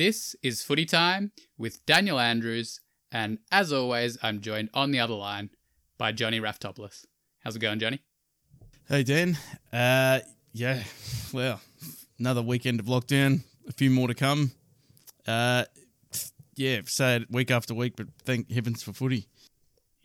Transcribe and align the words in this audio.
This 0.00 0.34
is 0.42 0.62
Footy 0.62 0.86
Time 0.86 1.30
with 1.58 1.84
Daniel 1.84 2.18
Andrews, 2.18 2.80
and 3.12 3.36
as 3.52 3.70
always, 3.70 4.16
I'm 4.22 4.40
joined 4.40 4.70
on 4.72 4.92
the 4.92 4.98
other 4.98 5.12
line 5.12 5.50
by 5.98 6.10
Johnny 6.10 6.40
Raftopoulos. 6.40 7.04
How's 7.44 7.56
it 7.56 7.58
going, 7.58 7.80
Johnny? 7.80 8.00
Hey 8.88 9.02
Dan, 9.02 9.36
uh, 9.74 10.20
yeah, 10.54 10.84
well, 11.34 11.60
another 12.18 12.40
weekend 12.40 12.80
of 12.80 12.86
lockdown, 12.86 13.40
a 13.68 13.72
few 13.72 13.90
more 13.90 14.08
to 14.08 14.14
come. 14.14 14.52
Uh, 15.26 15.64
yeah, 16.56 16.80
say 16.86 17.16
it 17.16 17.30
week 17.30 17.50
after 17.50 17.74
week, 17.74 17.92
but 17.94 18.06
thank 18.24 18.50
heavens 18.50 18.82
for 18.82 18.94
footy. 18.94 19.26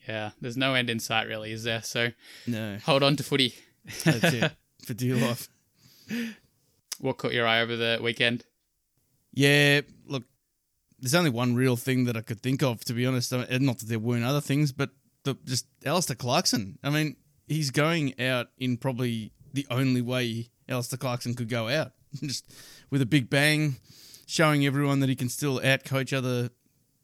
Yeah, 0.05 0.31
there's 0.41 0.57
no 0.57 0.73
end 0.73 0.89
in 0.89 0.99
sight, 0.99 1.25
really, 1.25 1.53
is 1.53 1.63
there? 1.63 1.83
So 1.83 2.09
No, 2.45 2.79
hold 2.85 3.01
on 3.01 3.15
to 3.15 3.23
footy. 3.23 3.55
that's 4.03 4.33
it 4.33 4.51
for 4.85 4.93
dear 4.93 5.15
life. 5.15 5.47
What 6.99 7.17
caught 7.17 7.31
your 7.31 7.47
eye 7.47 7.61
over 7.61 7.77
the 7.77 8.01
weekend? 8.03 8.43
Yeah, 9.37 9.81
there's 11.05 11.13
only 11.13 11.29
one 11.29 11.53
real 11.53 11.75
thing 11.75 12.05
that 12.05 12.17
I 12.17 12.21
could 12.21 12.41
think 12.41 12.63
of, 12.63 12.83
to 12.85 12.93
be 12.93 13.05
honest. 13.05 13.31
I 13.31 13.45
mean, 13.45 13.63
not 13.63 13.77
that 13.77 13.85
there 13.85 13.99
weren't 13.99 14.25
other 14.25 14.41
things, 14.41 14.71
but 14.71 14.89
the, 15.23 15.37
just 15.45 15.67
Alistair 15.85 16.15
Clarkson. 16.15 16.79
I 16.83 16.89
mean, 16.89 17.15
he's 17.47 17.69
going 17.69 18.19
out 18.19 18.47
in 18.57 18.77
probably 18.77 19.31
the 19.53 19.67
only 19.69 20.01
way 20.01 20.49
Alistair 20.67 20.97
Clarkson 20.97 21.35
could 21.35 21.47
go 21.47 21.69
out, 21.69 21.91
just 22.23 22.51
with 22.89 23.03
a 23.03 23.05
big 23.05 23.29
bang, 23.29 23.75
showing 24.25 24.65
everyone 24.65 24.99
that 25.01 25.09
he 25.09 25.15
can 25.15 25.29
still 25.29 25.61
outcoach 25.63 26.11
other 26.11 26.49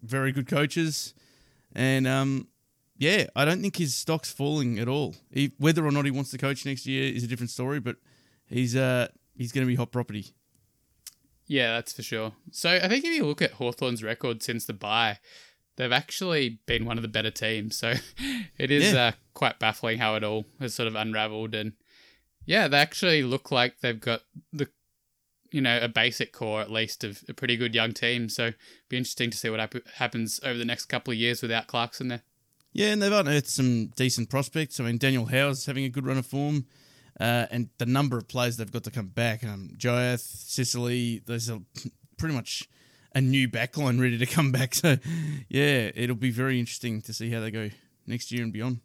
very 0.01 0.31
good 0.31 0.47
coaches. 0.47 1.13
And 1.75 2.07
um, 2.07 2.47
yeah, 2.97 3.27
I 3.35 3.45
don't 3.45 3.61
think 3.61 3.75
his 3.75 3.93
stock's 3.93 4.33
falling 4.33 4.79
at 4.79 4.87
all. 4.87 5.13
He, 5.31 5.51
whether 5.59 5.85
or 5.85 5.91
not 5.91 6.05
he 6.05 6.11
wants 6.11 6.31
to 6.31 6.39
coach 6.39 6.65
next 6.65 6.87
year 6.87 7.13
is 7.13 7.23
a 7.23 7.27
different 7.27 7.51
story, 7.51 7.79
but 7.79 7.97
he's 8.47 8.75
uh, 8.75 9.09
he's 9.35 9.51
going 9.51 9.63
to 9.63 9.69
be 9.69 9.75
hot 9.75 9.91
property. 9.91 10.33
Yeah, 11.51 11.73
that's 11.75 11.91
for 11.91 12.01
sure. 12.01 12.31
So 12.51 12.69
I 12.69 12.87
think 12.87 13.03
if 13.03 13.11
you 13.13 13.25
look 13.25 13.41
at 13.41 13.51
Hawthorn's 13.51 14.01
record 14.03 14.41
since 14.41 14.63
the 14.65 14.71
bye, 14.71 15.19
they've 15.75 15.91
actually 15.91 16.59
been 16.65 16.85
one 16.85 16.97
of 16.97 17.01
the 17.01 17.09
better 17.09 17.29
teams. 17.29 17.75
So 17.75 17.95
it 18.57 18.71
is 18.71 18.93
Yeah. 18.93 19.07
uh, 19.07 19.11
quite 19.33 19.59
baffling 19.59 19.97
how 19.97 20.15
it 20.15 20.23
all 20.23 20.45
has 20.61 20.73
sort 20.73 20.87
of 20.87 20.95
unraveled. 20.95 21.53
And 21.53 21.73
yeah, 22.45 22.69
they 22.69 22.77
actually 22.77 23.21
look 23.23 23.51
like 23.51 23.81
they've 23.81 23.99
got 23.99 24.21
the, 24.53 24.69
you 25.51 25.59
know, 25.59 25.77
a 25.81 25.89
basic 25.89 26.31
core 26.31 26.61
at 26.61 26.71
least 26.71 27.03
of 27.03 27.21
a 27.27 27.33
pretty 27.33 27.57
good 27.57 27.75
young 27.75 27.91
team. 27.91 28.29
So 28.29 28.51
be 28.87 28.95
interesting 28.95 29.29
to 29.31 29.37
see 29.37 29.49
what 29.49 29.59
hap- 29.59 29.87
happens 29.95 30.39
over 30.45 30.57
the 30.57 30.63
next 30.63 30.85
couple 30.85 31.11
of 31.11 31.17
years 31.17 31.41
without 31.41 31.67
Clarkson 31.67 32.07
there. 32.07 32.21
Yeah, 32.71 32.93
and 32.93 33.01
they've 33.01 33.11
unearthed 33.11 33.49
some 33.49 33.87
decent 33.97 34.29
prospects. 34.29 34.79
I 34.79 34.85
mean, 34.85 34.97
Daniel 34.97 35.25
Howe's 35.25 35.65
having 35.65 35.83
a 35.83 35.89
good 35.89 36.05
run 36.05 36.17
of 36.17 36.25
form, 36.25 36.67
uh, 37.19 37.45
and 37.51 37.69
the 37.77 37.85
number 37.85 38.17
of 38.17 38.27
players 38.27 38.57
they've 38.57 38.71
got 38.71 38.83
to 38.85 38.91
come 38.91 39.07
back. 39.07 39.43
Um, 39.43 39.71
Joath, 39.77 40.19
Sicily, 40.19 41.21
there's 41.25 41.49
a, 41.49 41.61
pretty 42.17 42.35
much 42.35 42.67
a 43.13 43.21
new 43.21 43.49
backline 43.49 43.99
ready 43.99 44.17
to 44.17 44.25
come 44.25 44.51
back. 44.51 44.75
So, 44.81 44.97
yeah, 45.49 45.91
it'll 45.95 46.15
be 46.15 46.31
very 46.31 46.59
interesting 46.59 47.01
to 47.03 47.13
see 47.13 47.29
how 47.29 47.39
they 47.39 47.51
go 47.51 47.69
next 48.07 48.31
year 48.31 48.43
and 48.43 48.53
beyond. 48.53 48.79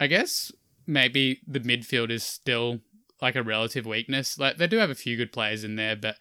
I 0.00 0.06
guess 0.06 0.52
maybe 0.86 1.40
the 1.46 1.60
midfield 1.60 2.10
is 2.10 2.22
still 2.22 2.80
like 3.20 3.36
a 3.36 3.42
relative 3.42 3.86
weakness. 3.86 4.38
Like 4.38 4.56
they 4.56 4.66
do 4.66 4.78
have 4.78 4.90
a 4.90 4.94
few 4.94 5.16
good 5.16 5.32
players 5.32 5.64
in 5.64 5.76
there, 5.76 5.96
but 5.96 6.16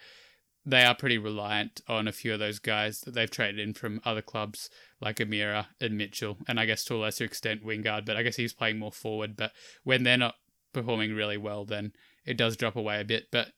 they 0.66 0.84
are 0.84 0.96
pretty 0.96 1.18
reliant 1.18 1.82
on 1.88 2.08
a 2.08 2.12
few 2.12 2.34
of 2.34 2.40
those 2.40 2.60
guys 2.60 3.00
that 3.02 3.14
they've 3.14 3.32
traded 3.32 3.60
in 3.60 3.74
from 3.74 4.02
other 4.04 4.22
clubs 4.22 4.70
like 5.00 5.22
O'Meara 5.22 5.70
and 5.80 5.98
Mitchell, 5.98 6.38
and 6.48 6.60
I 6.60 6.66
guess 6.66 6.84
to 6.86 6.96
a 6.96 6.98
lesser 6.98 7.24
extent 7.24 7.64
Wingard. 7.64 8.06
But 8.06 8.18
I 8.18 8.24
guess 8.24 8.36
he's 8.36 8.54
playing 8.54 8.80
more 8.80 8.92
forward. 8.92 9.38
But 9.38 9.54
when 9.84 10.04
they're 10.04 10.18
not 10.18 10.36
performing 10.74 11.14
really 11.14 11.38
well, 11.38 11.66
then 11.66 11.94
it 12.26 12.38
does 12.38 12.58
drop 12.58 12.76
away 12.76 13.00
a 13.00 13.06
bit. 13.06 13.28
But 13.32 13.50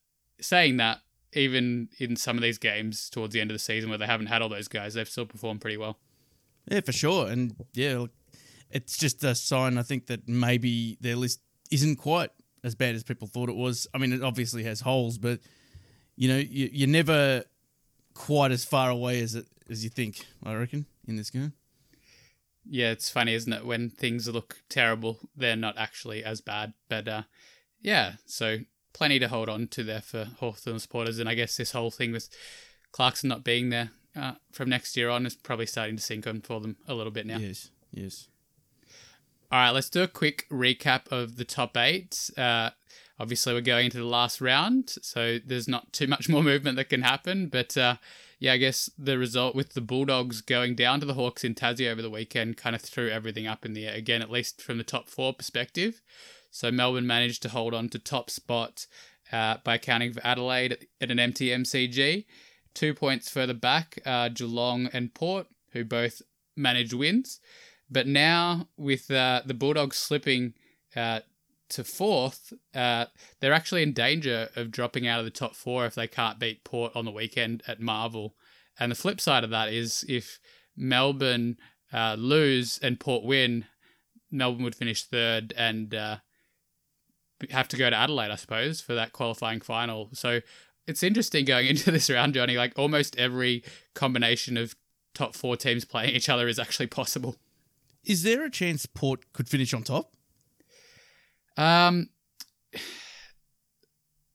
saying 0.41 0.77
that, 0.77 0.99
even 1.33 1.89
in 1.99 2.15
some 2.15 2.37
of 2.37 2.41
these 2.41 2.57
games 2.57 3.09
towards 3.09 3.33
the 3.33 3.41
end 3.41 3.51
of 3.51 3.55
the 3.55 3.59
season 3.59 3.89
where 3.89 3.99
they 3.99 4.05
haven't 4.05 4.27
had 4.27 4.41
all 4.41 4.49
those 4.49 4.67
guys, 4.67 4.93
they've 4.93 5.09
still 5.09 5.25
performed 5.25 5.61
pretty 5.61 5.77
well. 5.77 5.99
Yeah, 6.69 6.81
for 6.81 6.91
sure. 6.91 7.27
And 7.27 7.55
yeah, 7.73 8.05
it's 8.71 8.97
just 8.97 9.23
a 9.23 9.35
sign, 9.35 9.77
I 9.77 9.83
think, 9.83 10.07
that 10.07 10.27
maybe 10.27 10.97
their 11.01 11.15
list 11.15 11.41
isn't 11.71 11.97
quite 11.97 12.31
as 12.63 12.75
bad 12.75 12.95
as 12.95 13.03
people 13.03 13.27
thought 13.27 13.49
it 13.49 13.55
was. 13.55 13.87
I 13.93 13.97
mean, 13.97 14.13
it 14.13 14.23
obviously 14.23 14.63
has 14.63 14.81
holes, 14.81 15.17
but 15.17 15.39
you 16.15 16.27
know, 16.27 16.37
you, 16.37 16.69
you're 16.71 16.89
never 16.89 17.43
quite 18.13 18.51
as 18.51 18.65
far 18.65 18.89
away 18.89 19.21
as 19.21 19.35
it 19.35 19.47
as 19.69 19.83
you 19.83 19.89
think. 19.89 20.25
I 20.43 20.53
reckon 20.55 20.85
in 21.07 21.15
this 21.15 21.29
game. 21.29 21.53
Yeah, 22.67 22.91
it's 22.91 23.09
funny, 23.09 23.33
isn't 23.33 23.51
it? 23.51 23.65
When 23.65 23.89
things 23.89 24.27
look 24.27 24.63
terrible, 24.69 25.19
they're 25.35 25.55
not 25.55 25.77
actually 25.77 26.23
as 26.23 26.41
bad. 26.41 26.73
But 26.87 27.07
uh, 27.07 27.23
yeah, 27.81 28.13
so 28.25 28.59
plenty 28.93 29.19
to 29.19 29.27
hold 29.27 29.49
on 29.49 29.67
to 29.67 29.83
there 29.83 30.01
for 30.01 30.25
Hawthorn 30.39 30.79
supporters. 30.79 31.19
And 31.19 31.29
I 31.29 31.35
guess 31.35 31.57
this 31.57 31.71
whole 31.71 31.91
thing 31.91 32.11
with 32.11 32.29
Clarkson 32.91 33.29
not 33.29 33.43
being 33.43 33.69
there 33.69 33.91
uh, 34.15 34.33
from 34.51 34.69
next 34.69 34.97
year 34.97 35.09
on 35.09 35.25
is 35.25 35.35
probably 35.35 35.65
starting 35.65 35.95
to 35.95 36.01
sink 36.01 36.27
on 36.27 36.41
for 36.41 36.59
them 36.59 36.77
a 36.87 36.93
little 36.93 37.11
bit 37.11 37.25
now. 37.25 37.37
Yes, 37.37 37.69
yes. 37.91 38.27
All 39.51 39.59
right, 39.59 39.71
let's 39.71 39.89
do 39.89 40.03
a 40.03 40.07
quick 40.07 40.45
recap 40.51 41.11
of 41.11 41.37
the 41.37 41.45
top 41.45 41.75
eight. 41.75 42.29
Uh, 42.37 42.69
obviously, 43.19 43.53
we're 43.53 43.61
going 43.61 43.85
into 43.85 43.97
the 43.97 44.03
last 44.05 44.41
round, 44.41 44.93
so 45.01 45.39
there's 45.43 45.67
not 45.67 45.91
too 45.91 46.05
much 46.05 46.29
more 46.29 46.43
movement 46.43 46.75
that 46.75 46.89
can 46.89 47.01
happen. 47.01 47.47
But 47.47 47.75
uh, 47.75 47.95
yeah, 48.39 48.53
I 48.53 48.57
guess 48.57 48.89
the 48.97 49.17
result 49.17 49.53
with 49.53 49.73
the 49.73 49.81
Bulldogs 49.81 50.41
going 50.41 50.73
down 50.75 51.01
to 51.01 51.05
the 51.05 51.13
Hawks 51.13 51.43
in 51.43 51.55
Tassie 51.55 51.91
over 51.91 52.01
the 52.01 52.09
weekend 52.09 52.55
kind 52.55 52.75
of 52.75 52.81
threw 52.81 53.09
everything 53.09 53.47
up 53.47 53.65
in 53.65 53.73
the 53.73 53.85
air 53.85 53.95
again, 53.95 54.21
at 54.21 54.31
least 54.31 54.61
from 54.61 54.77
the 54.77 54.83
top 54.83 55.09
four 55.09 55.33
perspective. 55.33 56.01
So 56.49 56.71
Melbourne 56.71 57.05
managed 57.05 57.41
to 57.43 57.49
hold 57.49 57.73
on 57.73 57.89
to 57.89 57.99
top 57.99 58.29
spot 58.29 58.87
uh, 59.31 59.57
by 59.63 59.75
accounting 59.75 60.13
for 60.13 60.25
Adelaide 60.25 60.87
at, 61.01 61.11
an 61.11 61.19
empty 61.19 61.49
MCG. 61.49 62.25
Two 62.73 62.93
points 62.93 63.29
further 63.29 63.53
back, 63.53 63.99
uh, 64.05 64.29
Geelong 64.29 64.87
and 64.93 65.13
Port, 65.13 65.47
who 65.73 65.83
both 65.83 66.21
managed 66.55 66.93
wins. 66.93 67.41
But 67.91 68.07
now, 68.07 68.69
with 68.77 69.11
uh, 69.11 69.41
the 69.45 69.53
Bulldogs 69.53 69.97
slipping 69.97 70.53
uh, 70.95 71.21
to 71.69 71.83
fourth, 71.83 72.53
uh, 72.73 73.05
they're 73.39 73.53
actually 73.53 73.83
in 73.83 73.93
danger 73.93 74.49
of 74.55 74.71
dropping 74.71 75.07
out 75.07 75.19
of 75.19 75.25
the 75.25 75.31
top 75.31 75.55
four 75.55 75.85
if 75.85 75.95
they 75.95 76.07
can't 76.07 76.39
beat 76.39 76.63
Port 76.63 76.95
on 76.95 77.05
the 77.05 77.11
weekend 77.11 77.63
at 77.67 77.79
Marvel. 77.79 78.35
And 78.79 78.91
the 78.91 78.95
flip 78.95 79.19
side 79.21 79.43
of 79.43 79.49
that 79.49 79.71
is 79.71 80.05
if 80.07 80.39
Melbourne 80.75 81.57
uh, 81.93 82.15
lose 82.17 82.79
and 82.81 82.99
Port 82.99 83.23
win, 83.23 83.65
Melbourne 84.31 84.63
would 84.63 84.75
finish 84.75 85.03
third 85.03 85.53
and 85.57 85.93
uh, 85.93 86.17
have 87.51 87.67
to 87.69 87.77
go 87.77 87.89
to 87.89 87.95
Adelaide, 87.95 88.31
I 88.31 88.35
suppose, 88.35 88.81
for 88.81 88.93
that 88.95 89.13
qualifying 89.13 89.61
final. 89.61 90.09
So 90.13 90.41
it's 90.87 91.03
interesting 91.03 91.45
going 91.45 91.67
into 91.69 91.91
this 91.91 92.09
round, 92.09 92.33
Johnny. 92.33 92.57
Like 92.57 92.77
almost 92.77 93.17
every 93.17 93.63
combination 93.93 94.57
of 94.57 94.75
top 95.13 95.35
four 95.35 95.57
teams 95.57 95.85
playing 95.85 96.15
each 96.15 96.29
other 96.29 96.47
is 96.47 96.59
actually 96.59 96.87
possible. 96.87 97.35
Is 98.03 98.23
there 98.23 98.45
a 98.45 98.49
chance 98.49 98.85
Port 98.85 99.31
could 99.33 99.49
finish 99.49 99.73
on 99.73 99.83
top? 99.83 100.13
Um, 101.59 102.09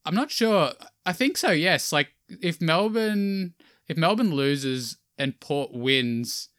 I'm 0.04 0.14
not 0.14 0.30
sure. 0.30 0.72
I 1.06 1.12
think 1.12 1.36
so. 1.38 1.50
Yes. 1.50 1.92
Like 1.92 2.08
if 2.28 2.60
Melbourne, 2.60 3.54
if 3.88 3.96
Melbourne 3.96 4.34
loses 4.34 4.98
and 5.18 5.38
Port 5.40 5.70
wins, 5.72 6.50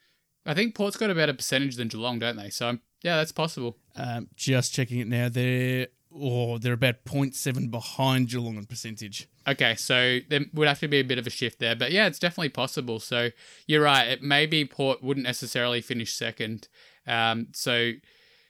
I 0.45 0.55
think 0.55 0.75
Port's 0.75 0.97
got 0.97 1.11
a 1.11 1.15
better 1.15 1.33
percentage 1.33 1.75
than 1.75 1.87
Geelong, 1.87 2.19
don't 2.19 2.37
they? 2.37 2.49
So 2.49 2.79
yeah, 3.03 3.17
that's 3.17 3.31
possible. 3.31 3.77
Um, 3.95 4.29
just 4.35 4.73
checking 4.73 4.99
it 4.99 5.07
now. 5.07 5.29
They're 5.29 5.87
oh, 6.17 6.57
they're 6.57 6.73
about 6.73 7.05
0.7 7.05 7.69
behind 7.69 8.29
Geelong 8.29 8.57
in 8.57 8.65
percentage. 8.65 9.27
Okay, 9.47 9.75
so 9.75 10.19
there 10.29 10.41
would 10.53 10.67
have 10.67 10.79
to 10.79 10.87
be 10.87 10.97
a 10.97 11.03
bit 11.03 11.19
of 11.19 11.27
a 11.27 11.29
shift 11.29 11.59
there, 11.59 11.75
but 11.75 11.91
yeah, 11.91 12.07
it's 12.07 12.17
definitely 12.17 12.49
possible. 12.49 12.99
So 12.99 13.29
you're 13.67 13.83
right. 13.83 14.07
It 14.07 14.23
maybe 14.23 14.65
Port 14.65 15.03
wouldn't 15.03 15.25
necessarily 15.25 15.81
finish 15.81 16.13
second. 16.13 16.67
Um, 17.05 17.49
so 17.53 17.91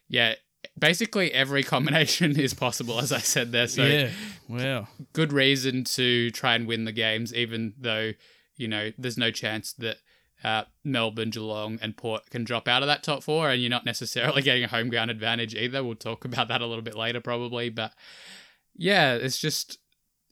yeah, 0.08 0.36
basically 0.78 1.31
every 1.31 1.63
combination 1.63 2.40
is 2.40 2.53
possible, 2.53 3.00
as 3.00 3.12
I 3.12 3.19
said 3.19 3.52
there. 3.52 3.68
So 3.68 3.86
yeah. 3.86 4.09
Wow. 4.47 4.88
good 5.14 5.34
reason 5.34 5.84
to 5.85 6.32
try 6.32 6.55
and 6.55 6.67
win 6.67 6.85
the 6.85 6.91
games, 6.91 7.34
even 7.34 7.73
though 7.79 8.11
you 8.58 8.67
know 8.67 8.91
there's 8.97 9.17
no 9.17 9.32
chance 9.32 9.73
that 9.73 9.97
uh, 10.44 10.64
Melbourne, 10.84 11.32
Geelong, 11.32 11.79
and 11.82 11.97
Port 11.97 12.29
can 12.29 12.44
drop 12.44 12.67
out 12.67 12.84
of 12.84 12.88
that 12.88 13.03
top 13.03 13.23
four, 13.23 13.50
and 13.50 13.61
you're 13.61 13.70
not 13.70 13.85
necessarily 13.85 14.41
getting 14.44 14.64
a 14.64 14.67
home 14.67 14.90
ground 14.90 15.11
advantage 15.11 15.55
either. 15.55 15.84
We'll 15.84 15.96
talk 15.96 16.26
about 16.26 16.47
that 16.50 16.61
a 16.61 16.67
little 16.67 16.84
bit 16.84 16.96
later, 16.96 17.22
probably, 17.22 17.70
but 17.70 17.94
yeah, 18.76 19.14
it's 19.16 19.40
just 19.40 19.79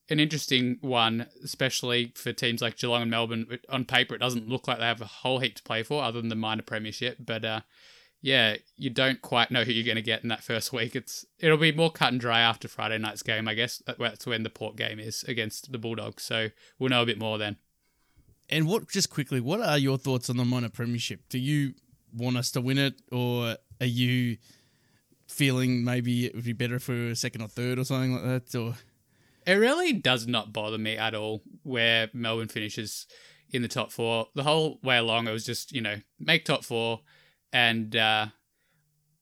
an 0.09 0.19
interesting 0.19 0.77
one, 0.81 1.27
especially 1.43 2.11
for 2.15 2.33
teams 2.33 2.61
like 2.61 2.77
Geelong 2.77 3.03
and 3.03 3.11
Melbourne. 3.11 3.59
On 3.69 3.85
paper, 3.85 4.13
it 4.13 4.19
doesn't 4.19 4.49
look 4.49 4.67
like 4.67 4.77
they 4.77 4.85
have 4.85 5.01
a 5.01 5.05
whole 5.05 5.39
heap 5.39 5.55
to 5.55 5.63
play 5.63 5.81
for, 5.81 6.03
other 6.03 6.19
than 6.19 6.29
the 6.29 6.35
minor 6.35 6.63
premiership, 6.63 7.17
but. 7.19 7.45
Uh, 7.45 7.61
yeah, 8.23 8.55
you 8.77 8.89
don't 8.89 9.21
quite 9.21 9.51
know 9.51 9.65
who 9.65 9.73
you're 9.73 9.85
going 9.85 9.97
to 9.97 10.01
get 10.01 10.23
in 10.23 10.29
that 10.29 10.43
first 10.43 10.71
week. 10.73 10.95
It's 10.95 11.25
it'll 11.39 11.57
be 11.57 11.73
more 11.73 11.91
cut 11.91 12.13
and 12.13 12.21
dry 12.21 12.39
after 12.39 12.67
Friday 12.67 12.97
night's 12.97 13.21
game, 13.21 13.47
I 13.47 13.53
guess. 13.53 13.83
That's 13.85 14.25
when 14.25 14.43
the 14.43 14.49
Port 14.49 14.77
game 14.77 14.97
is 14.97 15.23
against 15.27 15.71
the 15.71 15.77
Bulldogs, 15.77 16.23
so 16.23 16.47
we'll 16.79 16.89
know 16.89 17.03
a 17.03 17.05
bit 17.05 17.19
more 17.19 17.37
then. 17.37 17.57
And 18.49 18.67
what, 18.67 18.89
just 18.89 19.09
quickly, 19.09 19.41
what 19.41 19.59
are 19.59 19.77
your 19.77 19.97
thoughts 19.97 20.29
on 20.29 20.37
the 20.37 20.45
minor 20.45 20.69
premiership? 20.69 21.21
Do 21.29 21.37
you 21.37 21.73
want 22.13 22.37
us 22.37 22.49
to 22.51 22.61
win 22.61 22.77
it, 22.77 22.95
or 23.11 23.57
are 23.81 23.85
you 23.85 24.37
feeling 25.27 25.83
maybe 25.83 26.25
it 26.25 26.33
would 26.33 26.45
be 26.45 26.53
better 26.53 26.79
for 26.79 27.09
a 27.09 27.15
second 27.15 27.41
or 27.41 27.49
third 27.49 27.77
or 27.77 27.83
something 27.83 28.13
like 28.13 28.23
that? 28.23 28.57
Or 28.57 28.75
It 29.45 29.55
really 29.55 29.91
does 29.91 30.27
not 30.27 30.53
bother 30.53 30.77
me 30.77 30.95
at 30.95 31.13
all 31.13 31.41
where 31.63 32.09
Melbourne 32.13 32.47
finishes 32.47 33.05
in 33.51 33.61
the 33.63 33.67
top 33.67 33.91
four. 33.91 34.27
The 34.33 34.43
whole 34.43 34.79
way 34.81 34.97
along, 34.97 35.27
it 35.27 35.31
was 35.33 35.45
just, 35.45 35.73
you 35.73 35.81
know, 35.81 35.97
make 36.19 36.45
top 36.45 36.63
four. 36.63 37.01
And 37.53 37.95
uh, 37.95 38.27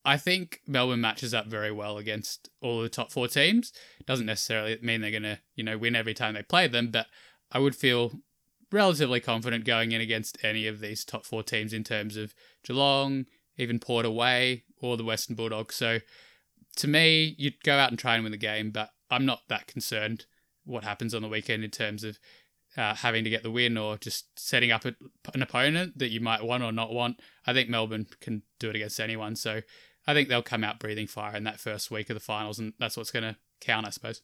I 0.03 0.17
think 0.17 0.61
Melbourne 0.65 1.01
matches 1.01 1.33
up 1.33 1.47
very 1.47 1.71
well 1.71 1.97
against 1.97 2.49
all 2.61 2.81
the 2.81 2.89
top 2.89 3.11
four 3.11 3.27
teams. 3.27 3.73
Doesn't 4.07 4.25
necessarily 4.25 4.79
mean 4.81 5.01
they're 5.01 5.11
going 5.11 5.23
to, 5.23 5.39
you 5.55 5.63
know, 5.63 5.77
win 5.77 5.95
every 5.95 6.13
time 6.13 6.33
they 6.33 6.41
play 6.41 6.67
them, 6.67 6.89
but 6.89 7.07
I 7.51 7.59
would 7.59 7.75
feel 7.75 8.13
relatively 8.71 9.19
confident 9.19 9.65
going 9.65 9.91
in 9.91 9.99
against 9.99 10.37
any 10.43 10.65
of 10.65 10.79
these 10.79 11.03
top 11.03 11.25
four 11.25 11.43
teams 11.43 11.73
in 11.73 11.83
terms 11.83 12.15
of 12.15 12.33
Geelong, 12.63 13.25
even 13.57 13.79
Port 13.79 14.05
away, 14.05 14.63
or 14.81 14.95
the 14.95 15.03
Western 15.03 15.35
Bulldogs. 15.35 15.75
So 15.75 15.99
to 16.77 16.87
me, 16.87 17.35
you'd 17.37 17.61
go 17.63 17.77
out 17.77 17.89
and 17.89 17.99
try 17.99 18.15
and 18.15 18.23
win 18.23 18.31
the 18.31 18.37
game, 18.37 18.71
but 18.71 18.91
I'm 19.09 19.25
not 19.25 19.41
that 19.49 19.67
concerned 19.67 20.25
what 20.63 20.85
happens 20.85 21.13
on 21.13 21.21
the 21.21 21.27
weekend 21.27 21.63
in 21.63 21.71
terms 21.71 22.03
of 22.03 22.17
uh, 22.77 22.95
having 22.95 23.23
to 23.23 23.29
get 23.29 23.43
the 23.43 23.51
win 23.51 23.77
or 23.77 23.97
just 23.97 24.27
setting 24.39 24.71
up 24.71 24.85
a, 24.85 24.95
an 25.33 25.41
opponent 25.41 25.97
that 25.97 26.11
you 26.11 26.21
might 26.21 26.43
want 26.43 26.63
or 26.63 26.71
not 26.71 26.93
want. 26.93 27.19
I 27.45 27.53
think 27.53 27.69
Melbourne 27.69 28.07
can 28.19 28.43
do 28.59 28.69
it 28.69 28.75
against 28.75 28.99
anyone. 28.99 29.35
So 29.35 29.61
I 30.07 30.13
think 30.13 30.29
they'll 30.29 30.41
come 30.41 30.63
out 30.63 30.79
breathing 30.79 31.07
fire 31.07 31.35
in 31.35 31.43
that 31.43 31.59
first 31.59 31.91
week 31.91 32.09
of 32.09 32.15
the 32.15 32.21
finals, 32.21 32.59
and 32.59 32.73
that's 32.79 32.97
what's 32.97 33.11
going 33.11 33.23
to 33.23 33.35
count, 33.59 33.85
I 33.85 33.89
suppose. 33.91 34.21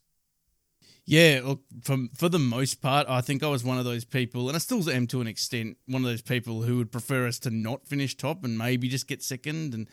Yeah, 1.05 1.41
look, 1.43 1.61
from 1.83 2.09
for 2.15 2.27
the 2.29 2.39
most 2.39 2.81
part, 2.81 3.07
I 3.09 3.21
think 3.21 3.41
I 3.41 3.47
was 3.47 3.63
one 3.63 3.77
of 3.77 3.85
those 3.85 4.03
people, 4.03 4.49
and 4.49 4.55
I 4.55 4.59
still 4.59 4.89
am 4.89 5.07
to 5.07 5.21
an 5.21 5.27
extent, 5.27 5.77
one 5.85 6.01
of 6.01 6.09
those 6.09 6.21
people 6.21 6.63
who 6.63 6.77
would 6.77 6.91
prefer 6.91 7.27
us 7.27 7.39
to 7.39 7.49
not 7.49 7.87
finish 7.87 8.15
top 8.15 8.43
and 8.43 8.57
maybe 8.57 8.89
just 8.89 9.07
get 9.07 9.23
second, 9.23 9.73
and 9.73 9.87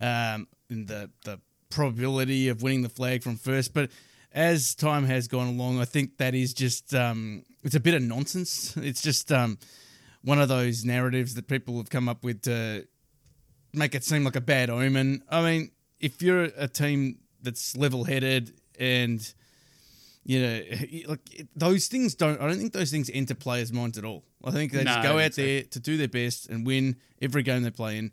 um, 0.00 0.48
in 0.68 0.86
the 0.86 1.10
the 1.24 1.40
probability 1.70 2.48
of 2.48 2.62
winning 2.62 2.82
the 2.82 2.88
flag 2.88 3.22
from 3.22 3.36
first. 3.36 3.74
But 3.74 3.90
as 4.32 4.74
time 4.74 5.04
has 5.04 5.28
gone 5.28 5.46
along, 5.46 5.80
I 5.80 5.84
think 5.84 6.18
that 6.18 6.34
is 6.34 6.52
just 6.52 6.94
um, 6.94 7.44
it's 7.66 7.74
a 7.74 7.80
bit 7.80 7.94
of 7.94 8.02
nonsense. 8.02 8.76
It's 8.76 9.02
just 9.02 9.32
um, 9.32 9.58
one 10.22 10.40
of 10.40 10.48
those 10.48 10.84
narratives 10.84 11.34
that 11.34 11.48
people 11.48 11.76
have 11.78 11.90
come 11.90 12.08
up 12.08 12.24
with 12.24 12.42
to 12.42 12.86
make 13.72 13.94
it 13.94 14.04
seem 14.04 14.24
like 14.24 14.36
a 14.36 14.40
bad 14.40 14.70
omen. 14.70 15.22
I 15.28 15.42
mean, 15.42 15.70
if 16.00 16.22
you're 16.22 16.44
a 16.44 16.68
team 16.68 17.18
that's 17.42 17.76
level 17.76 18.04
headed 18.04 18.52
and 18.78 19.20
you 20.24 20.40
know, 20.40 20.62
like 21.08 21.46
those 21.54 21.86
things 21.86 22.14
don't. 22.14 22.40
I 22.40 22.48
don't 22.48 22.58
think 22.58 22.72
those 22.72 22.90
things 22.90 23.10
enter 23.12 23.34
players' 23.34 23.72
minds 23.72 23.96
at 23.96 24.04
all. 24.04 24.24
I 24.44 24.50
think 24.50 24.72
they 24.72 24.82
no, 24.82 24.92
just 24.92 25.02
go 25.02 25.18
out 25.18 25.34
so. 25.34 25.42
there 25.42 25.62
to 25.62 25.80
do 25.80 25.96
their 25.96 26.08
best 26.08 26.48
and 26.48 26.66
win 26.66 26.96
every 27.22 27.42
game 27.44 27.62
they 27.62 27.70
play 27.70 27.98
in. 27.98 28.10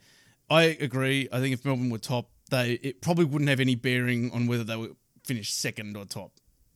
I 0.49 0.77
agree. 0.79 1.27
I 1.31 1.39
think 1.39 1.53
if 1.53 1.65
Melbourne 1.65 1.89
were 1.89 1.97
top, 1.97 2.29
they 2.51 2.73
it 2.73 3.01
probably 3.01 3.25
wouldn't 3.25 3.49
have 3.49 3.59
any 3.59 3.73
bearing 3.73 4.31
on 4.31 4.45
whether 4.45 4.63
they 4.63 4.75
would 4.75 4.95
finish 5.23 5.53
second 5.53 5.97
or 5.97 6.05
top 6.05 6.33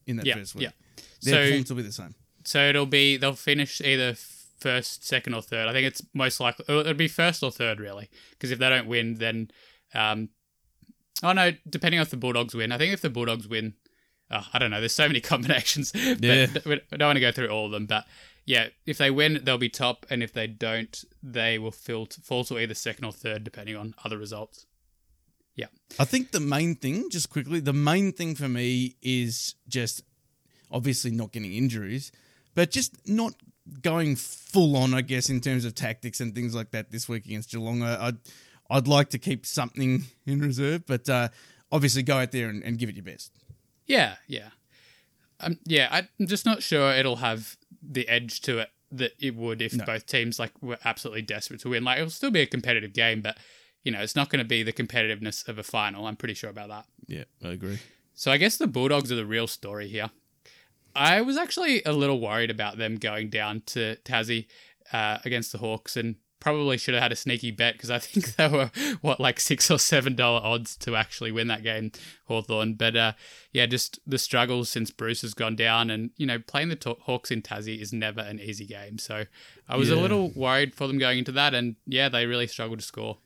in 0.07 0.17
that 0.17 0.25
yeah, 0.25 0.35
first 0.35 0.55
week. 0.55 0.63
Yeah, 0.63 1.03
their 1.21 1.63
so, 1.63 1.73
will 1.73 1.81
be 1.81 1.87
the 1.87 1.91
same. 1.91 2.15
So 2.47 2.69
it'll 2.69 2.85
be 2.85 3.17
they'll 3.17 3.33
finish 3.33 3.81
either 3.81 4.15
first, 4.57 5.05
second, 5.05 5.33
or 5.33 5.41
third. 5.41 5.67
I 5.67 5.73
think 5.73 5.85
it's 5.85 6.01
most 6.13 6.39
likely 6.39 6.63
it'll 6.69 6.93
be 6.93 7.09
first 7.09 7.43
or 7.43 7.51
third 7.51 7.81
really, 7.81 8.09
because 8.31 8.51
if 8.51 8.59
they 8.59 8.69
don't 8.69 8.87
win, 8.87 9.15
then 9.15 9.51
um, 9.93 10.29
oh 11.21 11.33
no, 11.33 11.51
depending 11.69 11.99
on 11.99 12.03
if 12.03 12.09
the 12.09 12.15
Bulldogs 12.15 12.55
win. 12.55 12.71
I 12.71 12.77
think 12.77 12.93
if 12.93 13.01
the 13.01 13.09
Bulldogs 13.09 13.49
win, 13.49 13.73
oh, 14.31 14.47
I 14.53 14.59
don't 14.59 14.71
know. 14.71 14.79
There's 14.79 14.95
so 14.95 15.09
many 15.09 15.19
combinations. 15.33 15.91
Yeah. 15.93 16.47
we 16.65 16.79
don't 16.91 17.07
want 17.07 17.17
to 17.17 17.19
go 17.19 17.33
through 17.33 17.49
all 17.49 17.65
of 17.65 17.71
them, 17.71 17.85
but 17.85 18.05
yeah, 18.45 18.67
if 18.85 18.97
they 18.97 19.11
win, 19.11 19.41
they'll 19.43 19.57
be 19.57 19.67
top, 19.67 20.05
and 20.09 20.23
if 20.23 20.31
they 20.31 20.47
don't, 20.47 21.03
they 21.21 21.59
will 21.59 21.71
to, 21.71 22.07
fall 22.23 22.45
to 22.45 22.57
either 22.57 22.73
second 22.73 23.03
or 23.03 23.11
third, 23.11 23.43
depending 23.43 23.75
on 23.75 23.93
other 24.05 24.17
results. 24.17 24.65
Yeah. 25.53 25.67
I 25.99 26.05
think 26.05 26.31
the 26.31 26.39
main 26.39 26.75
thing, 26.75 27.09
just 27.09 27.29
quickly, 27.29 27.59
the 27.59 27.73
main 27.73 28.13
thing 28.13 28.35
for 28.35 28.47
me 28.47 28.95
is 29.01 29.55
just 29.67 30.01
obviously 30.71 31.11
not 31.11 31.33
getting 31.33 31.51
injuries, 31.53 32.13
but 32.57 32.71
just 32.71 33.07
not 33.07 33.35
going 33.83 34.15
full 34.15 34.75
on, 34.75 34.95
I 34.95 35.01
guess, 35.01 35.29
in 35.29 35.41
terms 35.41 35.63
of 35.63 35.75
tactics 35.75 36.19
and 36.19 36.33
things 36.33 36.55
like 36.55 36.71
that 36.71 36.91
this 36.91 37.07
week 37.07 37.27
against 37.27 37.51
Geelong. 37.51 37.83
I, 37.83 38.07
I'd, 38.07 38.17
I'd 38.67 38.87
like 38.87 39.11
to 39.11 39.19
keep 39.19 39.45
something 39.45 40.05
in 40.25 40.39
reserve, 40.39 40.87
but 40.87 41.07
uh, 41.07 41.29
obviously 41.71 42.01
go 42.01 42.17
out 42.17 42.31
there 42.31 42.49
and, 42.49 42.63
and 42.63 42.79
give 42.79 42.89
it 42.89 42.95
your 42.95 43.05
best. 43.05 43.31
Yeah, 43.85 44.15
yeah. 44.25 44.49
Um, 45.39 45.59
yeah, 45.65 45.87
I'm 45.91 46.25
just 46.25 46.47
not 46.47 46.63
sure 46.63 46.91
it'll 46.93 47.17
have 47.17 47.57
the 47.79 48.09
edge 48.09 48.41
to 48.41 48.57
it 48.57 48.71
that 48.91 49.11
it 49.19 49.35
would 49.35 49.61
if 49.61 49.75
no. 49.75 49.85
both 49.85 50.07
teams 50.07 50.39
like 50.39 50.51
were 50.59 50.79
absolutely 50.83 51.21
desperate 51.21 51.59
to 51.59 51.69
win. 51.69 51.83
Like 51.83 51.99
it'll 51.99 52.09
still 52.09 52.31
be 52.31 52.41
a 52.41 52.47
competitive 52.47 52.91
game, 52.91 53.21
but 53.21 53.37
you 53.83 53.91
know 53.91 53.99
it's 53.99 54.15
not 54.15 54.29
going 54.29 54.39
to 54.39 54.47
be 54.47 54.63
the 54.63 54.73
competitiveness 54.73 55.47
of 55.47 55.59
a 55.59 55.63
final. 55.63 56.07
I'm 56.07 56.15
pretty 56.15 56.33
sure 56.33 56.49
about 56.49 56.69
that. 56.69 56.85
Yeah, 57.05 57.25
I 57.43 57.49
agree. 57.49 57.77
So 58.15 58.31
I 58.31 58.37
guess 58.37 58.57
the 58.57 58.65
Bulldogs 58.65 59.11
are 59.11 59.15
the 59.15 59.27
real 59.27 59.45
story 59.45 59.87
here. 59.87 60.09
I 60.97 61.21
was 61.21 61.37
actually 61.37 61.83
a 61.83 61.93
little 61.93 62.19
worried 62.19 62.49
about 62.49 62.77
them 62.77 62.95
going 62.95 63.29
down 63.29 63.61
to 63.67 63.97
Tassie 64.03 64.47
uh, 64.91 65.19
against 65.23 65.51
the 65.51 65.59
Hawks 65.59 65.95
and 65.95 66.15
probably 66.39 66.77
should 66.77 66.93
have 66.93 67.03
had 67.03 67.11
a 67.11 67.15
sneaky 67.15 67.51
bet 67.51 67.73
because 67.73 67.89
I 67.89 67.99
think 67.99 68.35
they 68.35 68.47
were 68.47 68.71
what 69.01 69.19
like 69.19 69.39
six 69.39 69.69
or 69.69 69.79
seven 69.79 70.15
dollar 70.15 70.41
odds 70.43 70.75
to 70.77 70.95
actually 70.95 71.31
win 71.31 71.47
that 71.47 71.63
game, 71.63 71.91
Hawthorn. 72.25 72.75
But 72.75 72.95
uh, 72.95 73.13
yeah, 73.51 73.65
just 73.65 73.99
the 74.05 74.17
struggles 74.17 74.69
since 74.69 74.91
Bruce 74.91 75.21
has 75.21 75.33
gone 75.33 75.55
down, 75.55 75.89
and 75.89 76.11
you 76.17 76.25
know 76.25 76.39
playing 76.39 76.69
the 76.69 76.95
Hawks 77.01 77.31
in 77.31 77.41
Tassie 77.41 77.81
is 77.81 77.93
never 77.93 78.21
an 78.21 78.39
easy 78.39 78.65
game. 78.65 78.97
So 78.97 79.25
I 79.67 79.77
was 79.77 79.89
yeah. 79.89 79.95
a 79.95 79.97
little 79.97 80.31
worried 80.35 80.73
for 80.73 80.87
them 80.87 80.97
going 80.97 81.19
into 81.19 81.31
that, 81.33 81.53
and 81.53 81.75
yeah, 81.85 82.09
they 82.09 82.25
really 82.25 82.47
struggled 82.47 82.79
to 82.79 82.85
score. 82.85 83.17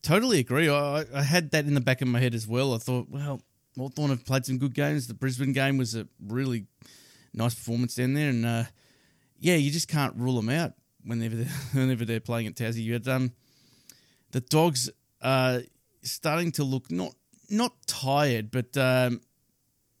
Totally 0.00 0.38
agree. 0.38 0.68
I, 0.68 1.04
I 1.12 1.22
had 1.22 1.50
that 1.50 1.66
in 1.66 1.74
the 1.74 1.80
back 1.80 2.00
of 2.00 2.08
my 2.08 2.20
head 2.20 2.34
as 2.34 2.46
well. 2.46 2.72
I 2.72 2.78
thought, 2.78 3.08
well, 3.10 3.42
Hawthorn 3.78 4.10
have 4.10 4.24
played 4.24 4.44
some 4.44 4.58
good 4.58 4.74
games. 4.74 5.06
The 5.06 5.14
Brisbane 5.14 5.52
game 5.52 5.78
was 5.78 5.94
a 5.94 6.06
really 6.24 6.66
nice 7.34 7.54
performance 7.54 7.94
down 7.94 8.14
there, 8.14 8.30
and 8.30 8.44
uh, 8.44 8.64
yeah, 9.38 9.56
you 9.56 9.70
just 9.70 9.88
can't 9.88 10.14
rule 10.16 10.36
them 10.36 10.48
out 10.48 10.72
whenever 11.04 11.36
they're, 11.36 11.46
whenever 11.72 12.04
they're 12.04 12.20
playing 12.20 12.46
at 12.46 12.54
Tassie. 12.54 12.82
You 12.82 12.94
had 12.94 13.08
um, 13.08 13.32
the 14.32 14.40
dogs 14.40 14.90
are 15.22 15.62
starting 16.02 16.52
to 16.52 16.64
look 16.64 16.90
not 16.90 17.14
not 17.50 17.72
tired, 17.86 18.50
but 18.50 18.76
um, 18.76 19.20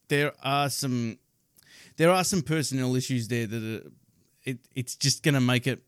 there 0.08 0.32
are 0.42 0.68
some 0.70 1.18
there 1.96 2.10
are 2.10 2.24
some 2.24 2.42
personnel 2.42 2.94
issues 2.94 3.28
there 3.28 3.46
that 3.46 3.62
are, 3.62 3.90
it 4.44 4.58
it's 4.74 4.96
just 4.96 5.22
going 5.22 5.34
to 5.34 5.40
make 5.40 5.66
it 5.66 5.82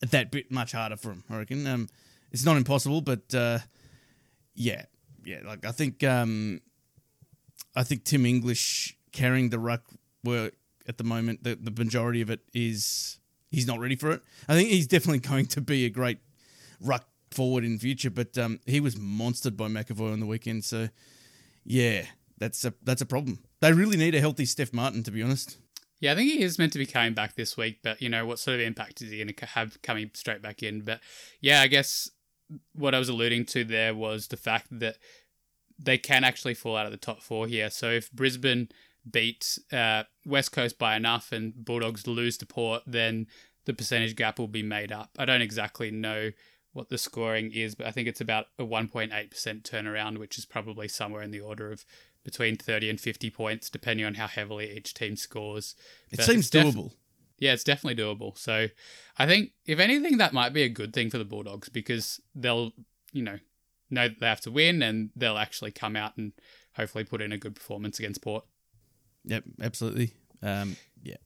that 0.00 0.30
bit 0.30 0.50
much 0.50 0.72
harder 0.72 0.96
for 0.96 1.08
them. 1.08 1.24
I 1.30 1.38
reckon. 1.38 1.66
Um, 1.66 1.88
it's 2.32 2.44
not 2.44 2.56
impossible, 2.56 3.00
but 3.00 3.34
uh, 3.34 3.58
yeah, 4.54 4.84
yeah. 5.24 5.40
Like 5.44 5.64
I 5.64 5.72
think 5.72 6.02
um, 6.04 6.60
I 7.76 7.84
think 7.84 8.04
Tim 8.04 8.26
English 8.26 8.96
carrying 9.12 9.50
the 9.50 9.58
ruck 9.58 9.82
work 10.24 10.54
at 10.88 10.98
the 10.98 11.04
moment. 11.04 11.44
The 11.44 11.54
the 11.54 11.70
majority 11.70 12.22
of 12.22 12.30
it 12.30 12.40
is 12.52 13.18
he's 13.50 13.66
not 13.66 13.78
ready 13.78 13.96
for 13.96 14.10
it. 14.10 14.22
I 14.48 14.54
think 14.54 14.70
he's 14.70 14.86
definitely 14.86 15.20
going 15.20 15.46
to 15.46 15.60
be 15.60 15.84
a 15.84 15.90
great 15.90 16.18
ruck 16.80 17.06
forward 17.30 17.64
in 17.64 17.78
future, 17.78 18.10
but 18.10 18.36
um, 18.38 18.60
he 18.66 18.80
was 18.80 18.96
monstered 18.96 19.56
by 19.56 19.68
McEvoy 19.68 20.12
on 20.12 20.20
the 20.20 20.26
weekend. 20.26 20.64
So, 20.64 20.88
yeah, 21.64 22.06
that's 22.38 22.64
a 22.64 22.74
that's 22.82 23.02
a 23.02 23.06
problem. 23.06 23.40
They 23.60 23.72
really 23.72 23.96
need 23.96 24.14
a 24.14 24.20
healthy 24.20 24.44
Stef 24.44 24.72
Martin, 24.72 25.02
to 25.04 25.10
be 25.10 25.22
honest. 25.22 25.58
Yeah, 26.00 26.12
I 26.12 26.14
think 26.14 26.30
he 26.30 26.42
is 26.42 26.58
meant 26.58 26.74
to 26.74 26.78
be 26.78 26.86
coming 26.86 27.14
back 27.14 27.36
this 27.36 27.56
week, 27.56 27.78
but 27.82 28.02
you 28.02 28.08
know 28.08 28.26
what 28.26 28.38
sort 28.38 28.56
of 28.56 28.60
impact 28.60 29.00
is 29.00 29.10
he 29.10 29.16
going 29.16 29.32
to 29.32 29.46
have 29.46 29.80
coming 29.82 30.10
straight 30.14 30.42
back 30.42 30.62
in? 30.62 30.82
But 30.82 31.00
yeah, 31.40 31.62
I 31.62 31.68
guess 31.68 32.10
what 32.74 32.94
I 32.94 32.98
was 32.98 33.08
alluding 33.08 33.46
to 33.46 33.64
there 33.64 33.94
was 33.94 34.28
the 34.28 34.36
fact 34.36 34.66
that 34.70 34.98
they 35.78 35.98
can 35.98 36.24
actually 36.24 36.54
fall 36.54 36.76
out 36.76 36.86
of 36.86 36.92
the 36.92 36.98
top 36.98 37.22
four 37.22 37.46
here. 37.46 37.70
So 37.70 37.90
if 37.90 38.10
Brisbane 38.12 38.68
beats 39.08 39.58
uh, 39.72 40.04
West 40.24 40.52
Coast 40.52 40.78
by 40.78 40.96
enough 40.96 41.32
and 41.32 41.64
Bulldogs 41.64 42.06
lose 42.06 42.36
to 42.38 42.46
Port, 42.46 42.82
then 42.86 43.26
the 43.64 43.74
percentage 43.74 44.16
gap 44.16 44.38
will 44.38 44.48
be 44.48 44.62
made 44.62 44.92
up. 44.92 45.10
I 45.18 45.24
don't 45.24 45.42
exactly 45.42 45.90
know 45.90 46.30
what 46.72 46.88
the 46.88 46.98
scoring 46.98 47.52
is, 47.52 47.74
but 47.74 47.86
I 47.86 47.90
think 47.90 48.06
it's 48.06 48.20
about 48.20 48.46
a 48.58 48.64
1.8% 48.64 49.10
turnaround, 49.62 50.18
which 50.18 50.38
is 50.38 50.44
probably 50.44 50.88
somewhere 50.88 51.22
in 51.22 51.30
the 51.30 51.40
order 51.40 51.72
of 51.72 51.84
between 52.22 52.56
30 52.56 52.90
and 52.90 53.00
50 53.00 53.30
points, 53.30 53.70
depending 53.70 54.04
on 54.04 54.14
how 54.14 54.26
heavily 54.26 54.76
each 54.76 54.94
team 54.94 55.16
scores. 55.16 55.74
It 56.10 56.16
but 56.16 56.26
seems 56.26 56.50
def- 56.50 56.66
doable. 56.66 56.92
Yeah, 57.38 57.52
it's 57.52 57.64
definitely 57.64 58.02
doable. 58.02 58.36
So 58.36 58.68
I 59.18 59.26
think, 59.26 59.52
if 59.64 59.78
anything, 59.78 60.18
that 60.18 60.32
might 60.32 60.52
be 60.52 60.62
a 60.62 60.68
good 60.68 60.92
thing 60.92 61.10
for 61.10 61.18
the 61.18 61.24
Bulldogs 61.24 61.68
because 61.68 62.20
they'll, 62.34 62.72
you 63.12 63.22
know, 63.22 63.38
know 63.90 64.08
that 64.08 64.20
they 64.20 64.26
have 64.26 64.40
to 64.42 64.50
win 64.50 64.82
and 64.82 65.10
they'll 65.16 65.38
actually 65.38 65.70
come 65.70 65.96
out 65.96 66.16
and 66.16 66.32
hopefully 66.76 67.04
put 67.04 67.22
in 67.22 67.32
a 67.32 67.38
good 67.38 67.54
performance 67.54 67.98
against 67.98 68.22
Port. 68.22 68.44
Yep, 69.24 69.44
absolutely. 69.60 70.12
Um, 70.42 70.76
yeah. 71.02 71.16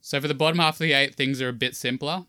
So 0.00 0.20
for 0.20 0.28
the 0.28 0.34
bottom 0.34 0.58
half 0.58 0.74
of 0.74 0.80
the 0.80 0.92
eight, 0.92 1.14
things 1.14 1.40
are 1.40 1.48
a 1.48 1.52
bit 1.52 1.74
simpler. 1.74 2.26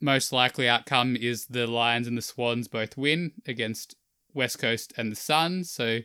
Most 0.00 0.32
likely 0.32 0.68
outcome 0.68 1.16
is 1.16 1.46
the 1.46 1.66
Lions 1.66 2.06
and 2.06 2.16
the 2.16 2.22
Swans 2.22 2.68
both 2.68 2.96
win 2.96 3.32
against 3.46 3.96
West 4.34 4.58
Coast 4.58 4.92
and 4.96 5.12
the 5.12 5.16
Suns. 5.16 5.70
So 5.70 6.00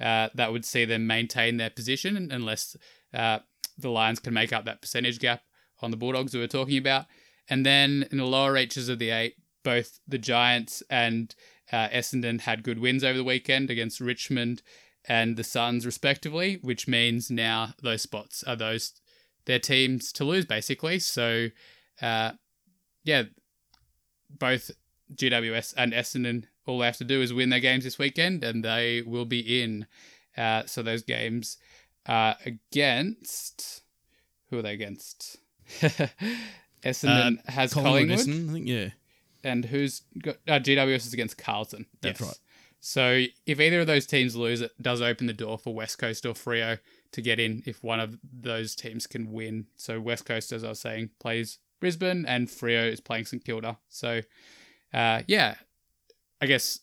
uh, 0.00 0.28
that 0.34 0.52
would 0.52 0.64
see 0.64 0.84
them 0.84 1.06
maintain 1.06 1.56
their 1.56 1.70
position 1.70 2.30
unless 2.30 2.76
uh, 3.12 3.40
the 3.78 3.90
Lions 3.90 4.20
can 4.20 4.34
make 4.34 4.52
up 4.52 4.64
that 4.64 4.80
percentage 4.80 5.18
gap 5.18 5.42
on 5.82 5.90
the 5.90 5.96
Bulldogs 5.96 6.34
we 6.34 6.40
were 6.40 6.46
talking 6.46 6.78
about. 6.78 7.06
And 7.48 7.66
then 7.66 8.06
in 8.10 8.18
the 8.18 8.24
lower 8.24 8.52
reaches 8.52 8.88
of 8.88 8.98
the 8.98 9.10
eight, 9.10 9.34
both 9.62 9.98
the 10.06 10.18
Giants 10.18 10.82
and 10.88 11.34
uh, 11.72 11.88
Essendon 11.88 12.40
had 12.42 12.62
good 12.62 12.78
wins 12.78 13.04
over 13.04 13.16
the 13.16 13.24
weekend 13.24 13.70
against 13.70 14.00
Richmond 14.00 14.62
and 15.06 15.36
the 15.36 15.44
Suns, 15.44 15.86
respectively, 15.86 16.58
which 16.62 16.86
means 16.88 17.30
now 17.30 17.74
those 17.82 18.02
spots 18.02 18.42
are 18.44 18.56
those 18.56 18.92
their 19.46 19.58
teams 19.58 20.12
to 20.12 20.24
lose, 20.24 20.44
basically. 20.44 20.98
So, 20.98 21.48
uh, 22.02 22.32
yeah, 23.04 23.24
both 24.28 24.70
GWS 25.14 25.74
and 25.76 25.92
Essendon, 25.92 26.44
all 26.66 26.78
they 26.78 26.86
have 26.86 26.98
to 26.98 27.04
do 27.04 27.22
is 27.22 27.32
win 27.32 27.50
their 27.50 27.60
games 27.60 27.84
this 27.84 27.98
weekend, 27.98 28.44
and 28.44 28.64
they 28.64 29.02
will 29.02 29.24
be 29.24 29.62
in. 29.62 29.86
Uh, 30.36 30.64
so 30.66 30.82
those 30.82 31.02
games 31.02 31.56
are 32.06 32.36
against 32.44 33.82
who 34.50 34.58
are 34.58 34.62
they 34.62 34.72
against? 34.72 35.38
Essendon 36.84 37.38
Uh, 37.46 37.50
has 37.52 37.72
Collingwood, 37.72 38.18
Collingwood, 38.18 38.18
Essendon, 38.18 38.50
I 38.50 38.52
think. 38.52 38.68
Yeah, 38.68 38.88
and 39.44 39.64
who's 39.66 40.02
got 40.22 40.36
uh, 40.48 40.58
GWS 40.60 41.06
is 41.06 41.12
against 41.12 41.38
Carlton. 41.38 41.86
That's 42.00 42.20
Yes. 42.20 42.28
right. 42.28 42.38
So 42.82 43.24
if 43.44 43.60
either 43.60 43.80
of 43.80 43.86
those 43.86 44.06
teams 44.06 44.34
lose, 44.36 44.62
it 44.62 44.72
does 44.80 45.02
open 45.02 45.26
the 45.26 45.34
door 45.34 45.58
for 45.58 45.74
West 45.74 45.98
Coast 45.98 46.24
or 46.24 46.32
Freo 46.32 46.78
to 47.12 47.20
get 47.22 47.38
in 47.38 47.62
if 47.66 47.82
one 47.84 48.00
of 48.00 48.18
those 48.22 48.74
teams 48.74 49.06
can 49.06 49.30
win. 49.32 49.66
So 49.76 50.00
West 50.00 50.24
Coast, 50.24 50.50
as 50.52 50.64
I 50.64 50.70
was 50.70 50.80
saying, 50.80 51.10
plays 51.20 51.58
Brisbane 51.80 52.24
and 52.26 52.48
Freo 52.48 52.90
is 52.90 53.00
playing 53.00 53.26
St 53.26 53.44
Kilda. 53.44 53.76
So 53.88 54.20
uh, 54.94 55.22
yeah, 55.26 55.56
I 56.40 56.46
guess 56.46 56.80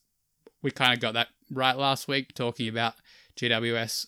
we 0.62 0.70
kind 0.72 0.94
of 0.94 1.00
got 1.00 1.14
that 1.16 1.30
right 1.52 1.76
last 1.78 2.08
week 2.08 2.34
talking 2.36 2.68
about 2.68 2.94
GWS, 3.36 4.08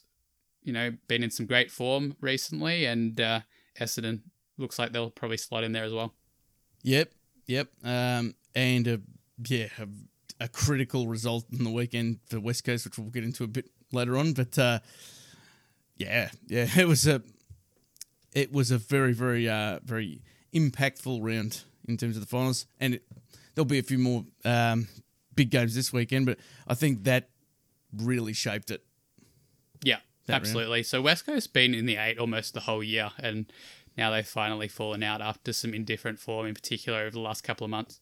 you 0.63 0.73
know, 0.73 0.91
been 1.07 1.23
in 1.23 1.31
some 1.31 1.45
great 1.47 1.71
form 1.71 2.15
recently, 2.21 2.85
and 2.85 3.19
uh, 3.19 3.41
Essendon 3.79 4.21
looks 4.57 4.77
like 4.77 4.91
they'll 4.91 5.09
probably 5.09 5.37
slot 5.37 5.63
in 5.63 5.71
there 5.71 5.83
as 5.85 5.93
well. 5.93 6.13
Yep, 6.83 7.11
yep. 7.47 7.69
Um, 7.83 8.35
and 8.55 8.87
a, 8.87 9.01
yeah, 9.47 9.67
a, 9.79 9.87
a 10.45 10.47
critical 10.47 11.07
result 11.07 11.45
in 11.51 11.63
the 11.63 11.69
weekend 11.71 12.19
for 12.27 12.39
West 12.39 12.63
Coast, 12.63 12.85
which 12.85 12.97
we'll 12.97 13.09
get 13.09 13.23
into 13.23 13.43
a 13.43 13.47
bit 13.47 13.69
later 13.91 14.17
on. 14.17 14.33
But 14.33 14.57
uh, 14.57 14.79
yeah, 15.97 16.29
yeah, 16.47 16.67
it 16.77 16.87
was 16.87 17.07
a 17.07 17.21
it 18.33 18.51
was 18.51 18.71
a 18.71 18.77
very, 18.77 19.13
very, 19.13 19.49
uh, 19.49 19.79
very 19.83 20.21
impactful 20.53 21.19
round 21.21 21.63
in 21.87 21.97
terms 21.97 22.15
of 22.15 22.21
the 22.21 22.27
finals, 22.27 22.67
and 22.79 22.95
it, 22.95 23.03
there'll 23.55 23.65
be 23.65 23.79
a 23.79 23.83
few 23.83 23.97
more 23.97 24.23
um, 24.45 24.87
big 25.35 25.49
games 25.49 25.75
this 25.75 25.91
weekend. 25.91 26.25
But 26.27 26.37
I 26.67 26.75
think 26.75 27.03
that 27.05 27.29
really 27.91 28.33
shaped 28.33 28.69
it. 28.71 28.83
Yeah, 29.83 29.97
That 30.27 30.33
round. 30.33 30.41
absolutely. 30.45 30.83
So 30.83 31.01
West 31.01 31.25
Coast 31.25 31.53
been 31.53 31.73
in 31.73 31.85
the 31.85 31.95
eight 31.95 32.19
almost 32.19 32.53
the 32.53 32.59
whole 32.61 32.83
year, 32.83 33.09
and 33.17 33.51
now 33.97 34.11
they've 34.11 34.27
finally 34.27 34.67
fallen 34.67 35.01
out 35.01 35.21
after 35.21 35.51
some 35.51 35.73
indifferent 35.73 36.19
form, 36.19 36.45
in 36.45 36.53
particular 36.53 36.99
over 36.99 37.11
the 37.11 37.19
last 37.19 37.43
couple 37.43 37.65
of 37.65 37.71
months. 37.71 37.99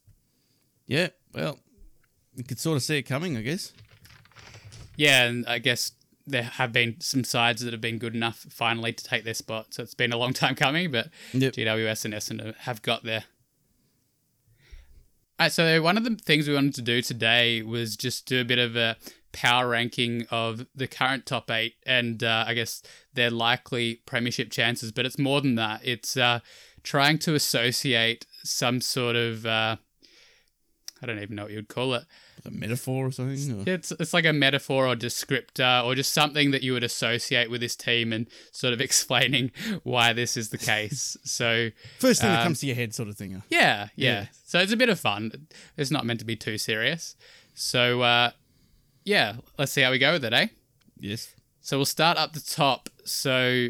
Yeah, 0.88 1.10
well, 1.34 1.60
you 2.36 2.44
could 2.44 2.60
sort 2.60 2.77
of 2.77 2.84
see 2.84 2.98
it 2.98 3.03
coming, 3.03 3.36
I 3.38 3.41
guess. 3.41 3.74
Yeah, 4.96 5.25
and 5.25 5.46
I 5.46 5.60
guess 5.60 5.91
there 6.25 6.44
have 6.44 6.74
been 6.74 7.00
some 7.00 7.24
sides 7.24 7.62
that 7.62 7.72
have 7.74 7.82
been 7.82 8.00
good 8.00 8.15
enough 8.15 8.46
finally 8.50 8.94
to 8.94 9.03
take 9.03 9.24
their 9.24 9.34
spot. 9.34 9.74
So 9.74 9.84
it's 9.84 9.94
been 9.94 10.12
a 10.12 10.17
long 10.17 10.34
time 10.34 10.56
coming, 10.56 10.91
but 10.91 11.10
Yep. 11.34 11.53
GWS 11.53 12.06
and 12.06 12.13
Essendon 12.13 12.56
have 12.60 12.82
got 12.82 13.03
there. 13.03 13.25
All 15.39 15.46
right, 15.46 15.51
so 15.51 15.82
one 15.84 15.98
of 15.98 16.03
the 16.03 16.15
things 16.15 16.48
we 16.48 16.56
wanted 16.56 16.74
to 16.75 16.82
do 16.82 17.01
today 17.01 17.62
was 17.62 17.96
just 17.96 18.25
do 18.25 18.41
a 18.41 18.46
bit 18.46 18.58
of 18.58 18.75
a 18.75 18.98
power 19.32 19.70
ranking 19.70 20.25
of 20.32 20.65
the 20.74 20.88
current 20.88 21.27
top 21.27 21.51
eight 21.51 21.75
and 21.86 22.24
uh, 22.24 22.44
I 22.48 22.56
guess 22.56 22.82
their 23.13 23.29
likely 23.29 24.01
premiership 24.08 24.50
chances. 24.50 24.91
But 24.91 25.06
it's 25.06 25.20
more 25.20 25.41
than 25.41 25.53
that. 25.56 25.82
It's 25.84 26.17
uh, 26.17 26.39
trying 26.82 27.20
to 27.20 27.36
associate 27.36 28.25
some 28.44 28.82
sort 28.82 29.15
of 29.15 29.46
uh, 29.46 29.75
I 31.01 31.06
don't 31.06 31.20
even 31.20 31.36
know 31.36 31.44
what 31.44 31.51
you 31.51 31.58
would 31.58 31.68
call 31.68 31.94
it. 31.94 32.04
A 32.46 32.50
metaphor 32.51 33.06
or 33.08 33.12
something. 33.12 33.60
Or? 33.60 33.63
It's 33.72 33.92
it's 33.92 34.13
like 34.13 34.25
a 34.25 34.34
metaphor 34.34 34.88
or 34.88 34.96
descriptor 34.96 35.84
or 35.86 35.94
just 35.96 36.12
something 36.13 36.51
that 36.51 36.63
you 36.63 36.74
would 36.74 36.84
associate 36.84 37.50
with 37.51 37.62
this 37.62 37.75
team 37.75 38.12
and 38.13 38.27
sort 38.51 38.74
of 38.74 38.82
explaining 38.88 39.51
why 39.84 40.13
this 40.13 40.36
is 40.38 40.50
the 40.50 40.58
case. 40.58 41.16
So 41.24 41.70
First 42.00 42.22
thing 42.22 42.32
that 42.32 42.39
Um, 42.39 42.44
comes 42.46 42.60
to 42.62 42.68
your 42.68 42.75
head, 42.75 42.94
sort 42.96 43.10
of 43.10 43.16
thing. 43.18 43.42
yeah, 43.50 43.89
yeah, 43.96 44.12
Yeah. 44.22 44.25
So 44.46 44.60
it's 44.60 44.72
a 44.72 44.77
bit 44.77 44.89
of 44.89 45.00
fun. 45.00 45.48
It's 45.77 45.92
not 45.92 46.06
meant 46.06 46.20
to 46.20 46.25
be 46.25 46.36
too 46.36 46.58
serious. 46.58 47.16
So 47.54 48.01
uh, 48.01 48.32
yeah, 49.04 49.36
let's 49.58 49.72
see 49.72 49.82
how 49.82 49.92
we 49.92 50.00
go 50.00 50.13
with 50.13 50.25
it, 50.25 50.34
eh? 50.34 50.48
Yes. 51.00 51.34
So 51.62 51.77
we'll 51.77 51.86
start 51.86 52.18
up 52.18 52.34
the 52.34 52.39
top. 52.39 52.89
So 53.06 53.68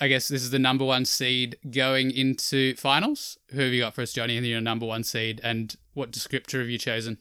I 0.00 0.06
guess 0.06 0.28
this 0.28 0.42
is 0.42 0.50
the 0.50 0.60
number 0.60 0.84
one 0.84 1.04
seed 1.04 1.56
going 1.70 2.12
into 2.12 2.76
finals. 2.76 3.36
Who 3.50 3.60
have 3.62 3.72
you 3.72 3.80
got 3.80 3.94
for 3.94 4.02
us, 4.02 4.12
Johnny? 4.12 4.36
And 4.36 4.46
your 4.46 4.60
number 4.60 4.86
one 4.86 5.02
seed, 5.02 5.40
and 5.42 5.74
what 5.98 6.10
descriptor 6.12 6.60
have 6.60 6.68
you 6.70 6.78
chosen? 6.78 7.18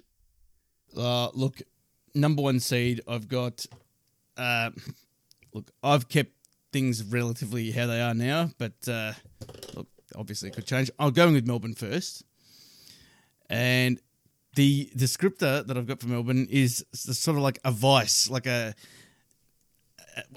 Uh, 0.96 1.29
look, 1.34 1.62
number 2.13 2.41
one 2.41 2.60
seed, 2.60 3.01
I've 3.07 3.27
got. 3.27 3.65
Uh, 4.38 4.69
look, 5.53 5.72
I've 5.84 6.07
kept 6.07 6.31
things 6.72 7.03
relatively 7.03 7.72
how 7.72 7.88
they 7.88 8.00
are 8.01 8.13
now, 8.13 8.51
but 8.57 8.74
uh, 8.88 9.13
look, 9.75 9.88
obviously 10.15 10.50
it 10.50 10.55
could 10.55 10.67
change. 10.67 10.91
I'm 11.00 11.12
going 11.12 11.34
with 11.34 11.48
Melbourne 11.48 11.74
first, 11.74 12.24
and 13.50 14.00
the 14.55 14.89
descriptor 14.96 15.65
that 15.65 15.77
I've 15.77 15.88
got 15.88 16.00
for 16.00 16.07
Melbourne 16.07 16.48
is 16.50 16.86
sort 16.93 17.38
of 17.38 17.43
like 17.43 17.60
a 17.65 17.72
vice, 17.72 18.29
like 18.29 18.46
a. 18.46 18.74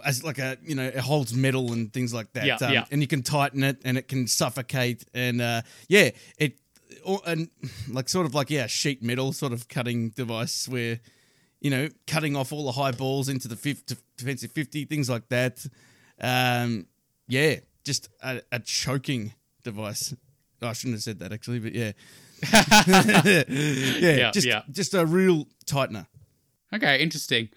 As 0.04 0.22
like 0.22 0.38
a 0.38 0.58
you 0.62 0.74
know 0.74 0.84
it 0.86 0.98
holds 0.98 1.32
metal 1.32 1.72
and 1.72 1.90
things 1.90 2.12
like 2.12 2.30
that, 2.34 2.44
Yeah, 2.44 2.56
um, 2.56 2.72
yeah. 2.74 2.84
and 2.90 3.00
you 3.00 3.06
can 3.06 3.22
tighten 3.22 3.62
it 3.64 3.80
and 3.82 3.96
it 3.96 4.08
can 4.08 4.26
suffocate 4.26 5.04
and 5.14 5.40
uh, 5.40 5.62
yeah 5.88 6.10
it 6.36 6.58
or, 7.04 7.20
and 7.26 7.48
like 7.90 8.08
sort 8.08 8.26
of 8.26 8.34
like 8.34 8.50
yeah 8.50 8.66
sheet 8.66 9.02
metal 9.02 9.32
sort 9.32 9.52
of 9.52 9.68
cutting 9.68 10.10
device 10.10 10.68
where 10.68 11.00
you 11.60 11.70
know 11.70 11.88
cutting 12.06 12.36
off 12.36 12.52
all 12.52 12.64
the 12.64 12.72
high 12.72 12.92
balls 12.92 13.28
into 13.28 13.48
the 13.48 13.56
fifth, 13.56 13.94
defensive 14.16 14.50
50 14.52 14.84
things 14.86 15.08
like 15.10 15.28
that 15.28 15.64
um 16.20 16.86
yeah 17.28 17.56
just 17.84 18.08
a, 18.22 18.40
a 18.52 18.58
choking 18.60 19.32
device 19.64 20.14
Oh, 20.62 20.68
i 20.68 20.72
shouldn't 20.74 20.96
have 20.96 21.02
said 21.02 21.18
that 21.20 21.32
actually 21.32 21.58
but 21.58 21.74
yeah 21.74 21.92
yeah, 22.52 23.44
Yeah, 23.48 24.30
just 24.30 24.46
yeah. 24.46 24.62
just 24.70 24.94
a 24.94 25.04
real 25.06 25.46
tightener 25.66 26.06
Okay, 26.72 27.02
interesting. 27.02 27.48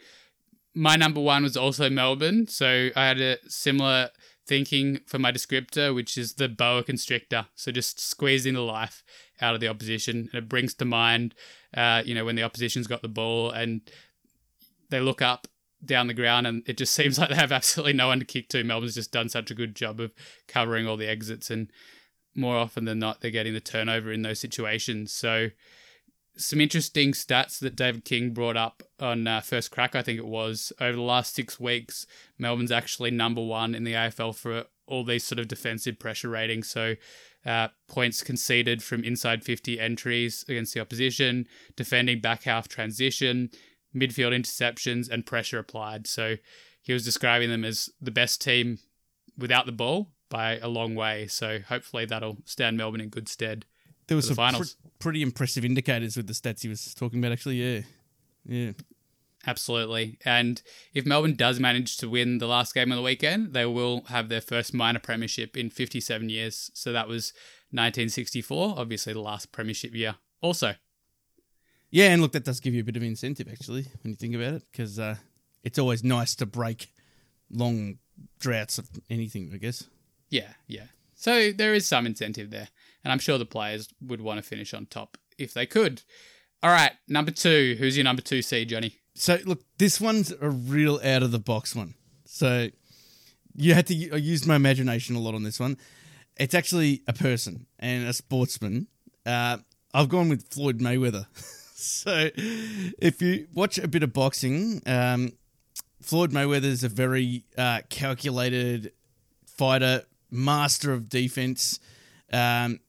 My 0.73 0.95
number 0.95 1.21
one 1.21 1.43
was 1.43 1.55
also 1.55 1.87
Melbourne, 1.87 2.47
so 2.47 2.89
I 2.95 3.05
had 3.07 3.21
a 3.21 3.37
similar 3.47 4.09
thinking 4.45 4.99
for 5.05 5.19
my 5.19 5.31
descriptor, 5.31 5.93
which 5.93 6.17
is 6.17 6.33
the 6.33 6.49
boa 6.49 6.83
constrictor. 6.83 7.47
So 7.55 7.71
just 7.71 7.99
squeezing 7.99 8.53
the 8.53 8.61
life 8.61 9.03
out 9.41 9.55
of 9.55 9.61
the 9.61 9.67
opposition, 9.67 10.29
and 10.31 10.43
it 10.43 10.49
brings 10.49 10.73
to 10.75 10.85
mind, 10.85 11.35
uh, 11.75 12.03
you 12.05 12.13
know, 12.13 12.25
when 12.25 12.35
the 12.35 12.43
opposition's 12.43 12.87
got 12.87 13.01
the 13.01 13.07
ball 13.07 13.51
and 13.51 13.81
they 14.89 14.99
look 14.99 15.21
up 15.21 15.47
down 15.83 16.07
the 16.07 16.13
ground, 16.13 16.47
and 16.47 16.63
it 16.67 16.77
just 16.77 16.93
seems 16.95 17.17
like 17.17 17.29
they 17.29 17.35
have 17.35 17.51
absolutely 17.51 17.93
no 17.93 18.07
one 18.07 18.19
to 18.19 18.25
kick 18.25 18.49
to. 18.49 18.63
Melbourne's 18.63 18.95
just 18.95 19.11
done 19.11 19.29
such 19.29 19.51
a 19.51 19.55
good 19.55 19.75
job 19.75 19.99
of 19.99 20.11
covering 20.47 20.87
all 20.87 20.97
the 20.97 21.09
exits, 21.09 21.49
and 21.49 21.71
more 22.35 22.57
often 22.57 22.85
than 22.85 22.99
not, 22.99 23.21
they're 23.21 23.31
getting 23.31 23.53
the 23.53 23.59
turnover 23.59 24.11
in 24.11 24.23
those 24.23 24.39
situations. 24.39 25.11
So 25.11 25.49
some 26.35 26.59
interesting 26.59 27.11
stats 27.11 27.59
that 27.59 27.75
David 27.75 28.05
King 28.05 28.31
brought 28.31 28.57
up 28.57 28.83
on 28.99 29.27
uh, 29.27 29.41
First 29.41 29.71
Crack, 29.71 29.95
I 29.95 30.01
think 30.01 30.17
it 30.17 30.25
was. 30.25 30.73
Over 30.79 30.95
the 30.95 31.01
last 31.01 31.35
six 31.35 31.59
weeks, 31.59 32.07
Melbourne's 32.37 32.71
actually 32.71 33.11
number 33.11 33.41
one 33.41 33.75
in 33.75 33.83
the 33.83 33.93
AFL 33.93 34.35
for 34.35 34.65
all 34.87 35.03
these 35.03 35.23
sort 35.23 35.39
of 35.39 35.47
defensive 35.47 35.99
pressure 35.99 36.29
ratings. 36.29 36.69
So, 36.69 36.95
uh, 37.45 37.67
points 37.87 38.23
conceded 38.23 38.81
from 38.81 39.03
inside 39.03 39.43
50 39.43 39.79
entries 39.79 40.45
against 40.47 40.73
the 40.73 40.79
opposition, 40.79 41.47
defending 41.75 42.19
back 42.19 42.43
half 42.43 42.67
transition, 42.67 43.49
midfield 43.95 44.31
interceptions, 44.31 45.09
and 45.09 45.25
pressure 45.25 45.59
applied. 45.59 46.07
So, 46.07 46.37
he 46.81 46.93
was 46.93 47.05
describing 47.05 47.49
them 47.49 47.63
as 47.63 47.89
the 48.01 48.11
best 48.11 48.41
team 48.41 48.79
without 49.37 49.65
the 49.65 49.71
ball 49.71 50.11
by 50.29 50.57
a 50.57 50.67
long 50.67 50.95
way. 50.95 51.27
So, 51.27 51.59
hopefully, 51.59 52.05
that'll 52.05 52.37
stand 52.45 52.77
Melbourne 52.77 53.01
in 53.01 53.09
good 53.09 53.29
stead. 53.29 53.65
There 54.07 54.15
was 54.15 54.27
some 54.27 54.35
pre- 54.35 54.65
pretty 54.99 55.21
impressive 55.21 55.65
indicators 55.65 56.17
with 56.17 56.27
the 56.27 56.33
stats 56.33 56.61
he 56.61 56.69
was 56.69 56.93
talking 56.93 57.19
about 57.19 57.31
actually 57.31 57.55
yeah 57.55 57.81
yeah 58.45 58.71
Absolutely. 59.45 60.17
And 60.23 60.61
if 60.93 61.05
Melbourne 61.05 61.35
does 61.35 61.59
manage 61.59 61.97
to 61.97 62.09
win 62.09 62.37
the 62.37 62.47
last 62.47 62.73
game 62.73 62.91
of 62.91 62.95
the 62.95 63.01
weekend, 63.01 63.53
they 63.53 63.65
will 63.65 64.05
have 64.07 64.29
their 64.29 64.41
first 64.41 64.73
minor 64.73 64.99
premiership 64.99 65.57
in 65.57 65.69
57 65.69 66.29
years. 66.29 66.71
So 66.73 66.93
that 66.93 67.07
was 67.07 67.33
1964, 67.71 68.75
obviously 68.77 69.13
the 69.13 69.19
last 69.19 69.51
premiership 69.51 69.93
year. 69.93 70.15
Also, 70.41 70.75
Yeah, 71.89 72.11
and 72.13 72.21
look, 72.21 72.31
that 72.31 72.45
does 72.45 72.59
give 72.59 72.73
you 72.73 72.81
a 72.81 72.83
bit 72.85 72.95
of 72.95 73.03
incentive 73.03 73.47
actually 73.51 73.87
when 74.01 74.11
you 74.11 74.15
think 74.15 74.35
about 74.35 74.53
it, 74.53 74.63
because 74.71 74.97
uh, 74.97 75.15
it's 75.63 75.77
always 75.77 76.03
nice 76.03 76.35
to 76.35 76.45
break 76.45 76.91
long 77.51 77.97
droughts 78.39 78.77
of 78.77 78.89
anything. 79.09 79.51
I 79.53 79.57
guess. 79.57 79.87
yeah, 80.29 80.53
yeah. 80.67 80.85
So 81.23 81.53
there 81.53 81.73
is 81.73 81.87
some 81.87 82.05
incentive 82.05 82.49
there. 82.49 82.67
And 83.01 83.13
I'm 83.13 83.19
sure 83.19 83.37
the 83.37 83.45
players 83.45 83.87
would 84.01 84.19
want 84.19 84.39
to 84.39 84.43
finish 84.43 84.73
on 84.73 84.87
top 84.87 85.17
if 85.37 85.53
they 85.53 85.65
could. 85.65 86.01
All 86.61 86.69
right, 86.69 86.91
number 87.07 87.31
two. 87.31 87.77
Who's 87.79 87.95
your 87.95 88.03
number 88.03 88.21
two 88.21 88.41
seed, 88.41 88.67
Johnny? 88.67 88.97
So 89.15 89.37
look, 89.45 89.61
this 89.77 90.01
one's 90.01 90.33
a 90.41 90.49
real 90.49 90.99
out 91.01 91.23
of 91.23 91.31
the 91.31 91.39
box 91.39 91.77
one. 91.77 91.93
So 92.25 92.67
you 93.55 93.73
had 93.73 93.87
to. 93.87 94.11
I 94.11 94.17
used 94.17 94.45
my 94.45 94.57
imagination 94.57 95.15
a 95.15 95.19
lot 95.19 95.33
on 95.33 95.43
this 95.43 95.61
one. 95.61 95.77
It's 96.35 96.53
actually 96.53 97.03
a 97.07 97.13
person 97.13 97.67
and 97.79 98.05
a 98.05 98.11
sportsman. 98.11 98.87
Uh, 99.25 99.59
I've 99.93 100.09
gone 100.09 100.27
with 100.27 100.53
Floyd 100.53 100.79
Mayweather. 100.79 101.27
so 101.73 102.31
if 102.35 103.21
you 103.21 103.47
watch 103.53 103.77
a 103.77 103.87
bit 103.87 104.03
of 104.03 104.11
boxing, 104.11 104.81
um, 104.85 105.31
Floyd 106.01 106.31
Mayweather 106.31 106.65
is 106.65 106.83
a 106.83 106.89
very 106.89 107.45
uh, 107.57 107.79
calculated 107.89 108.91
fighter, 109.45 110.03
master 110.33 110.91
of 110.91 111.09
defense. 111.09 111.79
Um, 112.31 112.79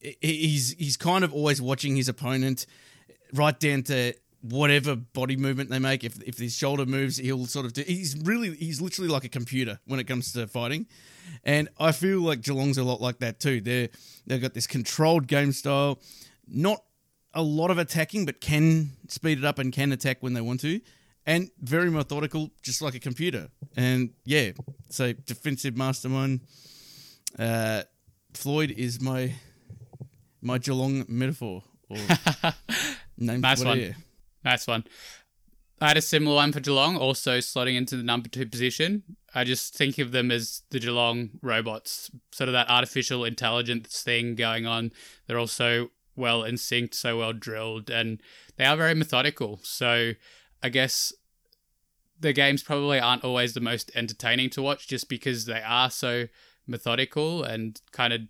he's 0.00 0.72
he's 0.72 0.96
kind 0.96 1.24
of 1.24 1.32
always 1.32 1.62
watching 1.62 1.96
his 1.96 2.08
opponent, 2.08 2.66
right 3.32 3.58
down 3.58 3.82
to 3.84 4.14
whatever 4.42 4.96
body 4.96 5.36
movement 5.36 5.70
they 5.70 5.78
make. 5.78 6.04
If 6.04 6.22
if 6.22 6.38
his 6.38 6.56
shoulder 6.56 6.86
moves, 6.86 7.16
he'll 7.18 7.46
sort 7.46 7.66
of 7.66 7.72
do. 7.72 7.82
He's 7.86 8.16
really 8.22 8.54
he's 8.56 8.80
literally 8.80 9.10
like 9.10 9.24
a 9.24 9.28
computer 9.28 9.78
when 9.86 10.00
it 10.00 10.04
comes 10.04 10.32
to 10.32 10.46
fighting, 10.46 10.86
and 11.44 11.68
I 11.78 11.92
feel 11.92 12.20
like 12.20 12.42
Geelong's 12.42 12.78
a 12.78 12.84
lot 12.84 13.00
like 13.00 13.18
that 13.18 13.40
too. 13.40 13.60
They 13.60 13.90
they've 14.26 14.40
got 14.40 14.54
this 14.54 14.66
controlled 14.66 15.26
game 15.26 15.52
style, 15.52 16.00
not 16.48 16.82
a 17.34 17.42
lot 17.42 17.70
of 17.70 17.78
attacking, 17.78 18.26
but 18.26 18.40
can 18.40 18.90
speed 19.08 19.38
it 19.38 19.44
up 19.44 19.58
and 19.58 19.72
can 19.72 19.92
attack 19.92 20.18
when 20.20 20.32
they 20.32 20.40
want 20.40 20.60
to. 20.60 20.80
And 21.26 21.50
very 21.60 21.90
methodical, 21.90 22.50
just 22.62 22.82
like 22.82 22.94
a 22.94 22.98
computer. 22.98 23.50
And 23.76 24.10
yeah, 24.24 24.52
so 24.88 25.12
defensive 25.12 25.76
mastermind. 25.76 26.40
Uh, 27.38 27.82
Floyd 28.34 28.70
is 28.76 29.00
my 29.00 29.34
my 30.40 30.58
Geelong 30.58 31.04
metaphor. 31.08 31.62
Or 31.88 31.96
name 33.18 33.40
Nice 33.40 33.64
one. 33.64 33.94
Nice 34.44 34.66
one. 34.66 34.84
I 35.82 35.88
had 35.88 35.96
a 35.96 36.02
similar 36.02 36.36
one 36.36 36.52
for 36.52 36.60
Geelong, 36.60 36.96
also 36.96 37.38
slotting 37.38 37.76
into 37.76 37.96
the 37.96 38.02
number 38.02 38.28
two 38.28 38.46
position. 38.46 39.02
I 39.34 39.44
just 39.44 39.74
think 39.74 39.98
of 39.98 40.12
them 40.12 40.30
as 40.30 40.62
the 40.70 40.78
Geelong 40.78 41.30
robots, 41.40 42.10
sort 42.32 42.48
of 42.48 42.52
that 42.52 42.68
artificial 42.68 43.24
intelligence 43.24 44.02
thing 44.02 44.34
going 44.34 44.66
on. 44.66 44.92
They're 45.26 45.38
also 45.38 45.90
well 46.16 46.44
in 46.44 46.58
sync, 46.58 46.92
so 46.94 47.18
well 47.18 47.32
drilled, 47.32 47.88
and 47.88 48.20
they 48.56 48.66
are 48.66 48.76
very 48.76 48.94
methodical. 48.94 49.60
So 49.62 50.12
I 50.62 50.68
guess 50.68 51.14
the 52.18 52.34
games 52.34 52.62
probably 52.62 53.00
aren't 53.00 53.24
always 53.24 53.54
the 53.54 53.60
most 53.60 53.90
entertaining 53.94 54.50
to 54.50 54.62
watch 54.62 54.86
just 54.86 55.08
because 55.08 55.46
they 55.46 55.62
are 55.62 55.90
so 55.90 56.26
methodical 56.70 57.42
and 57.42 57.80
kind 57.92 58.12
of 58.12 58.20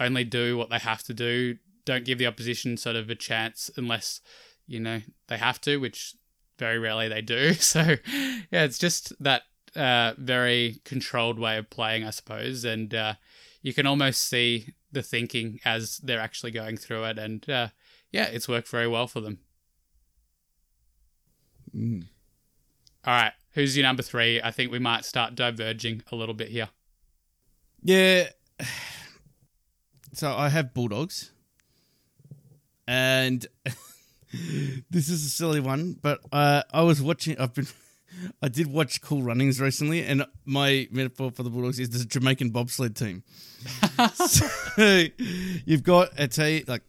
only 0.00 0.24
do 0.24 0.56
what 0.56 0.70
they 0.70 0.78
have 0.78 1.02
to 1.04 1.14
do. 1.14 1.56
Don't 1.84 2.04
give 2.04 2.18
the 2.18 2.26
opposition 2.26 2.76
sort 2.76 2.96
of 2.96 3.10
a 3.10 3.14
chance 3.14 3.70
unless, 3.76 4.20
you 4.66 4.80
know, 4.80 5.00
they 5.28 5.36
have 5.36 5.60
to, 5.62 5.78
which 5.78 6.14
very 6.58 6.78
rarely 6.78 7.08
they 7.08 7.20
do. 7.20 7.54
So, 7.60 7.96
yeah, 8.50 8.64
it's 8.64 8.78
just 8.78 9.12
that 9.22 9.42
uh, 9.74 10.14
very 10.18 10.80
controlled 10.84 11.38
way 11.38 11.58
of 11.58 11.70
playing, 11.70 12.04
I 12.04 12.10
suppose. 12.10 12.64
And 12.64 12.94
uh, 12.94 13.14
you 13.62 13.74
can 13.74 13.86
almost 13.86 14.22
see 14.22 14.74
the 14.90 15.02
thinking 15.02 15.60
as 15.64 15.98
they're 15.98 16.20
actually 16.20 16.52
going 16.52 16.76
through 16.76 17.04
it. 17.04 17.18
And 17.18 17.48
uh, 17.48 17.68
yeah, 18.10 18.24
it's 18.24 18.48
worked 18.48 18.68
very 18.68 18.88
well 18.88 19.06
for 19.06 19.20
them. 19.20 19.38
Mm. 21.74 22.06
All 23.04 23.14
right. 23.14 23.32
Who's 23.52 23.76
your 23.76 23.84
number 23.84 24.02
three? 24.02 24.40
I 24.40 24.50
think 24.50 24.70
we 24.70 24.78
might 24.78 25.04
start 25.04 25.34
diverging 25.34 26.02
a 26.10 26.16
little 26.16 26.34
bit 26.34 26.48
here. 26.48 26.68
Yeah. 27.82 28.28
So 30.14 30.30
I 30.30 30.50
have 30.50 30.74
Bulldogs. 30.74 31.32
And 32.86 33.46
this 34.90 35.08
is 35.08 35.24
a 35.24 35.30
silly 35.30 35.58
one, 35.58 35.96
but 36.02 36.20
uh, 36.30 36.64
I 36.70 36.82
was 36.82 37.00
watching 37.00 37.38
I've 37.38 37.54
been 37.54 37.66
I 38.42 38.48
did 38.48 38.66
watch 38.66 39.00
Cool 39.00 39.22
Runnings 39.22 39.58
recently 39.58 40.04
and 40.04 40.26
my 40.44 40.86
metaphor 40.90 41.30
for 41.30 41.42
the 41.42 41.48
Bulldogs 41.48 41.80
is 41.80 41.88
the 41.88 42.04
Jamaican 42.04 42.50
bobsled 42.50 42.94
team. 42.94 43.22
so 44.14 45.04
you've 45.64 45.82
got 45.82 46.10
a 46.18 46.28
team 46.28 46.64
like 46.68 46.82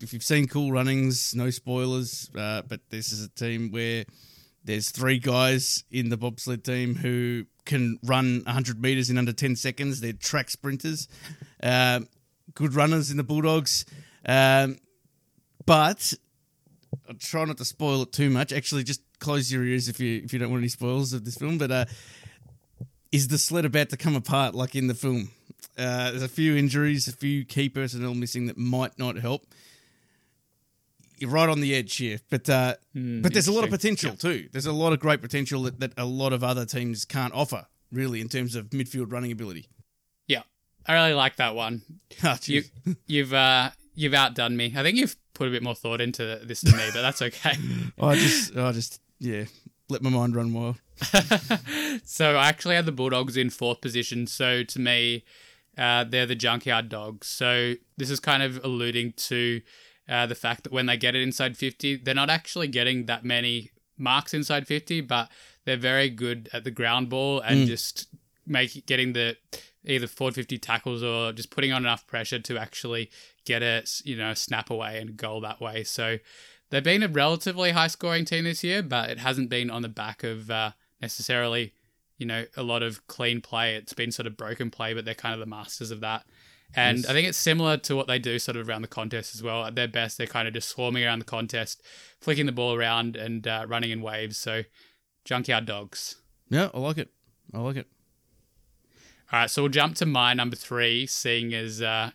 if 0.00 0.12
you've 0.12 0.22
seen 0.22 0.46
Cool 0.46 0.70
Runnings, 0.70 1.34
no 1.34 1.50
spoilers, 1.50 2.30
uh, 2.38 2.62
but 2.62 2.80
this 2.88 3.12
is 3.12 3.24
a 3.24 3.28
team 3.30 3.72
where 3.72 4.04
there's 4.64 4.90
three 4.90 5.18
guys 5.18 5.84
in 5.90 6.10
the 6.10 6.16
bobsled 6.16 6.64
team 6.64 6.96
who 6.96 7.46
can 7.64 7.98
run 8.02 8.42
100 8.44 8.80
meters 8.80 9.10
in 9.10 9.18
under 9.18 9.32
10 9.32 9.56
seconds. 9.56 10.00
They're 10.00 10.12
track 10.12 10.50
sprinters, 10.50 11.08
um, 11.62 12.08
good 12.54 12.74
runners 12.74 13.10
in 13.10 13.16
the 13.16 13.22
Bulldogs. 13.22 13.84
Um, 14.26 14.78
but 15.66 16.14
I'll 17.08 17.14
try 17.16 17.44
not 17.44 17.58
to 17.58 17.64
spoil 17.64 18.02
it 18.02 18.12
too 18.12 18.30
much. 18.30 18.52
Actually, 18.52 18.84
just 18.84 19.02
close 19.18 19.52
your 19.52 19.64
ears 19.64 19.88
if 19.88 20.00
you 20.00 20.20
if 20.24 20.32
you 20.32 20.38
don't 20.38 20.50
want 20.50 20.60
any 20.60 20.68
spoils 20.68 21.12
of 21.12 21.24
this 21.24 21.36
film. 21.36 21.58
But 21.58 21.70
uh, 21.70 21.84
is 23.12 23.28
the 23.28 23.38
sled 23.38 23.64
about 23.64 23.90
to 23.90 23.96
come 23.96 24.16
apart 24.16 24.54
like 24.54 24.74
in 24.74 24.86
the 24.86 24.94
film? 24.94 25.30
Uh, 25.78 26.10
there's 26.10 26.22
a 26.22 26.28
few 26.28 26.56
injuries, 26.56 27.08
a 27.08 27.12
few 27.12 27.44
key 27.44 27.68
personnel 27.68 28.14
missing 28.14 28.46
that 28.46 28.58
might 28.58 28.98
not 28.98 29.16
help. 29.16 29.46
You're 31.20 31.30
right 31.30 31.48
on 31.48 31.60
the 31.60 31.74
edge 31.74 31.96
here, 31.96 32.18
but 32.30 32.48
uh, 32.48 32.74
Hmm, 32.94 33.20
but 33.22 33.32
there's 33.32 33.46
a 33.48 33.52
lot 33.52 33.64
of 33.64 33.70
potential 33.70 34.16
too. 34.16 34.48
There's 34.52 34.66
a 34.66 34.72
lot 34.72 34.92
of 34.92 35.00
great 35.00 35.20
potential 35.20 35.62
that, 35.64 35.78
that 35.80 35.92
a 35.96 36.04
lot 36.04 36.32
of 36.32 36.42
other 36.42 36.64
teams 36.66 37.04
can't 37.04 37.32
offer, 37.34 37.66
really, 37.92 38.20
in 38.20 38.28
terms 38.28 38.54
of 38.56 38.70
midfield 38.70 39.12
running 39.12 39.30
ability. 39.30 39.68
Yeah. 40.26 40.42
I 40.86 40.94
really 40.94 41.12
like 41.14 41.36
that 41.36 41.54
one. 41.54 41.82
Ah, 42.24 42.38
You, 42.44 42.62
you've 43.06 43.32
uh, 43.34 43.70
you've 43.94 44.14
outdone 44.14 44.56
me. 44.56 44.72
I 44.76 44.82
think 44.82 44.96
you've 44.96 45.14
put 45.34 45.46
a 45.46 45.50
bit 45.50 45.62
more 45.62 45.74
thought 45.74 46.00
into 46.00 46.40
this 46.42 46.62
than 46.62 46.76
me, 46.76 46.88
but 46.92 47.02
that's 47.02 47.22
okay. 47.22 47.52
I 48.00 48.14
just, 48.16 48.56
I 48.56 48.72
just, 48.72 49.00
yeah, 49.18 49.44
let 49.90 50.02
my 50.02 50.10
mind 50.10 50.34
run 50.34 50.52
wild. 50.54 50.80
so 52.04 52.36
I 52.36 52.48
actually 52.48 52.74
had 52.76 52.86
the 52.86 52.92
Bulldogs 52.92 53.36
in 53.36 53.50
fourth 53.50 53.80
position. 53.80 54.26
So 54.26 54.62
to 54.64 54.78
me, 54.80 55.24
uh, 55.78 56.04
they're 56.04 56.26
the 56.26 56.34
junkyard 56.34 56.88
dogs. 56.88 57.26
So 57.26 57.74
this 57.96 58.10
is 58.10 58.20
kind 58.20 58.42
of 58.42 58.62
alluding 58.64 59.12
to 59.28 59.60
uh, 60.10 60.26
the 60.26 60.34
fact 60.34 60.64
that 60.64 60.72
when 60.72 60.86
they 60.86 60.96
get 60.96 61.14
it 61.14 61.22
inside 61.22 61.56
50, 61.56 61.96
they're 61.96 62.14
not 62.14 62.28
actually 62.28 62.66
getting 62.68 63.06
that 63.06 63.24
many 63.24 63.70
marks 63.96 64.34
inside 64.34 64.66
50, 64.66 65.02
but 65.02 65.30
they're 65.64 65.76
very 65.76 66.10
good 66.10 66.48
at 66.52 66.64
the 66.64 66.70
ground 66.70 67.08
ball 67.08 67.40
and 67.40 67.66
just 67.66 68.08
make 68.46 68.84
getting 68.86 69.12
the 69.12 69.36
either 69.84 70.06
forward 70.06 70.34
50 70.34 70.58
tackles 70.58 71.02
or 71.02 71.32
just 71.32 71.50
putting 71.50 71.72
on 71.72 71.84
enough 71.84 72.06
pressure 72.06 72.38
to 72.38 72.58
actually 72.58 73.10
get 73.44 73.62
a 73.62 73.84
you 74.04 74.16
know 74.16 74.34
snap 74.34 74.68
away 74.68 75.00
and 75.00 75.16
goal 75.16 75.40
that 75.42 75.60
way. 75.60 75.84
So 75.84 76.18
they've 76.70 76.82
been 76.82 77.02
a 77.02 77.08
relatively 77.08 77.70
high 77.70 77.86
scoring 77.86 78.24
team 78.24 78.44
this 78.44 78.64
year, 78.64 78.82
but 78.82 79.10
it 79.10 79.18
hasn't 79.18 79.48
been 79.48 79.70
on 79.70 79.82
the 79.82 79.88
back 79.88 80.24
of 80.24 80.50
uh, 80.50 80.72
necessarily 81.00 81.72
you 82.18 82.26
know 82.26 82.44
a 82.56 82.62
lot 82.62 82.82
of 82.82 83.06
clean 83.06 83.40
play. 83.40 83.76
It's 83.76 83.94
been 83.94 84.12
sort 84.12 84.26
of 84.26 84.36
broken 84.36 84.70
play, 84.70 84.92
but 84.92 85.04
they're 85.04 85.14
kind 85.14 85.34
of 85.34 85.40
the 85.40 85.46
masters 85.46 85.90
of 85.90 86.00
that. 86.00 86.26
And 86.74 86.98
Yes. 86.98 87.08
I 87.08 87.12
think 87.12 87.26
it's 87.28 87.38
similar 87.38 87.76
to 87.78 87.96
what 87.96 88.06
they 88.06 88.18
do 88.18 88.38
sort 88.38 88.56
of 88.56 88.68
around 88.68 88.82
the 88.82 88.88
contest 88.88 89.34
as 89.34 89.42
well. 89.42 89.64
At 89.64 89.74
their 89.74 89.88
best, 89.88 90.18
they're 90.18 90.26
kind 90.26 90.46
of 90.46 90.54
just 90.54 90.68
swarming 90.68 91.04
around 91.04 91.18
the 91.18 91.24
contest, 91.24 91.82
flicking 92.20 92.46
the 92.46 92.52
ball 92.52 92.74
around 92.74 93.16
and 93.16 93.46
uh, 93.46 93.66
running 93.68 93.90
in 93.90 94.02
waves. 94.02 94.36
So, 94.36 94.62
junkyard 95.24 95.66
dogs. 95.66 96.16
Yeah, 96.48 96.70
I 96.72 96.78
like 96.78 96.98
it. 96.98 97.10
I 97.52 97.58
like 97.58 97.76
it. 97.76 97.86
All 99.32 99.38
right, 99.40 99.50
so 99.50 99.62
we'll 99.62 99.68
jump 99.70 99.94
to 99.96 100.06
my 100.06 100.34
number 100.34 100.56
three, 100.56 101.06
seeing 101.06 101.54
as 101.54 101.80
uh, 101.80 102.10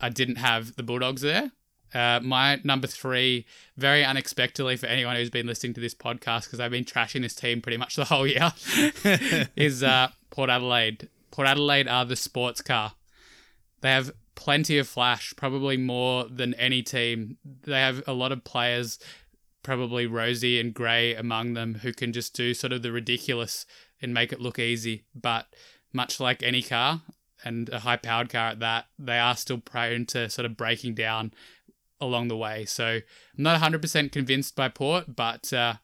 I 0.00 0.08
didn't 0.08 0.36
have 0.36 0.74
the 0.76 0.82
Bulldogs 0.82 1.22
there. 1.22 1.52
Uh, 1.94 2.20
my 2.22 2.60
number 2.64 2.86
three, 2.86 3.46
very 3.76 4.04
unexpectedly 4.04 4.76
for 4.76 4.86
anyone 4.86 5.16
who's 5.16 5.30
been 5.30 5.46
listening 5.46 5.72
to 5.74 5.80
this 5.80 5.94
podcast, 5.94 6.44
because 6.44 6.60
I've 6.60 6.70
been 6.72 6.84
trashing 6.84 7.22
this 7.22 7.34
team 7.34 7.60
pretty 7.62 7.78
much 7.78 7.96
the 7.96 8.04
whole 8.06 8.26
year, 8.26 8.52
is 9.56 9.82
uh, 9.82 10.08
Port 10.30 10.50
Adelaide. 10.50 11.08
Port 11.30 11.46
Adelaide 11.48 11.88
are 11.88 12.04
the 12.04 12.16
sports 12.16 12.60
car. 12.60 12.92
They 13.80 13.90
have 13.90 14.12
plenty 14.34 14.78
of 14.78 14.88
flash, 14.88 15.34
probably 15.36 15.76
more 15.76 16.24
than 16.24 16.54
any 16.54 16.82
team. 16.82 17.38
They 17.62 17.80
have 17.80 18.02
a 18.06 18.12
lot 18.12 18.32
of 18.32 18.44
players, 18.44 18.98
probably 19.62 20.06
Rozee 20.06 20.60
and 20.60 20.74
Gray 20.74 21.14
among 21.14 21.54
them, 21.54 21.76
who 21.76 21.92
can 21.92 22.12
just 22.12 22.34
do 22.34 22.54
sort 22.54 22.72
of 22.72 22.82
the 22.82 22.92
ridiculous 22.92 23.66
and 24.00 24.14
make 24.14 24.32
it 24.32 24.40
look 24.40 24.58
easy. 24.58 25.04
But 25.14 25.46
much 25.92 26.20
like 26.20 26.42
any 26.42 26.62
car, 26.62 27.02
and 27.44 27.68
a 27.70 27.80
high 27.80 27.96
powered 27.96 28.30
car 28.30 28.50
at 28.50 28.60
that, 28.60 28.86
they 28.98 29.18
are 29.18 29.36
still 29.36 29.58
prone 29.58 30.06
to 30.06 30.28
sort 30.28 30.46
of 30.46 30.56
breaking 30.56 30.94
down 30.94 31.32
along 32.00 32.28
the 32.28 32.36
way. 32.36 32.64
So 32.64 32.86
I'm 32.86 33.02
not 33.36 33.60
100% 33.60 34.12
convinced 34.12 34.56
by 34.56 34.68
Port, 34.68 35.16
but 35.16 35.52
uh, 35.52 35.74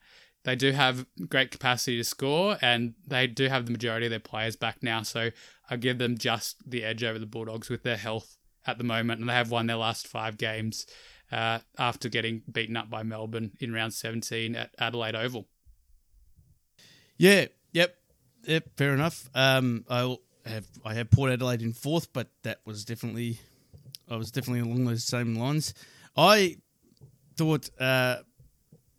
they 0.43 0.55
do 0.55 0.71
have 0.71 1.05
great 1.27 1.51
capacity 1.51 1.97
to 1.97 2.03
score 2.03 2.57
and 2.61 2.93
they 3.05 3.27
do 3.27 3.47
have 3.47 3.65
the 3.65 3.71
majority 3.71 4.05
of 4.05 4.09
their 4.11 4.19
players 4.19 4.55
back 4.55 4.81
now. 4.81 5.01
So 5.03 5.31
I 5.69 5.77
give 5.77 5.97
them 5.97 6.17
just 6.17 6.57
the 6.69 6.83
edge 6.83 7.03
over 7.03 7.19
the 7.19 7.25
Bulldogs 7.25 7.69
with 7.69 7.83
their 7.83 7.97
health 7.97 8.37
at 8.65 8.77
the 8.77 8.83
moment. 8.83 9.19
And 9.19 9.29
they 9.29 9.33
have 9.33 9.51
won 9.51 9.67
their 9.67 9.77
last 9.77 10.07
five 10.07 10.37
games 10.37 10.85
uh, 11.31 11.59
after 11.77 12.09
getting 12.09 12.43
beaten 12.51 12.77
up 12.77 12.89
by 12.89 13.03
Melbourne 13.03 13.51
in 13.59 13.73
round 13.73 13.93
17 13.93 14.55
at 14.55 14.71
Adelaide 14.77 15.15
Oval. 15.15 15.47
Yeah, 17.17 17.45
yep, 17.71 17.95
yep. 18.45 18.65
Fair 18.77 18.93
enough. 18.93 19.29
Um, 19.33 19.85
I 19.89 20.17
have 20.45 20.67
I 20.83 20.93
have 20.95 21.09
Port 21.09 21.31
Adelaide 21.31 21.61
in 21.61 21.73
fourth, 21.73 22.11
but 22.11 22.29
that 22.43 22.59
was 22.65 22.83
definitely 22.83 23.39
I 24.09 24.17
was 24.17 24.31
definitely 24.31 24.69
along 24.69 24.85
those 24.85 25.05
same 25.05 25.35
lines. 25.35 25.73
I 26.17 26.57
thought 27.37 27.69
uh, 27.79 28.17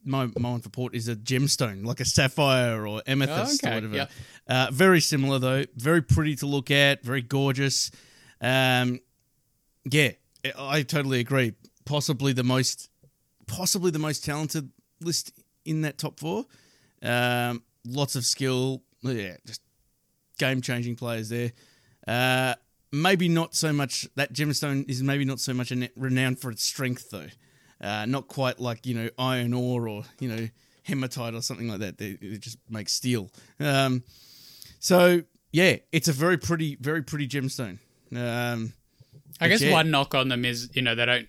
my 0.07 0.27
my 0.38 0.51
one 0.51 0.61
for 0.61 0.71
Port 0.71 0.95
is 0.95 1.09
a 1.09 1.16
gemstone, 1.16 1.85
like 1.85 2.01
a 2.01 2.05
sapphire 2.05 2.87
or 2.87 3.03
amethyst 3.07 3.62
Okay, 3.64 3.73
or 3.73 3.75
whatever. 3.77 3.95
yep. 3.97 4.11
Uh, 4.47 4.69
very 4.73 5.01
similar 5.01 5.38
though, 5.38 5.64
very 5.77 6.01
pretty 6.03 6.37
to 6.37 6.47
look 6.47 6.71
at, 6.71 7.03
very 7.05 7.23
gorgeous. 7.23 7.90
Um, 8.40 9.01
yeah, 9.90 10.12
I 10.59 10.83
totally 10.83 11.21
agree. 11.21 11.53
Possibly 11.85 12.33
the 12.33 12.45
most, 12.45 12.88
possibly 13.47 13.90
the 13.90 13.99
most 13.99 14.25
talented 14.25 14.71
list 15.01 15.33
in 15.64 15.83
that 15.83 15.99
top 15.99 16.19
four. 16.19 16.45
Um, 17.03 17.62
lots 17.87 18.16
of 18.16 18.25
skill. 18.25 18.83
Yeah, 19.03 19.37
just 19.47 19.61
game 20.38 20.61
changing 20.61 20.97
players 20.97 21.29
there. 21.29 21.53
Uh, 22.07 22.55
maybe 22.92 23.29
not 23.29 23.55
so 23.55 23.73
much 23.73 24.09
that 24.16 24.33
gemstone 24.33 24.88
is 24.88 25.03
maybe 25.03 25.25
not 25.25 25.40
so 25.40 25.53
much 25.55 25.73
renowned 25.97 26.38
for 26.40 26.51
its 26.51 26.62
strength 26.62 27.11
though. 27.11 27.27
Uh, 27.81 28.07
not 28.07 28.29
quite 28.29 28.59
like 28.59 28.87
you 28.87 28.95
know 28.95 29.11
iron 29.19 29.53
ore 29.53 29.89
or 29.89 30.05
you 30.19 30.29
know 30.29 30.49
hematite 30.85 31.35
or 31.35 31.43
something 31.43 31.69
like 31.69 31.81
that. 31.81 31.99
They, 31.99 32.17
it 32.21 32.41
just 32.41 32.59
makes 32.71 32.93
steel. 32.93 33.31
Um, 33.61 34.03
so 34.79 35.23
yeah, 35.53 35.77
it's 35.93 36.09
a 36.09 36.12
very 36.12 36.39
pretty, 36.39 36.77
very 36.77 37.03
pretty 37.03 37.29
gemstone. 37.29 37.79
Um, 38.15 38.73
I 39.41 39.49
guess 39.49 39.62
yeah. 39.62 39.73
one 39.73 39.91
knock 39.91 40.15
on 40.15 40.29
them 40.29 40.45
is 40.45 40.71
you 40.75 40.83
know 40.83 40.95
they 40.95 41.07
don't 41.07 41.29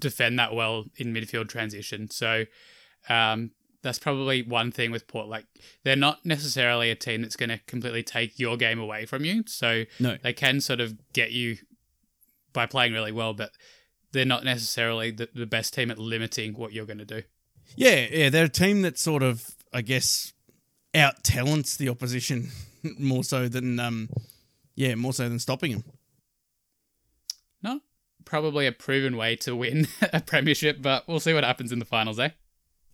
defend 0.00 0.38
that 0.38 0.54
well 0.54 0.84
in 0.96 1.12
midfield 1.12 1.48
transition. 1.48 2.10
So 2.10 2.44
um, 3.08 3.50
that's 3.82 3.98
probably 3.98 4.42
one 4.42 4.72
thing 4.72 4.90
with 4.90 5.06
Port. 5.06 5.28
Like 5.28 5.46
they're 5.82 5.96
not 5.96 6.24
necessarily 6.24 6.90
a 6.90 6.94
team 6.94 7.22
that's 7.22 7.36
going 7.36 7.50
to 7.50 7.58
completely 7.66 8.02
take 8.02 8.38
your 8.38 8.56
game 8.56 8.80
away 8.80 9.06
from 9.06 9.24
you. 9.24 9.44
So 9.46 9.84
no. 10.00 10.16
they 10.22 10.32
can 10.32 10.60
sort 10.60 10.80
of 10.80 10.96
get 11.12 11.32
you 11.32 11.56
by 12.52 12.66
playing 12.66 12.92
really 12.92 13.12
well, 13.12 13.34
but 13.34 13.50
they're 14.14 14.24
not 14.24 14.44
necessarily 14.44 15.10
the, 15.10 15.28
the 15.34 15.44
best 15.44 15.74
team 15.74 15.90
at 15.90 15.98
limiting 15.98 16.54
what 16.54 16.72
you're 16.72 16.86
going 16.86 16.98
to 16.98 17.04
do. 17.04 17.22
Yeah, 17.76 18.06
yeah, 18.10 18.30
they're 18.30 18.46
a 18.46 18.48
team 18.48 18.82
that 18.82 18.98
sort 18.98 19.22
of, 19.22 19.44
I 19.72 19.82
guess, 19.82 20.32
out 20.94 21.22
talents 21.24 21.76
the 21.76 21.90
opposition 21.90 22.48
more 22.98 23.24
so 23.24 23.48
than, 23.48 23.78
um, 23.78 24.08
yeah, 24.74 24.94
more 24.94 25.12
so 25.12 25.28
than 25.28 25.38
stopping 25.38 25.72
them. 25.72 25.84
No, 27.62 27.80
probably 28.24 28.66
a 28.66 28.72
proven 28.72 29.16
way 29.16 29.36
to 29.36 29.54
win 29.56 29.88
a 30.12 30.20
premiership, 30.20 30.80
but 30.80 31.06
we'll 31.08 31.20
see 31.20 31.34
what 31.34 31.44
happens 31.44 31.72
in 31.72 31.78
the 31.78 31.84
finals, 31.84 32.18
eh? 32.18 32.30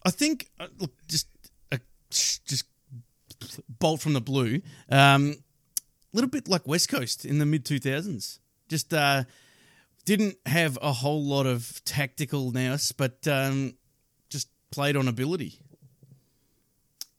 I 0.04 0.10
think, 0.10 0.48
uh, 0.58 0.68
look, 0.78 0.92
just 1.06 1.28
uh, 1.70 1.76
just 2.10 2.64
bolt 3.68 4.00
from 4.00 4.14
the 4.14 4.20
blue. 4.20 4.62
Um, 4.88 5.36
a 6.12 6.16
little 6.16 6.30
bit 6.30 6.48
like 6.48 6.66
West 6.66 6.88
Coast 6.88 7.26
in 7.26 7.38
the 7.38 7.46
mid 7.46 7.66
two 7.66 7.78
thousands. 7.78 8.40
Just 8.68 8.94
uh, 8.94 9.24
didn't 10.04 10.36
have 10.46 10.78
a 10.82 10.92
whole 10.92 11.22
lot 11.22 11.46
of 11.46 11.82
tactical 11.84 12.50
nous, 12.52 12.92
but 12.92 13.26
um, 13.28 13.74
just 14.28 14.48
played 14.70 14.96
on 14.96 15.08
ability. 15.08 15.60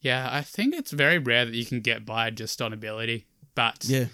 Yeah, 0.01 0.29
I 0.31 0.41
think 0.41 0.73
it's 0.75 0.91
very 0.91 1.19
rare 1.19 1.45
that 1.45 1.53
you 1.53 1.65
can 1.65 1.81
get 1.81 2.05
by 2.05 2.31
just 2.31 2.61
on 2.61 2.73
ability, 2.73 3.27
but 3.53 3.85
yeah. 3.85 4.05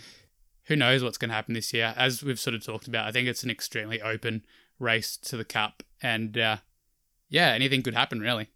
who 0.65 0.75
knows 0.75 1.01
what's 1.01 1.17
going 1.17 1.29
to 1.29 1.35
happen 1.35 1.53
this 1.53 1.73
year? 1.73 1.93
As 1.95 2.21
we've 2.21 2.39
sort 2.39 2.55
of 2.55 2.65
talked 2.65 2.87
about, 2.87 3.07
I 3.07 3.11
think 3.11 3.27
it's 3.27 3.43
an 3.43 3.49
extremely 3.49 4.01
open 4.01 4.45
race 4.79 5.15
to 5.17 5.37
the 5.37 5.45
cup, 5.45 5.83
and 6.01 6.37
uh, 6.37 6.57
yeah, 7.29 7.47
anything 7.49 7.83
could 7.83 7.95
happen 7.95 8.19
really. 8.19 8.49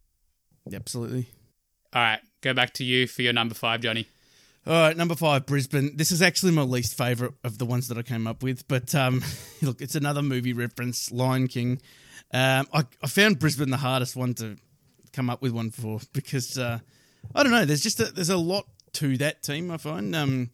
Absolutely. 0.71 1.29
All 1.93 2.01
right, 2.01 2.19
go 2.41 2.53
back 2.53 2.73
to 2.73 2.83
you 2.83 3.07
for 3.07 3.21
your 3.21 3.33
number 3.33 3.55
five, 3.55 3.81
Johnny. 3.81 4.07
All 4.67 4.73
right, 4.73 4.95
number 4.95 5.15
five, 5.15 5.47
Brisbane. 5.47 5.97
This 5.97 6.11
is 6.11 6.21
actually 6.21 6.51
my 6.51 6.61
least 6.61 6.95
favourite 6.95 7.33
of 7.43 7.57
the 7.57 7.65
ones 7.65 7.87
that 7.87 7.97
I 7.97 8.03
came 8.03 8.27
up 8.27 8.43
with, 8.43 8.67
but 8.67 8.93
um, 8.93 9.23
look, 9.63 9.81
it's 9.81 9.95
another 9.95 10.21
movie 10.21 10.53
reference, 10.53 11.11
Lion 11.11 11.47
King. 11.47 11.81
Um, 12.31 12.67
I, 12.71 12.85
I 13.01 13.07
found 13.07 13.39
Brisbane 13.39 13.71
the 13.71 13.77
hardest 13.77 14.15
one 14.15 14.35
to 14.35 14.57
come 15.13 15.31
up 15.31 15.41
with 15.41 15.51
one 15.51 15.71
for 15.71 15.99
because 16.13 16.59
uh, 16.59 16.77
I 17.33 17.41
don't 17.41 17.51
know. 17.51 17.65
There's 17.65 17.81
just 17.81 17.99
a, 18.01 18.05
there's 18.05 18.29
a 18.29 18.37
lot 18.37 18.65
to 18.93 19.17
that 19.17 19.41
team. 19.41 19.71
I 19.71 19.77
find 19.77 20.15
um, 20.15 20.51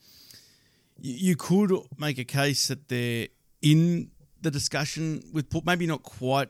you, 0.98 1.32
you 1.32 1.36
could 1.36 1.74
make 1.98 2.18
a 2.18 2.24
case 2.24 2.70
that 2.70 2.88
they're 2.88 3.28
in 3.62 4.12
the 4.42 4.52
discussion 4.52 5.22
with 5.34 5.50
Port, 5.50 5.66
maybe 5.66 5.86
not 5.86 6.04
quite 6.04 6.48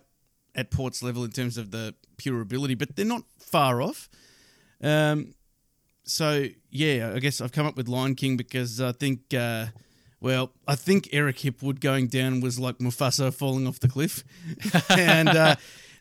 at 0.53 0.69
Port's 0.69 1.01
level 1.01 1.23
in 1.23 1.31
terms 1.31 1.57
of 1.57 1.71
the 1.71 1.95
pure 2.17 2.39
ability, 2.39 2.75
but 2.75 2.95
they're 2.95 3.03
not 3.03 3.23
far 3.39 3.81
off. 3.81 4.09
Um, 4.79 5.33
so 6.07 6.47
yeah, 6.71 7.11
I 7.15 7.19
guess 7.19 7.39
I've 7.41 7.51
come 7.51 7.65
up 7.67 7.75
with 7.77 7.87
Lion 7.87 8.15
King 8.15 8.37
because 8.37 8.81
I 8.81 8.91
think, 8.91 9.33
uh, 9.33 9.67
well, 10.19 10.51
I 10.67 10.75
think 10.75 11.09
Eric 11.11 11.37
Hipwood 11.37 11.79
going 11.79 12.07
down 12.07 12.41
was 12.41 12.59
like 12.59 12.79
Mufasa 12.79 13.31
falling 13.33 13.67
off 13.67 13.79
the 13.79 13.87
cliff, 13.87 14.23
and 14.89 15.29
uh, 15.29 15.55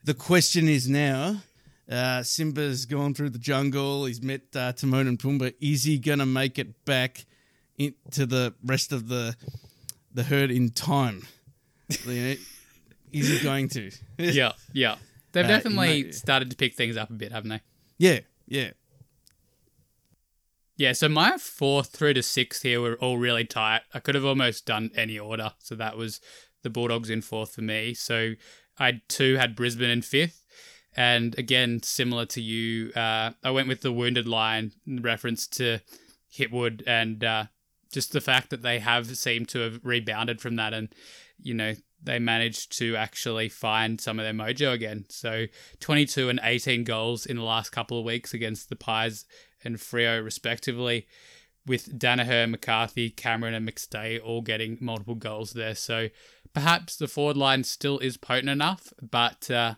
the 0.04 0.14
question 0.14 0.68
is 0.68 0.88
now. 0.88 1.42
Uh, 1.88 2.20
Simba's 2.20 2.84
gone 2.84 3.14
through 3.14 3.30
the 3.30 3.38
jungle. 3.38 4.06
He's 4.06 4.20
met 4.20 4.40
uh, 4.56 4.72
Timon 4.72 5.06
and 5.06 5.18
Pumbaa. 5.20 5.54
Is 5.60 5.84
he 5.84 5.98
gonna 5.98 6.26
make 6.26 6.58
it 6.58 6.84
back 6.84 7.24
into 7.78 8.26
the 8.26 8.54
rest 8.64 8.90
of 8.92 9.06
the 9.08 9.36
the 10.12 10.24
herd 10.24 10.50
in 10.50 10.70
time? 10.70 11.22
you 12.04 12.14
know, 12.14 12.34
is 13.12 13.28
he 13.28 13.38
going 13.40 13.68
to? 13.68 13.92
yeah, 14.18 14.52
yeah. 14.72 14.96
They've 15.30 15.44
Uh, 15.44 15.48
definitely 15.48 16.02
mate- 16.04 16.14
started 16.16 16.50
to 16.50 16.56
pick 16.56 16.74
things 16.74 16.96
up 16.96 17.10
a 17.10 17.12
bit, 17.12 17.30
haven't 17.30 17.50
they? 17.50 17.60
Yeah, 17.98 18.20
yeah. 18.48 18.70
Yeah, 20.76 20.92
so 20.92 21.08
my 21.08 21.38
fourth 21.38 21.88
through 21.88 22.14
to 22.14 22.22
sixth 22.22 22.62
here 22.62 22.80
were 22.80 22.96
all 22.96 23.16
really 23.16 23.44
tight. 23.44 23.82
I 23.94 24.00
could 24.00 24.14
have 24.14 24.26
almost 24.26 24.66
done 24.66 24.90
any 24.94 25.18
order. 25.18 25.52
So 25.58 25.74
that 25.74 25.96
was 25.96 26.20
the 26.62 26.70
Bulldogs 26.70 27.08
in 27.08 27.22
fourth 27.22 27.54
for 27.54 27.62
me. 27.62 27.94
So 27.94 28.34
I 28.78 29.00
too 29.08 29.36
had 29.36 29.56
Brisbane 29.56 29.88
in 29.88 30.02
fifth. 30.02 30.44
And 30.94 31.38
again, 31.38 31.82
similar 31.82 32.26
to 32.26 32.42
you, 32.42 32.92
uh, 32.94 33.32
I 33.42 33.50
went 33.50 33.68
with 33.68 33.80
the 33.80 33.92
wounded 33.92 34.28
lion 34.28 34.72
in 34.86 35.02
reference 35.02 35.46
to 35.48 35.80
Hipwood 36.34 36.82
and 36.86 37.24
uh, 37.24 37.44
just 37.92 38.12
the 38.12 38.20
fact 38.20 38.50
that 38.50 38.62
they 38.62 38.78
have 38.78 39.16
seemed 39.16 39.48
to 39.50 39.60
have 39.60 39.80
rebounded 39.82 40.40
from 40.40 40.56
that 40.56 40.74
and, 40.74 40.88
you 41.40 41.54
know, 41.54 41.74
they 42.02 42.18
managed 42.18 42.76
to 42.78 42.96
actually 42.96 43.48
find 43.48 44.00
some 44.00 44.18
of 44.18 44.24
their 44.24 44.32
mojo 44.32 44.72
again. 44.72 45.06
So 45.08 45.46
22 45.80 46.28
and 46.28 46.40
18 46.42 46.84
goals 46.84 47.26
in 47.26 47.36
the 47.36 47.42
last 47.42 47.70
couple 47.70 47.98
of 47.98 48.04
weeks 48.04 48.34
against 48.34 48.68
the 48.68 48.76
Pies 48.76 49.24
and 49.66 49.76
Freo, 49.76 50.24
respectively, 50.24 51.06
with 51.66 51.98
Daniher, 51.98 52.48
McCarthy, 52.48 53.10
Cameron, 53.10 53.54
and 53.54 53.68
McStay 53.68 54.20
all 54.22 54.40
getting 54.40 54.78
multiple 54.80 55.16
goals 55.16 55.52
there. 55.52 55.74
So 55.74 56.08
perhaps 56.54 56.96
the 56.96 57.08
forward 57.08 57.36
line 57.36 57.64
still 57.64 57.98
is 57.98 58.16
potent 58.16 58.48
enough, 58.48 58.92
but 59.02 59.50
uh, 59.50 59.74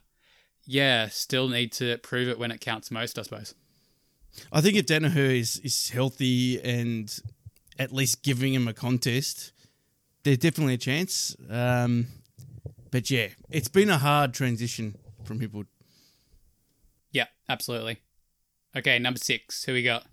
yeah, 0.64 1.08
still 1.08 1.48
need 1.48 1.72
to 1.72 1.98
prove 1.98 2.28
it 2.28 2.38
when 2.38 2.50
it 2.50 2.60
counts 2.60 2.90
most, 2.90 3.18
I 3.18 3.22
suppose. 3.22 3.54
I 4.52 4.60
think 4.60 4.76
if 4.76 4.86
Daniher 4.86 5.38
is, 5.38 5.58
is 5.58 5.90
healthy 5.90 6.60
and 6.62 7.18
at 7.78 7.92
least 7.92 8.22
giving 8.22 8.52
him 8.54 8.68
a 8.68 8.74
contest, 8.74 9.52
there's 10.22 10.38
definitely 10.38 10.74
a 10.74 10.78
chance. 10.78 11.34
Um, 11.48 12.06
but 12.90 13.10
yeah, 13.10 13.28
it's 13.50 13.68
been 13.68 13.88
a 13.88 13.98
hard 13.98 14.34
transition 14.34 14.96
from 15.24 15.40
Hipwood. 15.40 15.66
Yeah, 17.12 17.26
absolutely. 17.48 17.98
Okay, 18.76 18.98
number 18.98 19.18
six. 19.18 19.64
Who 19.64 19.72
we 19.72 19.82
got? 19.82 20.06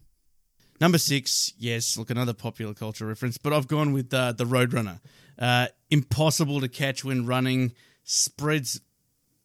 Number 0.81 0.97
six, 0.97 1.53
yes, 1.57 1.97
look, 1.97 2.09
another 2.09 2.33
popular 2.33 2.73
culture 2.73 3.05
reference, 3.05 3.37
but 3.37 3.53
I've 3.53 3.67
gone 3.67 3.93
with 3.93 4.13
uh, 4.13 4.33
the 4.33 4.45
Roadrunner. 4.45 4.99
Uh, 5.39 5.67
impossible 5.89 6.59
to 6.59 6.67
catch 6.67 7.03
when 7.03 7.25
running, 7.25 7.73
spreads, 8.03 8.81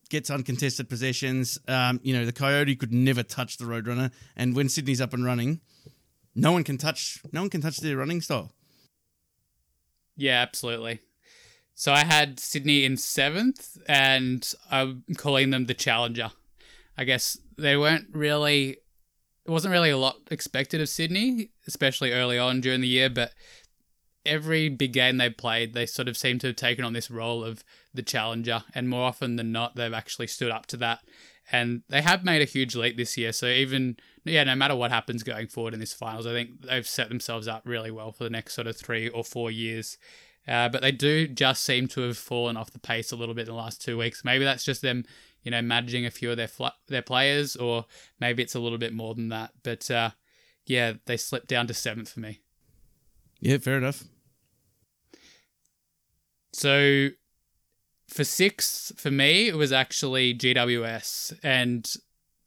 gets 0.08 0.28
uncontested 0.28 0.88
possessions. 0.88 1.56
Um, 1.68 2.00
you 2.02 2.12
know, 2.12 2.24
the 2.24 2.32
Coyote 2.32 2.74
could 2.74 2.92
never 2.92 3.22
touch 3.22 3.58
the 3.58 3.64
Roadrunner, 3.64 4.10
and 4.36 4.56
when 4.56 4.68
Sydney's 4.68 5.00
up 5.00 5.14
and 5.14 5.24
running, 5.24 5.60
no 6.34 6.50
one 6.50 6.64
can 6.64 6.78
touch. 6.78 7.20
No 7.32 7.42
one 7.42 7.50
can 7.50 7.60
touch 7.60 7.78
their 7.78 7.96
running 7.96 8.20
style. 8.20 8.52
Yeah, 10.16 10.40
absolutely. 10.42 11.00
So 11.74 11.92
I 11.92 12.04
had 12.04 12.38
Sydney 12.40 12.84
in 12.84 12.96
seventh, 12.96 13.78
and 13.88 14.52
I'm 14.70 15.04
calling 15.16 15.50
them 15.50 15.66
the 15.66 15.74
challenger. 15.74 16.30
I 16.98 17.04
guess 17.04 17.38
they 17.56 17.76
weren't 17.76 18.08
really, 18.12 18.78
it 19.50 19.52
wasn't 19.52 19.72
really 19.72 19.90
a 19.90 19.98
lot 19.98 20.20
expected 20.30 20.80
of 20.80 20.88
Sydney, 20.88 21.50
especially 21.66 22.12
early 22.12 22.38
on 22.38 22.60
during 22.60 22.80
the 22.80 22.86
year, 22.86 23.10
but 23.10 23.32
every 24.24 24.68
big 24.68 24.92
game 24.92 25.16
they 25.16 25.28
played, 25.28 25.74
they 25.74 25.86
sort 25.86 26.06
of 26.06 26.16
seem 26.16 26.38
to 26.38 26.46
have 26.46 26.54
taken 26.54 26.84
on 26.84 26.92
this 26.92 27.10
role 27.10 27.42
of 27.42 27.64
the 27.92 28.02
challenger, 28.04 28.62
and 28.76 28.88
more 28.88 29.08
often 29.08 29.34
than 29.34 29.50
not, 29.50 29.74
they've 29.74 29.92
actually 29.92 30.28
stood 30.28 30.52
up 30.52 30.66
to 30.66 30.76
that. 30.76 31.00
And 31.50 31.82
they 31.88 32.00
have 32.00 32.24
made 32.24 32.42
a 32.42 32.44
huge 32.44 32.76
leap 32.76 32.96
this 32.96 33.16
year. 33.16 33.32
So 33.32 33.46
even 33.46 33.96
yeah, 34.24 34.44
no 34.44 34.54
matter 34.54 34.76
what 34.76 34.92
happens 34.92 35.24
going 35.24 35.48
forward 35.48 35.74
in 35.74 35.80
this 35.80 35.92
finals, 35.92 36.28
I 36.28 36.32
think 36.32 36.62
they've 36.62 36.86
set 36.86 37.08
themselves 37.08 37.48
up 37.48 37.62
really 37.64 37.90
well 37.90 38.12
for 38.12 38.22
the 38.22 38.30
next 38.30 38.54
sort 38.54 38.68
of 38.68 38.76
three 38.76 39.08
or 39.08 39.24
four 39.24 39.50
years. 39.50 39.98
Uh, 40.46 40.68
but 40.68 40.80
they 40.80 40.92
do 40.92 41.26
just 41.26 41.64
seem 41.64 41.88
to 41.88 42.02
have 42.02 42.16
fallen 42.16 42.56
off 42.56 42.70
the 42.70 42.78
pace 42.78 43.10
a 43.10 43.16
little 43.16 43.34
bit 43.34 43.48
in 43.48 43.54
the 43.54 43.60
last 43.60 43.82
two 43.82 43.98
weeks. 43.98 44.24
Maybe 44.24 44.44
that's 44.44 44.64
just 44.64 44.80
them, 44.80 45.04
you 45.42 45.50
know, 45.50 45.62
managing 45.62 46.06
a 46.06 46.10
few 46.10 46.30
of 46.30 46.36
their 46.36 46.48
fl- 46.48 46.66
their 46.88 47.02
players, 47.02 47.56
or 47.56 47.86
maybe 48.18 48.42
it's 48.42 48.54
a 48.54 48.60
little 48.60 48.78
bit 48.78 48.92
more 48.92 49.14
than 49.14 49.28
that. 49.28 49.52
But 49.62 49.90
uh, 49.90 50.10
yeah, 50.66 50.94
they 51.06 51.16
slipped 51.16 51.48
down 51.48 51.66
to 51.68 51.74
seventh 51.74 52.10
for 52.10 52.20
me. 52.20 52.40
Yeah, 53.40 53.58
fair 53.58 53.78
enough. 53.78 54.04
So 56.52 57.08
for 58.08 58.24
six, 58.24 58.92
for 58.96 59.10
me, 59.10 59.48
it 59.48 59.56
was 59.56 59.72
actually 59.72 60.34
GWS. 60.34 61.38
And 61.42 61.90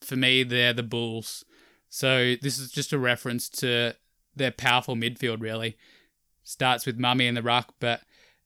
for 0.01 0.15
me, 0.15 0.43
they're 0.43 0.73
the 0.73 0.83
Bulls. 0.83 1.43
So 1.89 2.35
this 2.41 2.59
is 2.59 2.71
just 2.71 2.93
a 2.93 2.99
reference 2.99 3.49
to 3.49 3.95
their 4.35 4.51
powerful 4.51 4.95
midfield, 4.95 5.41
really. 5.41 5.77
Starts 6.43 6.85
with 6.85 6.99
Mummy 6.99 7.27
in 7.27 7.35
the 7.35 7.41
ruck, 7.41 7.73
but 7.79 8.01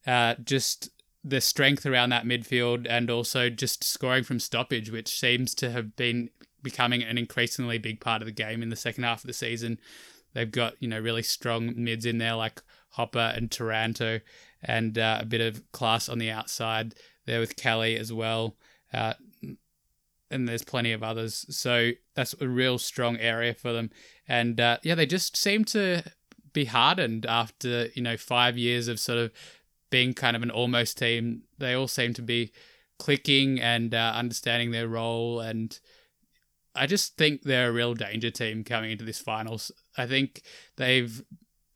uh, 0.05 0.35
just 0.43 0.89
the 1.27 1.41
strength 1.41 1.85
around 1.85 2.09
that 2.09 2.25
midfield 2.25 2.87
and 2.89 3.09
also 3.09 3.49
just 3.49 3.83
scoring 3.83 4.23
from 4.23 4.39
stoppage, 4.39 4.89
which 4.89 5.19
seems 5.19 5.53
to 5.55 5.69
have 5.71 5.95
been 5.95 6.29
becoming 6.63 7.03
an 7.03 7.17
increasingly 7.17 7.77
big 7.77 7.99
part 7.99 8.21
of 8.21 8.25
the 8.25 8.31
game 8.31 8.63
in 8.63 8.69
the 8.69 8.75
second 8.75 9.03
half 9.03 9.23
of 9.23 9.27
the 9.27 9.33
season. 9.33 9.77
They've 10.33 10.51
got, 10.51 10.75
you 10.79 10.87
know, 10.87 10.99
really 10.99 11.23
strong 11.23 11.73
mids 11.75 12.05
in 12.05 12.17
there 12.17 12.35
like 12.35 12.61
Hopper 12.91 13.33
and 13.35 13.51
Taranto, 13.51 14.21
and 14.63 14.97
uh, 14.97 15.19
a 15.21 15.25
bit 15.25 15.41
of 15.41 15.69
class 15.71 16.07
on 16.09 16.17
the 16.17 16.31
outside 16.31 16.95
there 17.25 17.39
with 17.39 17.57
Kelly 17.57 17.97
as 17.97 18.11
well. 18.13 18.55
Uh, 18.93 19.13
and 20.31 20.47
there's 20.47 20.63
plenty 20.63 20.93
of 20.93 21.03
others. 21.03 21.45
So 21.49 21.91
that's 22.15 22.35
a 22.39 22.47
real 22.47 22.77
strong 22.77 23.17
area 23.17 23.53
for 23.53 23.73
them. 23.73 23.91
And 24.27 24.59
uh, 24.59 24.77
yeah, 24.83 24.95
they 24.95 25.05
just 25.05 25.37
seem 25.37 25.65
to 25.65 26.03
be 26.53 26.65
hardened 26.65 27.25
after, 27.25 27.87
you 27.93 28.01
know, 28.01 28.17
five 28.17 28.57
years 28.57 28.87
of 28.87 28.99
sort 28.99 29.19
of 29.19 29.31
being 29.89 30.13
kind 30.13 30.35
of 30.35 30.43
an 30.43 30.51
almost 30.51 30.97
team. 30.97 31.43
They 31.57 31.73
all 31.73 31.87
seem 31.87 32.13
to 32.15 32.21
be 32.21 32.51
clicking 32.99 33.59
and 33.59 33.93
uh, 33.93 34.13
understanding 34.15 34.71
their 34.71 34.87
role. 34.87 35.39
And 35.39 35.77
I 36.75 36.87
just 36.87 37.17
think 37.17 37.43
they're 37.43 37.69
a 37.69 37.73
real 37.73 37.93
danger 37.93 38.31
team 38.31 38.63
coming 38.63 38.91
into 38.91 39.05
this 39.05 39.19
finals. 39.19 39.71
I 39.97 40.05
think 40.05 40.41
they've, 40.75 41.23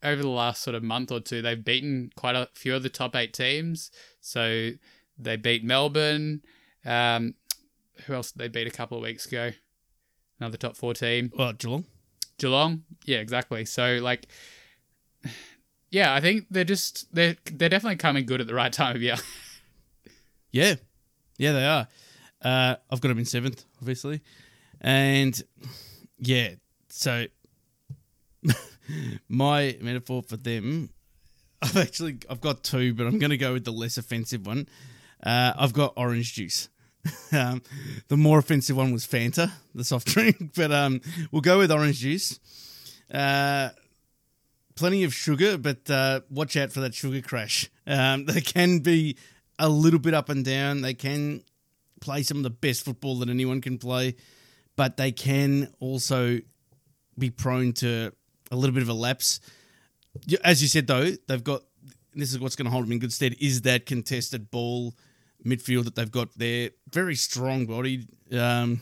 over 0.02 0.22
the 0.22 0.28
last 0.28 0.62
sort 0.62 0.74
of 0.74 0.82
month 0.82 1.12
or 1.12 1.20
two, 1.20 1.42
they've 1.42 1.64
beaten 1.64 2.10
quite 2.16 2.36
a 2.36 2.48
few 2.54 2.74
of 2.74 2.82
the 2.82 2.88
top 2.88 3.16
eight 3.16 3.32
teams. 3.32 3.90
So 4.20 4.70
they 5.18 5.36
beat 5.36 5.64
Melbourne. 5.64 6.42
Um, 6.84 7.34
who 8.06 8.14
else 8.14 8.32
did 8.32 8.40
they 8.40 8.48
beat 8.48 8.66
a 8.66 8.76
couple 8.76 8.98
of 8.98 9.02
weeks 9.02 9.26
ago? 9.26 9.52
Another 10.40 10.56
top 10.56 10.76
four 10.76 10.94
team. 10.94 11.32
Oh, 11.38 11.52
Geelong. 11.52 11.84
Geelong. 12.38 12.82
Yeah, 13.04 13.18
exactly. 13.18 13.64
So 13.64 14.00
like, 14.02 14.26
yeah, 15.92 16.14
I 16.14 16.20
think 16.20 16.46
they're 16.50 16.64
just 16.64 17.14
they're 17.14 17.36
they're 17.44 17.68
definitely 17.68 17.96
coming 17.96 18.24
good 18.24 18.40
at 18.40 18.46
the 18.46 18.54
right 18.54 18.72
time 18.72 18.96
of 18.96 19.02
year. 19.02 19.16
yeah, 20.50 20.74
yeah, 21.36 21.52
they 21.52 21.66
are. 21.66 21.86
Uh, 22.42 22.76
I've 22.90 23.00
got 23.00 23.08
them 23.08 23.18
in 23.18 23.26
seventh, 23.26 23.64
obviously, 23.80 24.22
and 24.80 25.40
yeah, 26.18 26.54
so 26.88 27.26
my 29.28 29.76
metaphor 29.82 30.22
for 30.22 30.38
them, 30.38 30.88
I've 31.62 31.76
actually 31.76 32.18
I've 32.28 32.40
got 32.40 32.64
two, 32.64 32.94
but 32.94 33.06
I'm 33.06 33.18
going 33.18 33.30
to 33.30 33.36
go 33.36 33.52
with 33.52 33.66
the 33.66 33.72
less 33.72 33.98
offensive 33.98 34.46
one. 34.46 34.68
Uh, 35.22 35.52
I've 35.56 35.74
got 35.74 35.92
orange 35.96 36.32
juice. 36.32 36.70
um, 37.32 37.62
the 38.08 38.16
more 38.16 38.38
offensive 38.38 38.76
one 38.76 38.92
was 38.92 39.06
Fanta, 39.06 39.50
the 39.74 39.84
soft 39.84 40.06
drink, 40.08 40.54
but 40.56 40.72
um, 40.72 41.02
we'll 41.30 41.42
go 41.42 41.58
with 41.58 41.70
orange 41.70 41.98
juice. 41.98 42.40
Uh, 43.12 43.70
plenty 44.74 45.04
of 45.04 45.14
sugar, 45.14 45.58
but 45.58 45.88
uh, 45.90 46.20
watch 46.30 46.56
out 46.56 46.72
for 46.72 46.80
that 46.80 46.94
sugar 46.94 47.20
crash. 47.20 47.70
Um, 47.86 48.24
they 48.26 48.40
can 48.40 48.80
be 48.80 49.16
a 49.58 49.68
little 49.68 50.00
bit 50.00 50.14
up 50.14 50.28
and 50.28 50.44
down. 50.44 50.82
They 50.82 50.94
can 50.94 51.42
play 52.00 52.22
some 52.22 52.38
of 52.38 52.42
the 52.42 52.50
best 52.50 52.84
football 52.84 53.18
that 53.20 53.28
anyone 53.28 53.60
can 53.60 53.78
play, 53.78 54.16
but 54.76 54.96
they 54.96 55.12
can 55.12 55.72
also 55.80 56.40
be 57.18 57.30
prone 57.30 57.72
to 57.74 58.12
a 58.50 58.56
little 58.56 58.74
bit 58.74 58.82
of 58.82 58.88
a 58.88 58.94
lapse. 58.94 59.40
As 60.44 60.62
you 60.62 60.68
said, 60.68 60.86
though, 60.86 61.10
they've 61.28 61.44
got 61.44 61.62
this 62.14 62.32
is 62.32 62.38
what's 62.38 62.56
going 62.56 62.66
to 62.66 62.70
hold 62.70 62.84
them 62.84 62.92
in 62.92 62.98
good 62.98 63.12
stead 63.12 63.36
is 63.40 63.62
that 63.62 63.86
contested 63.86 64.50
ball 64.50 64.94
midfield 65.44 65.84
that 65.84 65.94
they've 65.94 66.10
got 66.10 66.28
there. 66.36 66.70
Very 66.90 67.14
strong 67.14 67.66
bodied. 67.66 68.08
Um, 68.32 68.80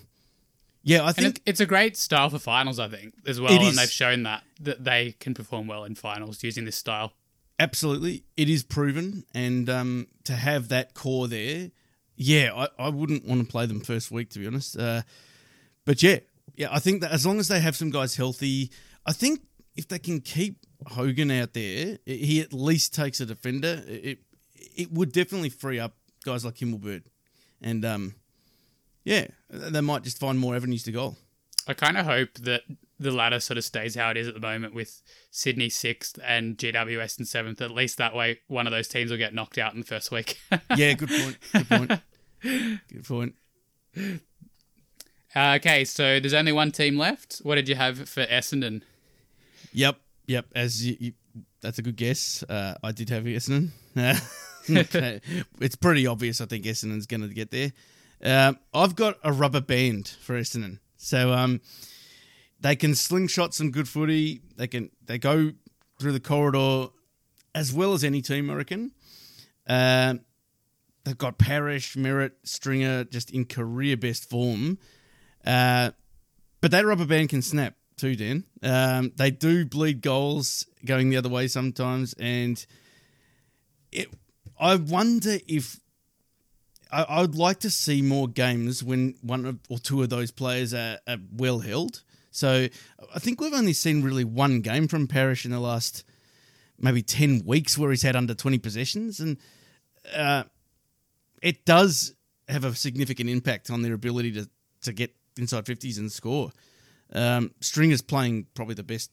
yeah, 0.83 1.05
I 1.05 1.12
think 1.12 1.37
it, 1.38 1.43
it's 1.47 1.61
a 1.61 1.66
great 1.66 1.97
style 1.97 2.31
for 2.31 2.38
finals. 2.38 2.79
I 2.79 2.88
think 2.88 3.14
as 3.27 3.40
well, 3.40 3.53
and 3.53 3.77
they've 3.77 3.90
shown 3.90 4.23
that 4.25 4.43
that 4.61 4.85
they 4.85 5.12
can 5.21 5.35
perform 5.35 5.66
well 5.66 5.85
in 5.85 5.95
finals 5.95 6.43
using 6.43 6.64
this 6.64 6.77
style. 6.77 7.12
Absolutely, 7.59 8.25
it 8.37 8.49
is 8.49 8.62
proven, 8.62 9.25
and 9.35 9.69
um, 9.69 10.07
to 10.25 10.33
have 10.33 10.69
that 10.69 10.95
core 10.95 11.29
there, 11.29 11.71
yeah, 12.16 12.53
I, 12.55 12.87
I 12.87 12.88
wouldn't 12.88 13.27
want 13.27 13.43
to 13.43 13.47
play 13.47 13.66
them 13.66 13.81
first 13.81 14.11
week 14.11 14.31
to 14.31 14.38
be 14.38 14.47
honest. 14.47 14.79
Uh, 14.79 15.03
but 15.85 16.03
yeah, 16.03 16.21
yeah, 16.55 16.69
I 16.71 16.79
think 16.79 17.03
that 17.03 17.12
as 17.12 17.27
long 17.27 17.38
as 17.38 17.49
they 17.49 17.61
have 17.61 17.77
some 17.77 17.90
guys 17.90 18.16
healthy, 18.16 18.71
I 19.05 19.12
think 19.12 19.40
if 19.77 19.88
they 19.88 19.99
can 19.99 20.21
keep 20.21 20.64
Hogan 20.87 21.31
out 21.31 21.53
there, 21.53 21.99
he 22.07 22.40
at 22.40 22.53
least 22.53 22.95
takes 22.95 23.21
a 23.21 23.27
defender. 23.27 23.83
It 23.87 24.21
it 24.55 24.93
would 24.93 25.12
definitely 25.12 25.51
free 25.51 25.79
up 25.79 25.95
guys 26.25 26.45
like 26.45 26.57
Himmelberg. 26.57 27.03
And 27.61 27.85
um, 27.85 28.14
yeah, 29.11 29.27
they 29.49 29.81
might 29.81 30.05
just 30.05 30.20
find 30.20 30.38
more 30.38 30.55
avenues 30.55 30.85
to 30.85 30.92
goal. 30.92 31.16
I 31.66 31.75
kind 31.75 31.99
of 31.99 32.07
hope 32.07 32.35
that 32.42 32.62
the 33.01 33.11
ladder 33.11 33.40
sort 33.40 33.59
of 33.59 33.64
stays 33.64 33.96
how 33.96 34.11
it 34.11 34.16
is 34.16 34.29
at 34.29 34.35
the 34.35 34.40
moment 34.40 34.73
with 34.73 35.03
Sydney 35.33 35.68
sixth 35.68 36.16
and 36.25 36.57
GWS 36.57 37.18
in 37.18 37.25
seventh. 37.25 37.61
At 37.61 37.73
least 37.73 37.99
that 37.99 38.14
way, 38.14 38.38
one 38.46 38.68
of 38.68 38.70
those 38.70 38.87
teams 38.87 39.11
will 39.11 39.18
get 39.18 39.35
knocked 39.35 39.59
out 39.59 39.75
in 39.75 39.81
the 39.81 39.87
first 39.87 40.12
week. 40.12 40.38
yeah, 40.77 40.92
good 40.92 41.09
point. 41.09 41.38
Good 41.53 41.68
point. 41.68 42.01
good 42.88 43.05
point. 43.05 43.35
Uh, 45.35 45.57
okay, 45.57 45.85
so 45.85 46.20
there's 46.20 46.35
only 46.35 46.53
one 46.53 46.70
team 46.70 46.96
left. 46.96 47.38
What 47.42 47.57
did 47.57 47.68
you 47.68 47.75
have 47.75 48.09
for 48.09 48.25
Essendon? 48.27 48.83
Yep, 49.73 49.96
yep. 50.29 50.46
As 50.55 50.87
you, 50.87 50.96
you 51.01 51.12
that's 51.61 51.81
a 51.81 51.83
good 51.83 51.96
guess. 51.96 52.44
Uh, 52.49 52.77
I 52.85 52.92
did 52.92 53.11
have 53.11 53.25
Essendon. 53.25 53.70
okay. 54.70 55.20
It's 55.61 55.77
pretty 55.77 56.07
obvious, 56.07 56.40
I 56.40 56.46
think, 56.46 56.64
Essendon's 56.64 57.07
going 57.07 57.23
to 57.23 57.29
get 57.29 57.51
there. 57.51 57.73
Uh, 58.24 58.54
I've 58.74 58.96
got 58.96 59.18
a 59.24 59.33
rubber 59.33 59.61
band 59.61 60.09
for 60.09 60.38
Essendon. 60.38 60.78
So 60.96 61.33
um, 61.33 61.61
they 62.61 62.76
can 62.76 62.94
slingshot 62.94 63.54
some 63.54 63.70
good 63.70 63.88
footy. 63.88 64.42
They 64.56 64.66
can 64.66 64.90
they 65.04 65.18
go 65.18 65.52
through 65.98 66.12
the 66.12 66.20
corridor 66.20 66.88
as 67.54 67.72
well 67.72 67.94
as 67.94 68.04
any 68.04 68.22
team, 68.22 68.50
I 68.50 68.54
reckon. 68.54 68.92
Uh, 69.66 70.14
they've 71.04 71.16
got 71.16 71.38
Parish, 71.38 71.96
Merrett, 71.96 72.33
Stringer 72.44 73.04
just 73.04 73.30
in 73.30 73.44
career 73.46 73.96
best 73.96 74.28
form. 74.28 74.78
Uh, 75.44 75.90
but 76.61 76.70
that 76.70 76.85
rubber 76.85 77.06
band 77.06 77.30
can 77.30 77.42
snap 77.42 77.74
too, 77.96 78.14
Dan. 78.14 78.44
Um, 78.62 79.12
they 79.16 79.30
do 79.30 79.64
bleed 79.64 80.02
goals 80.02 80.66
going 80.85 81.11
the 81.11 81.16
other 81.16 81.28
way 81.28 81.48
sometimes, 81.48 82.14
and 82.18 82.64
it 83.92 84.09
I 84.59 84.76
wonder 84.76 85.38
if 85.48 85.80
I, 86.92 87.03
I, 87.03 87.20
would 87.20 87.35
like 87.35 87.61
to 87.61 87.70
see 87.70 88.03
more 88.03 88.29
games 88.29 88.83
when 88.83 89.14
one 89.22 89.46
of, 89.46 89.59
or 89.68 89.79
two 89.79 90.03
of 90.03 90.11
those 90.11 90.31
players 90.31 90.74
are, 90.74 90.98
are, 91.07 91.18
well 91.33 91.61
held. 91.61 92.03
So 92.31 92.68
I 93.14 93.18
think 93.18 93.40
we've 93.40 93.53
only 93.53 93.72
seen 93.72 94.03
really 94.03 94.24
one 94.24 94.61
game 94.61 94.88
from 94.88 95.07
Parish 95.07 95.44
in 95.44 95.50
the 95.50 95.61
last 95.61 96.05
maybe 96.79 97.03
10 97.03 97.42
weeks 97.44 97.76
where 97.76 97.90
he's 97.90 98.03
had 98.03 98.16
under 98.16 98.35
20 98.35 98.59
possessions. 98.59 99.20
And 99.20 99.37
uh, 100.14 100.44
it 101.42 101.64
does 101.64 102.14
have 102.48 102.64
a 102.64 102.74
significant 102.74 103.29
impact 103.29 103.70
on 103.70 103.83
their 103.83 103.94
ability 103.94 104.33
to, 104.33 104.48
to 104.83 104.92
get 104.92 105.14
inside 105.37 105.64
50s 105.64 105.98
and 105.98 106.11
score. 106.11 106.50
Um, 107.12 107.53
Stringer's 107.61 108.03
playing 108.03 108.46
probably 108.55 108.74
the 108.74 108.83
best 108.83 109.11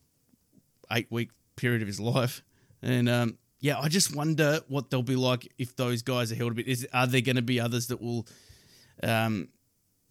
eight 0.92 1.08
week 1.10 1.32
period 1.56 1.82
of 1.82 1.88
his 1.88 2.00
life. 2.00 2.44
And 2.82 3.10
um, 3.10 3.38
yeah, 3.60 3.80
I 3.80 3.90
just 3.90 4.16
wonder 4.16 4.60
what 4.68 4.90
they'll 4.90 5.02
be 5.02 5.16
like 5.16 5.52
if 5.58 5.76
those 5.76 6.02
guys 6.02 6.32
are 6.32 6.36
held 6.36 6.52
a 6.52 6.56
bit. 6.56 6.68
Is 6.68 6.88
are 6.94 7.08
there 7.08 7.22
going 7.22 7.38
to 7.38 7.42
be 7.42 7.60
others 7.60 7.88
that 7.88 8.02
will, 8.02 8.28
um, 9.02 9.50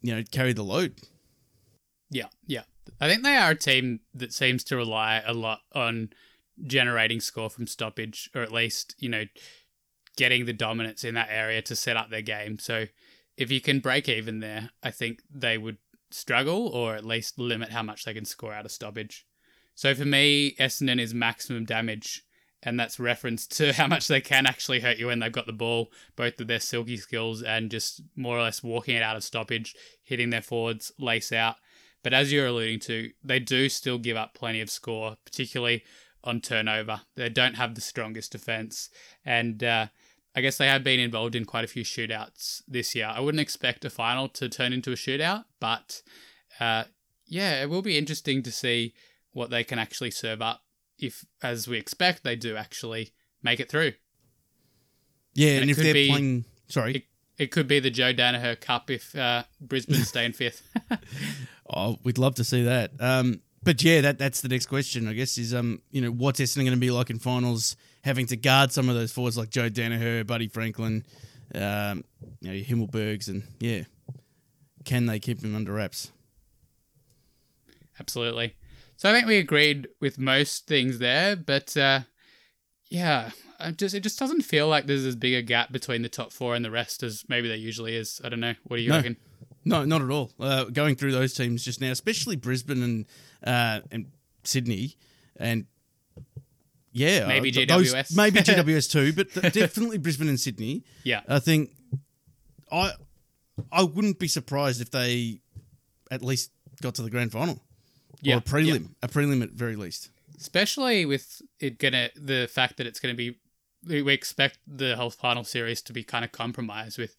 you 0.02 0.14
know, 0.14 0.22
carry 0.30 0.52
the 0.52 0.64
load? 0.64 0.94
Yeah, 2.10 2.26
yeah. 2.46 2.62
I 3.00 3.08
think 3.08 3.22
they 3.22 3.36
are 3.36 3.52
a 3.52 3.56
team 3.56 4.00
that 4.14 4.32
seems 4.32 4.64
to 4.64 4.76
rely 4.76 5.22
a 5.24 5.32
lot 5.32 5.60
on 5.74 6.10
generating 6.64 7.20
score 7.20 7.50
from 7.50 7.66
stoppage, 7.66 8.30
or 8.34 8.42
at 8.42 8.52
least 8.52 8.94
you 8.98 9.08
know, 9.08 9.24
getting 10.16 10.46
the 10.46 10.52
dominance 10.52 11.04
in 11.04 11.14
that 11.14 11.28
area 11.30 11.62
to 11.62 11.76
set 11.76 11.96
up 11.96 12.10
their 12.10 12.22
game. 12.22 12.58
So 12.58 12.86
if 13.36 13.50
you 13.50 13.60
can 13.60 13.80
break 13.80 14.08
even 14.08 14.40
there, 14.40 14.70
I 14.82 14.90
think 14.90 15.22
they 15.32 15.56
would 15.56 15.78
struggle, 16.10 16.68
or 16.68 16.94
at 16.94 17.04
least 17.04 17.38
limit 17.38 17.70
how 17.70 17.82
much 17.82 18.04
they 18.04 18.14
can 18.14 18.24
score 18.24 18.52
out 18.52 18.64
of 18.64 18.72
stoppage. 18.72 19.24
So 19.74 19.94
for 19.94 20.06
me, 20.06 20.56
Essendon 20.58 21.00
is 21.00 21.12
maximum 21.12 21.64
damage 21.64 22.25
and 22.66 22.78
that's 22.80 22.98
reference 22.98 23.46
to 23.46 23.72
how 23.74 23.86
much 23.86 24.08
they 24.08 24.20
can 24.20 24.44
actually 24.44 24.80
hurt 24.80 24.98
you 24.98 25.06
when 25.06 25.20
they've 25.20 25.32
got 25.32 25.46
the 25.46 25.52
ball, 25.52 25.90
both 26.16 26.36
with 26.38 26.48
their 26.48 26.60
silky 26.60 26.96
skills 26.96 27.42
and 27.42 27.70
just 27.70 28.02
more 28.16 28.36
or 28.36 28.42
less 28.42 28.62
walking 28.62 28.96
it 28.96 29.02
out 29.02 29.16
of 29.16 29.24
stoppage, 29.24 29.74
hitting 30.02 30.30
their 30.30 30.42
forwards, 30.42 30.92
lace 30.98 31.32
out. 31.32 31.56
But 32.02 32.12
as 32.12 32.32
you're 32.32 32.46
alluding 32.46 32.80
to, 32.80 33.12
they 33.24 33.38
do 33.38 33.68
still 33.68 33.98
give 33.98 34.16
up 34.16 34.34
plenty 34.34 34.60
of 34.60 34.68
score, 34.68 35.16
particularly 35.24 35.84
on 36.24 36.40
turnover. 36.40 37.02
They 37.14 37.28
don't 37.28 37.54
have 37.54 37.76
the 37.76 37.80
strongest 37.80 38.32
defense, 38.32 38.90
and 39.24 39.62
uh, 39.62 39.86
I 40.34 40.40
guess 40.40 40.58
they 40.58 40.66
have 40.66 40.84
been 40.84 41.00
involved 41.00 41.34
in 41.34 41.44
quite 41.44 41.64
a 41.64 41.68
few 41.68 41.84
shootouts 41.84 42.62
this 42.66 42.94
year. 42.94 43.12
I 43.12 43.20
wouldn't 43.20 43.40
expect 43.40 43.84
a 43.84 43.90
final 43.90 44.28
to 44.30 44.48
turn 44.48 44.72
into 44.72 44.92
a 44.92 44.96
shootout, 44.96 45.44
but 45.60 46.02
uh, 46.60 46.84
yeah, 47.26 47.62
it 47.62 47.70
will 47.70 47.82
be 47.82 47.98
interesting 47.98 48.42
to 48.42 48.52
see 48.52 48.94
what 49.32 49.50
they 49.50 49.64
can 49.64 49.78
actually 49.78 50.10
serve 50.10 50.42
up 50.42 50.62
if, 50.98 51.24
as 51.42 51.68
we 51.68 51.78
expect, 51.78 52.24
they 52.24 52.36
do 52.36 52.56
actually 52.56 53.12
make 53.42 53.60
it 53.60 53.68
through. 53.68 53.92
Yeah, 55.34 55.52
and, 55.52 55.62
and 55.62 55.70
if 55.70 55.76
they're 55.76 55.92
be, 55.92 56.08
playing, 56.08 56.44
sorry, 56.68 56.96
it, 56.96 57.04
it, 57.38 57.50
could 57.50 57.68
be 57.68 57.78
the 57.78 57.90
Joe 57.90 58.14
Daniher 58.14 58.58
Cup 58.58 58.90
if 58.90 59.14
uh, 59.14 59.44
Brisbane 59.60 60.02
stay 60.04 60.24
in 60.24 60.32
fifth. 60.32 60.62
oh, 61.70 61.98
we'd 62.02 62.18
love 62.18 62.36
to 62.36 62.44
see 62.44 62.64
that. 62.64 62.92
Um, 62.98 63.40
but 63.62 63.82
yeah, 63.82 64.00
that 64.00 64.18
that's 64.18 64.40
the 64.40 64.48
next 64.48 64.66
question, 64.66 65.08
I 65.08 65.12
guess, 65.12 65.36
is 65.36 65.52
um, 65.52 65.82
you 65.90 66.00
know, 66.00 66.10
what's 66.10 66.40
Essendon 66.40 66.64
going 66.64 66.70
to 66.70 66.76
be 66.76 66.90
like 66.90 67.10
in 67.10 67.18
finals, 67.18 67.76
having 68.02 68.26
to 68.26 68.36
guard 68.36 68.72
some 68.72 68.88
of 68.88 68.94
those 68.94 69.12
forwards 69.12 69.36
like 69.36 69.50
Joe 69.50 69.68
Daniher, 69.68 70.26
Buddy 70.26 70.48
Franklin, 70.48 71.04
um, 71.54 72.04
you 72.40 72.50
know, 72.50 72.56
Himmelbergs, 72.58 73.28
and 73.28 73.42
yeah, 73.60 73.82
can 74.84 75.06
they 75.06 75.18
keep 75.18 75.40
them 75.40 75.54
under 75.54 75.72
wraps? 75.72 76.12
Absolutely. 77.98 78.54
So 78.96 79.10
I 79.10 79.12
think 79.12 79.26
we 79.26 79.36
agreed 79.38 79.88
with 80.00 80.18
most 80.18 80.66
things 80.66 80.98
there, 80.98 81.36
but 81.36 81.76
uh, 81.76 82.00
yeah, 82.88 83.30
I 83.60 83.70
just 83.72 83.94
it 83.94 84.00
just 84.00 84.18
doesn't 84.18 84.42
feel 84.42 84.68
like 84.68 84.86
there's 84.86 85.04
as 85.04 85.16
big 85.16 85.34
a 85.34 85.42
gap 85.42 85.70
between 85.72 86.02
the 86.02 86.08
top 86.08 86.32
four 86.32 86.54
and 86.54 86.64
the 86.64 86.70
rest 86.70 87.02
as 87.02 87.24
maybe 87.28 87.46
there 87.48 87.56
usually 87.56 87.94
is. 87.94 88.20
I 88.24 88.28
don't 88.30 88.40
know. 88.40 88.54
What 88.64 88.76
do 88.78 88.82
you 88.82 88.88
No. 88.90 88.96
reckon? 88.96 89.16
No, 89.64 89.84
not 89.84 90.00
at 90.00 90.10
all. 90.10 90.30
Uh, 90.38 90.64
going 90.64 90.94
through 90.94 91.12
those 91.12 91.34
teams 91.34 91.64
just 91.64 91.80
now, 91.80 91.90
especially 91.90 92.36
Brisbane 92.36 92.82
and 92.82 93.06
uh, 93.44 93.80
and 93.90 94.06
Sydney, 94.44 94.96
and 95.36 95.66
yeah, 96.92 97.26
Maybe 97.26 97.50
uh, 97.50 97.52
th- 97.52 97.68
those- 97.68 97.92
GWS. 97.94 98.16
maybe 98.16 98.38
GWS 98.40 98.90
too, 98.90 99.12
but 99.12 99.30
th- 99.32 99.52
definitely 99.52 99.98
Brisbane 99.98 100.28
and 100.28 100.40
Sydney. 100.40 100.84
Yeah, 101.04 101.20
I 101.28 101.40
think 101.40 101.72
I 102.72 102.92
I 103.70 103.82
wouldn't 103.82 104.18
be 104.18 104.28
surprised 104.28 104.80
if 104.80 104.90
they 104.90 105.40
at 106.10 106.22
least 106.22 106.50
got 106.80 106.94
to 106.94 107.02
the 107.02 107.10
grand 107.10 107.32
final 107.32 107.60
yeah, 108.20 108.34
or 108.36 108.38
a 108.38 108.40
prelim, 108.42 108.90
a 109.02 109.08
prelim 109.08 109.42
at 109.42 109.50
very 109.50 109.76
least. 109.76 110.10
especially 110.38 111.04
with 111.06 111.42
it 111.60 111.78
gonna 111.78 112.10
the 112.16 112.48
fact 112.52 112.76
that 112.76 112.86
it's 112.86 113.00
gonna 113.00 113.14
be 113.14 113.38
we 113.86 114.02
we 114.02 114.12
expect 114.12 114.58
the 114.66 114.96
whole 114.96 115.10
final 115.10 115.44
series 115.44 115.82
to 115.82 115.92
be 115.92 116.02
kind 116.02 116.24
of 116.24 116.32
compromised 116.32 116.98
with 116.98 117.16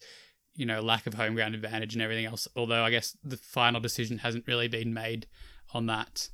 you 0.54 0.66
know 0.66 0.80
lack 0.80 1.06
of 1.06 1.14
home 1.14 1.34
ground 1.34 1.54
advantage 1.54 1.94
and 1.94 2.02
everything 2.02 2.24
else 2.26 2.48
although 2.56 2.82
i 2.84 2.90
guess 2.90 3.16
the 3.24 3.36
final 3.36 3.80
decision 3.80 4.18
hasn't 4.18 4.46
really 4.46 4.68
been 4.68 4.92
made 4.92 5.26
on 5.74 5.86
that. 5.86 6.28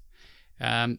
Um 0.61 0.99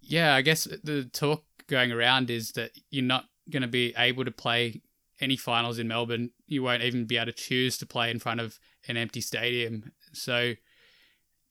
yeah 0.00 0.34
i 0.34 0.42
guess 0.42 0.64
the 0.84 1.04
talk 1.12 1.44
going 1.68 1.92
around 1.92 2.30
is 2.30 2.52
that 2.52 2.70
you're 2.90 3.04
not 3.04 3.26
going 3.50 3.62
to 3.62 3.68
be 3.68 3.94
able 3.96 4.24
to 4.24 4.30
play 4.30 4.82
any 5.20 5.36
finals 5.36 5.78
in 5.78 5.88
melbourne. 5.88 6.30
You 6.46 6.62
won't 6.62 6.82
even 6.82 7.06
be 7.06 7.16
able 7.16 7.26
to 7.26 7.32
choose 7.32 7.78
to 7.78 7.86
play 7.86 8.10
in 8.10 8.18
front 8.18 8.40
of 8.40 8.58
an 8.88 8.96
empty 8.96 9.20
stadium. 9.20 9.92
So 10.12 10.54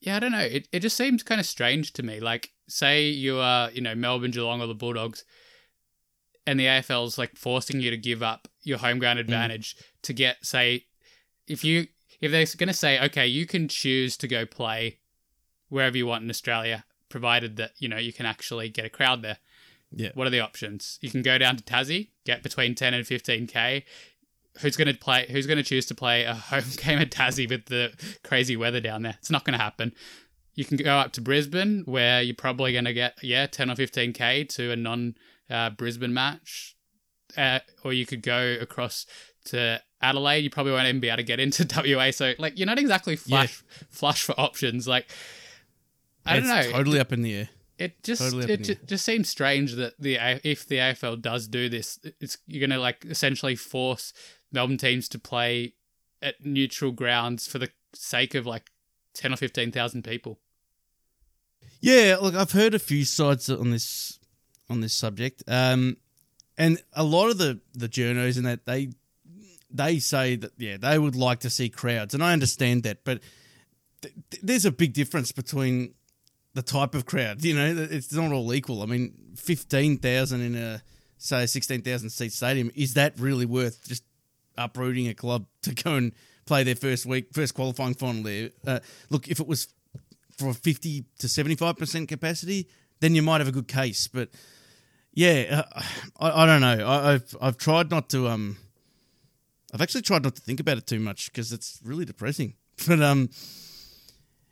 yeah, 0.01 0.15
I 0.15 0.19
don't 0.19 0.31
know. 0.31 0.39
It 0.39 0.67
it 0.71 0.79
just 0.79 0.97
seems 0.97 1.23
kind 1.23 1.39
of 1.39 1.45
strange 1.45 1.93
to 1.93 2.03
me. 2.03 2.19
Like, 2.19 2.51
say 2.67 3.07
you 3.07 3.37
are, 3.37 3.69
you 3.71 3.81
know, 3.81 3.95
Melbourne, 3.95 4.31
Geelong, 4.31 4.61
or 4.61 4.67
the 4.67 4.73
Bulldogs, 4.73 5.23
and 6.47 6.59
the 6.59 6.65
AFL's 6.65 7.17
like 7.17 7.37
forcing 7.37 7.79
you 7.79 7.91
to 7.91 7.97
give 7.97 8.23
up 8.23 8.47
your 8.63 8.79
home 8.79 8.97
ground 8.99 9.17
mm. 9.17 9.21
advantage 9.21 9.75
to 10.01 10.13
get, 10.13 10.43
say, 10.45 10.85
if 11.47 11.63
you 11.63 11.87
if 12.19 12.31
they're 12.31 12.45
going 12.57 12.67
to 12.67 12.73
say, 12.73 13.03
okay, 13.05 13.27
you 13.27 13.45
can 13.45 13.67
choose 13.67 14.17
to 14.17 14.27
go 14.27 14.45
play 14.45 14.97
wherever 15.69 15.97
you 15.97 16.05
want 16.05 16.23
in 16.23 16.29
Australia, 16.29 16.83
provided 17.09 17.57
that 17.57 17.71
you 17.77 17.87
know 17.87 17.97
you 17.97 18.11
can 18.11 18.25
actually 18.25 18.69
get 18.69 18.85
a 18.85 18.89
crowd 18.89 19.21
there. 19.21 19.37
Yeah. 19.91 20.11
What 20.15 20.25
are 20.25 20.31
the 20.31 20.39
options? 20.39 20.97
You 21.01 21.11
can 21.11 21.21
go 21.21 21.37
down 21.37 21.57
to 21.57 21.63
Tassie, 21.63 22.09
get 22.25 22.41
between 22.41 22.73
ten 22.73 22.95
and 22.95 23.05
fifteen 23.05 23.45
k. 23.45 23.85
Who's 24.59 24.75
going 24.75 24.87
to 24.87 24.99
play? 24.99 25.25
Who's 25.29 25.47
going 25.47 25.57
to 25.57 25.63
choose 25.63 25.85
to 25.87 25.95
play 25.95 26.23
a 26.23 26.33
home 26.51 26.63
game 26.77 26.99
at 26.99 27.11
Tassie 27.11 27.49
with 27.49 27.65
the 27.65 27.93
crazy 28.23 28.57
weather 28.57 28.81
down 28.81 29.03
there? 29.03 29.15
It's 29.19 29.31
not 29.31 29.45
going 29.45 29.57
to 29.57 29.63
happen. 29.63 29.93
You 30.55 30.65
can 30.65 30.77
go 30.77 30.97
up 30.97 31.13
to 31.13 31.21
Brisbane, 31.21 31.83
where 31.85 32.21
you're 32.21 32.35
probably 32.35 32.73
going 32.73 32.85
to 32.85 32.93
get 32.93 33.17
yeah 33.23 33.47
ten 33.47 33.71
or 33.71 33.75
fifteen 33.75 34.11
k 34.13 34.43
to 34.43 34.71
a 34.71 34.75
non 34.75 35.15
uh, 35.49 35.69
Brisbane 35.69 36.13
match, 36.13 36.75
uh, 37.37 37.59
or 37.83 37.93
you 37.93 38.05
could 38.05 38.21
go 38.21 38.57
across 38.59 39.05
to 39.45 39.81
Adelaide. 40.01 40.43
You 40.43 40.49
probably 40.49 40.73
won't 40.73 40.87
even 40.87 40.99
be 40.99 41.07
able 41.07 41.17
to 41.17 41.23
get 41.23 41.39
into 41.39 41.65
WA. 41.95 42.11
So 42.11 42.33
like 42.37 42.59
you're 42.59 42.67
not 42.67 42.79
exactly 42.79 43.15
flush 43.15 43.63
flush 43.89 44.23
for 44.23 44.39
options. 44.39 44.87
Like 44.87 45.09
I 46.25 46.37
don't 46.37 46.47
know. 46.47 46.71
Totally 46.71 46.99
up 46.99 47.13
in 47.13 47.21
the 47.21 47.35
air. 47.35 47.49
It 47.77 48.03
just 48.03 48.21
Totally 48.21 48.53
it 48.53 48.85
just 48.85 49.03
seems 49.03 49.27
strange 49.27 49.73
that 49.73 49.99
the 49.99 50.17
if 50.43 50.67
the 50.67 50.75
AFL 50.75 51.19
does 51.19 51.47
do 51.47 51.67
this, 51.67 51.99
it's 52.19 52.37
you're 52.45 52.65
gonna 52.65 52.79
like 52.79 53.05
essentially 53.05 53.55
force 53.55 54.13
Melbourne 54.51 54.77
teams 54.77 55.07
to 55.09 55.19
play 55.19 55.73
at 56.21 56.45
neutral 56.45 56.91
grounds 56.91 57.47
for 57.47 57.59
the 57.59 57.69
sake 57.93 58.35
of 58.35 58.45
like 58.45 58.71
ten 59.13 59.33
or 59.33 59.37
fifteen 59.37 59.71
thousand 59.71 60.03
people. 60.03 60.39
Yeah, 61.79 62.17
look, 62.21 62.35
I've 62.35 62.51
heard 62.51 62.75
a 62.75 62.79
few 62.79 63.05
sides 63.05 63.49
on 63.49 63.71
this 63.71 64.19
on 64.69 64.81
this 64.81 64.93
subject, 64.93 65.43
um, 65.47 65.97
and 66.57 66.81
a 66.93 67.03
lot 67.03 67.29
of 67.29 67.37
the 67.37 67.59
the 67.73 67.89
journos 67.89 68.37
and 68.37 68.45
that 68.45 68.65
they 68.65 68.91
they 69.69 69.99
say 69.99 70.35
that 70.35 70.51
yeah 70.57 70.77
they 70.77 70.99
would 70.99 71.15
like 71.15 71.39
to 71.41 71.49
see 71.49 71.69
crowds, 71.69 72.13
and 72.13 72.23
I 72.23 72.33
understand 72.33 72.83
that, 72.83 73.03
but 73.03 73.21
th- 74.01 74.13
th- 74.29 74.43
there's 74.43 74.65
a 74.65 74.71
big 74.71 74.93
difference 74.93 75.31
between 75.31 75.93
the 76.53 76.61
type 76.61 76.95
of 76.95 77.05
crowd. 77.05 77.43
You 77.43 77.55
know, 77.55 77.87
it's 77.89 78.13
not 78.13 78.31
all 78.31 78.53
equal. 78.53 78.83
I 78.83 78.85
mean, 78.85 79.13
fifteen 79.35 79.97
thousand 79.97 80.41
in 80.41 80.55
a 80.55 80.83
say 81.17 81.43
a 81.43 81.47
sixteen 81.47 81.81
thousand 81.81 82.09
seat 82.09 82.33
stadium 82.33 82.71
is 82.75 82.93
that 82.93 83.19
really 83.19 83.45
worth 83.45 83.87
just 83.87 84.03
uprooting 84.57 85.07
a 85.07 85.13
club 85.13 85.45
to 85.63 85.73
go 85.73 85.95
and 85.95 86.11
play 86.45 86.63
their 86.63 86.75
first 86.75 87.05
week, 87.05 87.27
first 87.33 87.53
qualifying 87.53 87.93
final 87.93 88.23
there? 88.23 88.49
Uh, 88.65 88.79
look, 89.09 89.27
if 89.27 89.39
it 89.39 89.47
was 89.47 89.67
for 90.37 90.53
50 90.53 91.05
to 91.19 91.27
75% 91.27 92.07
capacity, 92.07 92.67
then 92.99 93.15
you 93.15 93.21
might 93.21 93.41
have 93.41 93.47
a 93.47 93.51
good 93.51 93.67
case. 93.67 94.07
But 94.07 94.29
yeah, 95.13 95.63
uh, 95.75 95.81
I, 96.19 96.43
I 96.43 96.45
don't 96.45 96.61
know. 96.61 96.85
I, 96.85 97.13
I've 97.13 97.35
I've 97.41 97.57
tried 97.57 97.91
not 97.91 98.09
to 98.09 98.27
um, 98.27 98.57
I've 99.73 99.81
actually 99.81 100.01
tried 100.01 100.23
not 100.23 100.35
to 100.35 100.41
think 100.41 100.59
about 100.59 100.77
it 100.77 100.87
too 100.87 100.99
much 100.99 101.31
because 101.31 101.51
it's 101.51 101.79
really 101.83 102.05
depressing. 102.05 102.55
But 102.87 102.99
um, 103.03 103.29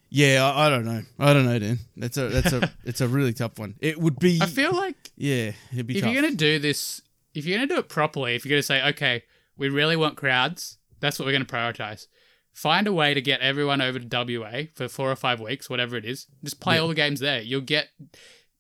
yeah, 0.10 0.44
I, 0.46 0.68
I 0.68 0.70
don't 0.70 0.86
know. 0.86 1.02
I 1.18 1.34
don't 1.34 1.46
know, 1.46 1.58
Dan. 1.58 1.80
That's 1.98 2.18
a 2.18 2.28
that's 2.30 2.54
a 2.54 2.72
it's 2.86 3.02
a 3.02 3.08
really 3.08 3.34
tough 3.34 3.58
one. 3.58 3.76
It 3.80 4.00
would 4.00 4.20
be 4.20 4.40
I 4.40 4.46
feel 4.46 4.76
like 4.76 5.12
yeah, 5.16 5.54
it'd 5.74 5.88
be 5.88 5.98
if 5.98 6.04
tough. 6.04 6.14
you're 6.14 6.22
gonna 6.22 6.36
do 6.36 6.60
this, 6.60 7.02
if 7.34 7.46
you're 7.46 7.58
gonna 7.58 7.68
do 7.68 7.80
it 7.80 7.90
properly, 7.90 8.36
if 8.36 8.46
you're 8.46 8.52
gonna 8.52 8.62
say, 8.62 8.88
okay, 8.90 9.24
we 9.60 9.69
really 9.69 9.95
want 9.95 10.15
crowds, 10.17 10.78
that's 11.00 11.19
what 11.19 11.26
we're 11.26 11.32
gonna 11.34 11.45
prioritize. 11.45 12.08
Find 12.54 12.88
a 12.88 12.93
way 12.93 13.13
to 13.13 13.22
get 13.22 13.41
everyone 13.41 13.80
over 13.82 14.00
to 14.00 14.08
WA 14.39 14.63
for 14.74 14.88
four 14.88 15.12
or 15.12 15.15
five 15.15 15.39
weeks, 15.39 15.69
whatever 15.69 15.95
it 15.98 16.06
is. 16.06 16.26
Just 16.43 16.60
play 16.60 16.76
Yeah. 16.76 16.82
all 16.82 16.88
the 16.88 16.95
games 16.95 17.19
there. 17.19 17.41
You'll 17.41 17.62
get 17.62 17.89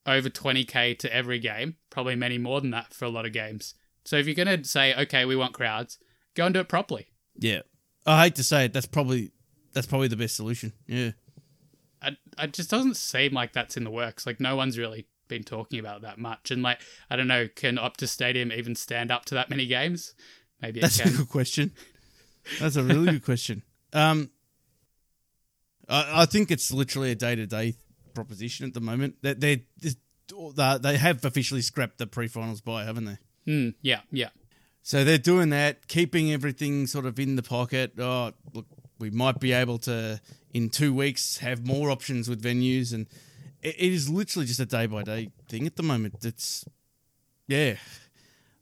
over 0.05 0.29
20k 0.29 0.93
to 0.99 1.13
every 1.13 1.39
game, 1.39 1.75
probably 1.89 2.15
many 2.15 2.37
more 2.37 2.61
than 2.61 2.69
that 2.71 2.93
for 2.93 3.05
a 3.05 3.09
lot 3.09 3.25
of 3.25 3.33
games. 3.33 3.73
So 4.05 4.15
if 4.17 4.25
you're 4.27 4.35
gonna 4.35 4.63
say, 4.63 4.93
okay, 4.95 5.25
we 5.25 5.35
want 5.35 5.53
crowds, 5.53 5.97
go 6.35 6.45
and 6.45 6.53
do 6.53 6.59
it 6.59 6.69
properly. 6.69 7.07
yeah, 7.37 7.61
I 8.05 8.23
hate 8.25 8.35
to 8.35 8.43
say 8.43 8.65
it. 8.65 8.73
That's 8.73 8.85
probably 8.85 9.31
that's 9.73 9.87
probably 9.87 10.07
the 10.07 10.15
best 10.17 10.35
solution. 10.35 10.73
Yeah. 10.87 11.11
I, 12.01 12.15
it 12.39 12.53
just 12.53 12.69
doesn't 12.71 12.95
seem 12.95 13.33
like 13.33 13.53
that's 13.53 13.75
in 13.77 13.83
the 13.83 13.91
works. 13.91 14.25
Like 14.25 14.39
no 14.39 14.55
one's 14.55 14.77
really 14.77 15.07
been 15.27 15.43
talking 15.43 15.79
about 15.79 16.01
that 16.01 16.17
much. 16.17 16.49
And 16.49 16.63
like 16.63 16.79
I 17.09 17.15
don't 17.15 17.27
know, 17.27 17.47
can 17.53 17.75
Optus 17.75 18.07
Stadium 18.07 18.51
even 18.51 18.73
stand 18.75 19.11
up 19.11 19.25
to 19.25 19.35
that 19.35 19.49
many 19.49 19.65
games? 19.67 20.13
Maybe 20.61 20.79
That's 20.81 20.99
a 20.99 21.09
good 21.09 21.29
question. 21.29 21.71
That's 22.59 22.75
a 22.75 22.83
really 22.83 23.11
good 23.13 23.25
question. 23.25 23.63
Um, 23.93 24.29
I, 25.87 26.21
I 26.21 26.25
think 26.25 26.51
it's 26.51 26.71
literally 26.71 27.11
a 27.11 27.15
day 27.15 27.35
to 27.35 27.45
day 27.45 27.75
proposition 28.13 28.65
at 28.65 28.73
the 28.73 28.81
moment. 28.81 29.15
That 29.21 29.39
they 29.39 29.63
they 29.81 30.77
they 30.81 30.97
have 30.97 31.25
officially 31.25 31.61
scrapped 31.61 31.97
the 31.97 32.07
pre-finals 32.07 32.61
by, 32.61 32.83
haven't 32.83 33.05
they? 33.05 33.17
Mm, 33.47 33.73
yeah, 33.81 34.01
yeah. 34.11 34.29
So 34.83 35.03
they're 35.03 35.17
doing 35.17 35.49
that, 35.49 35.87
keeping 35.87 36.31
everything 36.31 36.87
sort 36.87 37.05
of 37.05 37.19
in 37.19 37.35
the 37.35 37.43
pocket. 37.43 37.93
Oh, 37.99 38.31
look, 38.53 38.65
we 38.99 39.09
might 39.09 39.39
be 39.39 39.53
able 39.53 39.77
to 39.79 40.19
in 40.53 40.69
two 40.69 40.93
weeks 40.93 41.37
have 41.37 41.65
more 41.65 41.89
options 41.89 42.29
with 42.29 42.41
venues, 42.41 42.93
and 42.93 43.07
it, 43.61 43.75
it 43.77 43.93
is 43.93 44.09
literally 44.09 44.45
just 44.45 44.59
a 44.59 44.65
day 44.65 44.85
by 44.85 45.03
day 45.03 45.29
thing 45.47 45.65
at 45.65 45.75
the 45.75 45.83
moment. 45.83 46.23
It's 46.23 46.65
yeah, 47.47 47.75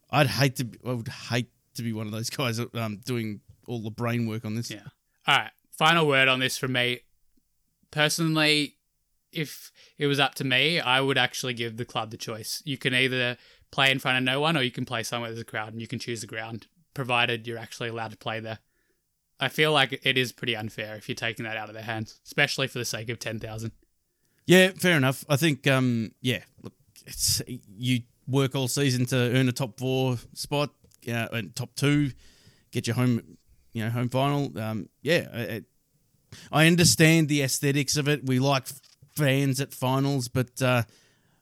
I'd 0.09 0.27
hate 0.27 0.55
to. 0.57 0.67
I 0.85 0.93
would 0.93 1.07
hate 1.07 1.49
to 1.77 1.83
be 1.83 1.93
one 1.93 2.05
of 2.05 2.11
those 2.11 2.29
guys 2.29 2.59
um, 2.73 2.99
doing 3.05 3.41
all 3.67 3.81
the 3.81 3.91
brain 3.91 4.27
work 4.27 4.45
on 4.45 4.55
this. 4.55 4.69
Yeah. 4.69 4.81
All 5.27 5.37
right. 5.37 5.51
Final 5.77 6.07
word 6.07 6.27
on 6.27 6.39
this 6.39 6.57
from 6.57 6.73
me. 6.73 7.01
Personally, 7.91 8.75
if 9.31 9.71
it 9.97 10.07
was 10.07 10.19
up 10.19 10.35
to 10.35 10.43
me, 10.43 10.79
I 10.79 11.01
would 11.01 11.17
actually 11.17 11.53
give 11.53 11.77
the 11.77 11.85
club 11.85 12.11
the 12.11 12.17
choice. 12.17 12.61
You 12.65 12.77
can 12.77 12.93
either 12.93 13.37
play 13.71 13.91
in 13.91 13.99
front 13.99 14.17
of 14.17 14.23
no 14.23 14.39
one 14.39 14.57
or 14.57 14.61
you 14.61 14.71
can 14.71 14.85
play 14.85 15.03
somewhere 15.03 15.29
there's 15.29 15.41
a 15.41 15.45
crowd 15.45 15.73
and 15.73 15.81
you 15.81 15.87
can 15.87 15.99
choose 15.99 16.21
the 16.21 16.27
ground, 16.27 16.67
provided 16.93 17.47
you're 17.47 17.57
actually 17.57 17.89
allowed 17.89 18.11
to 18.11 18.17
play 18.17 18.39
there. 18.39 18.59
I 19.39 19.49
feel 19.49 19.71
like 19.71 19.99
it 20.03 20.17
is 20.17 20.31
pretty 20.31 20.55
unfair 20.55 20.95
if 20.95 21.07
you're 21.07 21.15
taking 21.15 21.45
that 21.45 21.57
out 21.57 21.69
of 21.69 21.75
their 21.75 21.83
hands, 21.83 22.19
especially 22.25 22.67
for 22.67 22.79
the 22.79 22.85
sake 22.85 23.09
of 23.09 23.19
10,000. 23.19 23.71
Yeah, 24.47 24.71
fair 24.75 24.97
enough. 24.97 25.23
I 25.29 25.35
think 25.35 25.67
um, 25.67 26.11
yeah, 26.21 26.41
look, 26.63 26.73
it's 27.05 27.41
you 27.47 28.01
work 28.27 28.55
all 28.55 28.67
season 28.67 29.05
to 29.07 29.15
earn 29.15 29.49
a 29.49 29.51
top 29.51 29.77
four 29.77 30.17
spot, 30.33 30.71
uh, 31.07 31.27
and 31.31 31.55
top 31.55 31.75
two, 31.75 32.11
get 32.71 32.87
your 32.87 32.95
home, 32.95 33.37
you 33.73 33.83
know, 33.83 33.89
home 33.89 34.09
final. 34.09 34.57
Um, 34.59 34.89
yeah, 35.01 35.27
I, 35.33 35.61
I 36.51 36.67
understand 36.67 37.29
the 37.29 37.41
aesthetics 37.43 37.97
of 37.97 38.07
it. 38.07 38.25
We 38.25 38.39
like 38.39 38.65
fans 39.15 39.59
at 39.61 39.73
finals, 39.73 40.27
but 40.27 40.61
uh, 40.61 40.83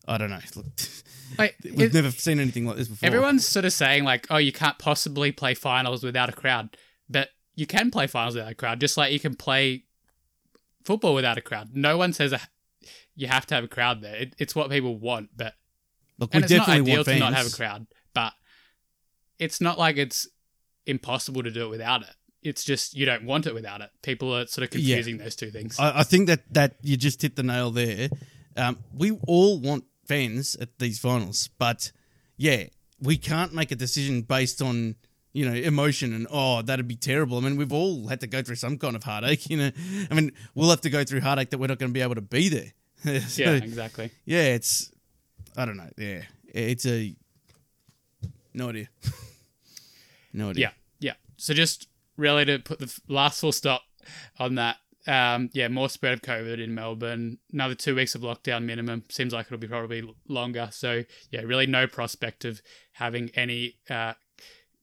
I 0.08 0.18
don't 0.18 0.30
know. 0.30 0.40
Look, 0.56 0.66
Like, 1.38 1.56
we've 1.64 1.82
it- 1.82 1.94
never 1.94 2.12
seen 2.12 2.40
anything 2.40 2.66
like 2.66 2.78
this 2.78 2.88
before. 2.88 3.08
Everyone's 3.08 3.46
sort 3.46 3.66
of 3.66 3.74
saying 3.74 4.04
like, 4.04 4.28
"Oh, 4.30 4.38
you 4.38 4.52
can't 4.52 4.78
possibly 4.78 5.32
play 5.32 5.54
finals 5.54 6.04
without 6.04 6.30
a 6.30 6.32
crowd," 6.32 6.78
but 7.10 7.30
you 7.56 7.66
can 7.66 7.90
play 7.92 8.08
finals 8.08 8.36
without 8.36 8.52
a 8.52 8.56
crowd, 8.56 8.80
just 8.80 8.96
like 8.96 9.12
you 9.12 9.20
can 9.20 9.36
play 9.36 9.84
football 10.84 11.14
without 11.16 11.38
a 11.38 11.42
crowd. 11.42 11.70
No 11.74 11.98
one 11.98 12.14
says 12.14 12.32
a, 12.32 12.40
you 13.16 13.28
have 13.28 13.46
to 13.48 13.56
have 13.56 13.64
a 13.64 13.68
crowd 13.68 14.02
there. 14.02 14.16
It, 14.16 14.36
it's 14.38 14.56
what 14.56 14.70
people 14.70 14.96
want, 14.98 15.30
but 15.36 15.56
look, 16.20 16.32
we 16.34 16.38
and 16.38 16.44
it's 16.46 16.54
not 16.54 16.70
ideal 16.70 17.04
to 17.04 17.18
not 17.20 17.34
have 17.34 17.48
a 17.48 17.52
crowd. 17.52 17.88
It's 19.40 19.60
not 19.62 19.78
like 19.78 19.98
it's 19.98 20.28
impossible 20.86 21.44
to 21.44 21.52
do 21.52 21.66
it 21.66 21.70
without 21.70 22.02
it. 22.04 22.14
It's 22.42 22.64
just 22.64 22.96
you 22.96 23.06
don't 23.06 23.26
want 23.26 23.48
it 23.48 23.54
without 23.54 23.82
it. 23.82 23.90
People 24.04 24.36
are 24.36 24.46
sort 24.48 24.68
of 24.68 24.80
Yeah. 24.80 24.96
confusing 24.96 25.18
those 25.18 25.36
two 25.36 25.50
things. 25.52 25.80
I, 25.80 26.00
I 26.00 26.04
think 26.04 26.28
that 26.28 26.42
that 26.54 26.76
you 26.84 26.96
just 26.98 27.22
hit 27.22 27.36
the 27.36 27.44
nail 27.44 27.72
there. 27.72 28.10
Um, 28.56 28.78
we 28.94 29.12
all 29.28 29.60
want 29.60 29.84
fans 30.08 30.56
at 30.62 30.78
these 30.80 31.00
finals, 31.00 31.50
but 31.58 31.92
yeah, 32.38 32.66
we 33.02 33.18
can't 33.18 33.54
make 33.54 33.72
a 33.72 33.76
decision 33.76 34.22
based 34.22 34.62
on 34.62 34.96
you 35.34 35.46
know 35.50 35.56
emotion 35.56 36.14
and 36.14 36.28
oh 36.30 36.62
that'd 36.62 36.88
be 36.88 36.96
terrible. 36.96 37.38
I 37.38 37.42
mean, 37.42 37.58
we've 37.58 37.74
all 37.74 38.08
had 38.08 38.22
to 38.22 38.28
go 38.28 38.42
through 38.44 38.56
some 38.58 38.78
kind 38.78 38.96
of 38.96 39.04
heartache. 39.04 39.50
You 39.50 39.58
know, 39.58 39.72
I 40.12 40.14
mean, 40.14 40.32
we'll 40.54 40.70
have 40.70 40.82
to 40.82 40.90
go 40.92 41.04
through 41.04 41.22
heartache 41.22 41.50
that 41.50 41.58
we're 41.58 41.68
not 41.68 41.80
going 41.80 41.90
to 41.92 41.94
be 41.94 42.02
able 42.02 42.16
to 42.16 42.22
be 42.22 42.50
there. 42.50 42.74
so, 43.22 43.42
yeah, 43.44 43.52
exactly. 43.54 44.12
yeah, 44.26 44.54
it's 44.56 44.92
I 45.58 45.66
don't 45.66 45.78
know. 45.78 45.90
Yeah, 45.98 46.22
it's 46.48 46.86
a 46.86 47.16
no 48.56 48.70
idea. 48.70 48.90
no 50.34 50.50
idea. 50.50 50.72
Yeah, 51.00 51.10
yeah. 51.10 51.14
So 51.38 51.54
just 51.54 51.88
really 52.18 52.46
to 52.46 52.60
put 52.60 52.80
the 52.80 52.94
last 53.08 53.42
full 53.42 53.52
stop 53.52 53.84
on 54.40 54.56
that. 54.56 54.78
Um, 55.08 55.50
yeah, 55.54 55.68
more 55.68 55.88
spread 55.90 56.14
of 56.14 56.22
COVID 56.22 56.64
in 56.64 56.74
Melbourne. 56.74 57.38
Another 57.54 57.76
two 57.76 57.94
weeks 57.96 58.16
of 58.16 58.22
lockdown 58.22 58.64
minimum. 58.64 59.04
Seems 59.10 59.34
like 59.34 59.46
it'll 59.46 59.60
be 59.60 59.68
probably 59.68 60.04
longer. 60.28 60.70
So 60.72 61.04
yeah, 61.30 61.42
really 61.42 61.68
no 61.68 61.86
prospect 61.86 62.44
of 62.44 62.62
having 62.94 63.30
any 63.36 63.76
uh, 63.90 64.14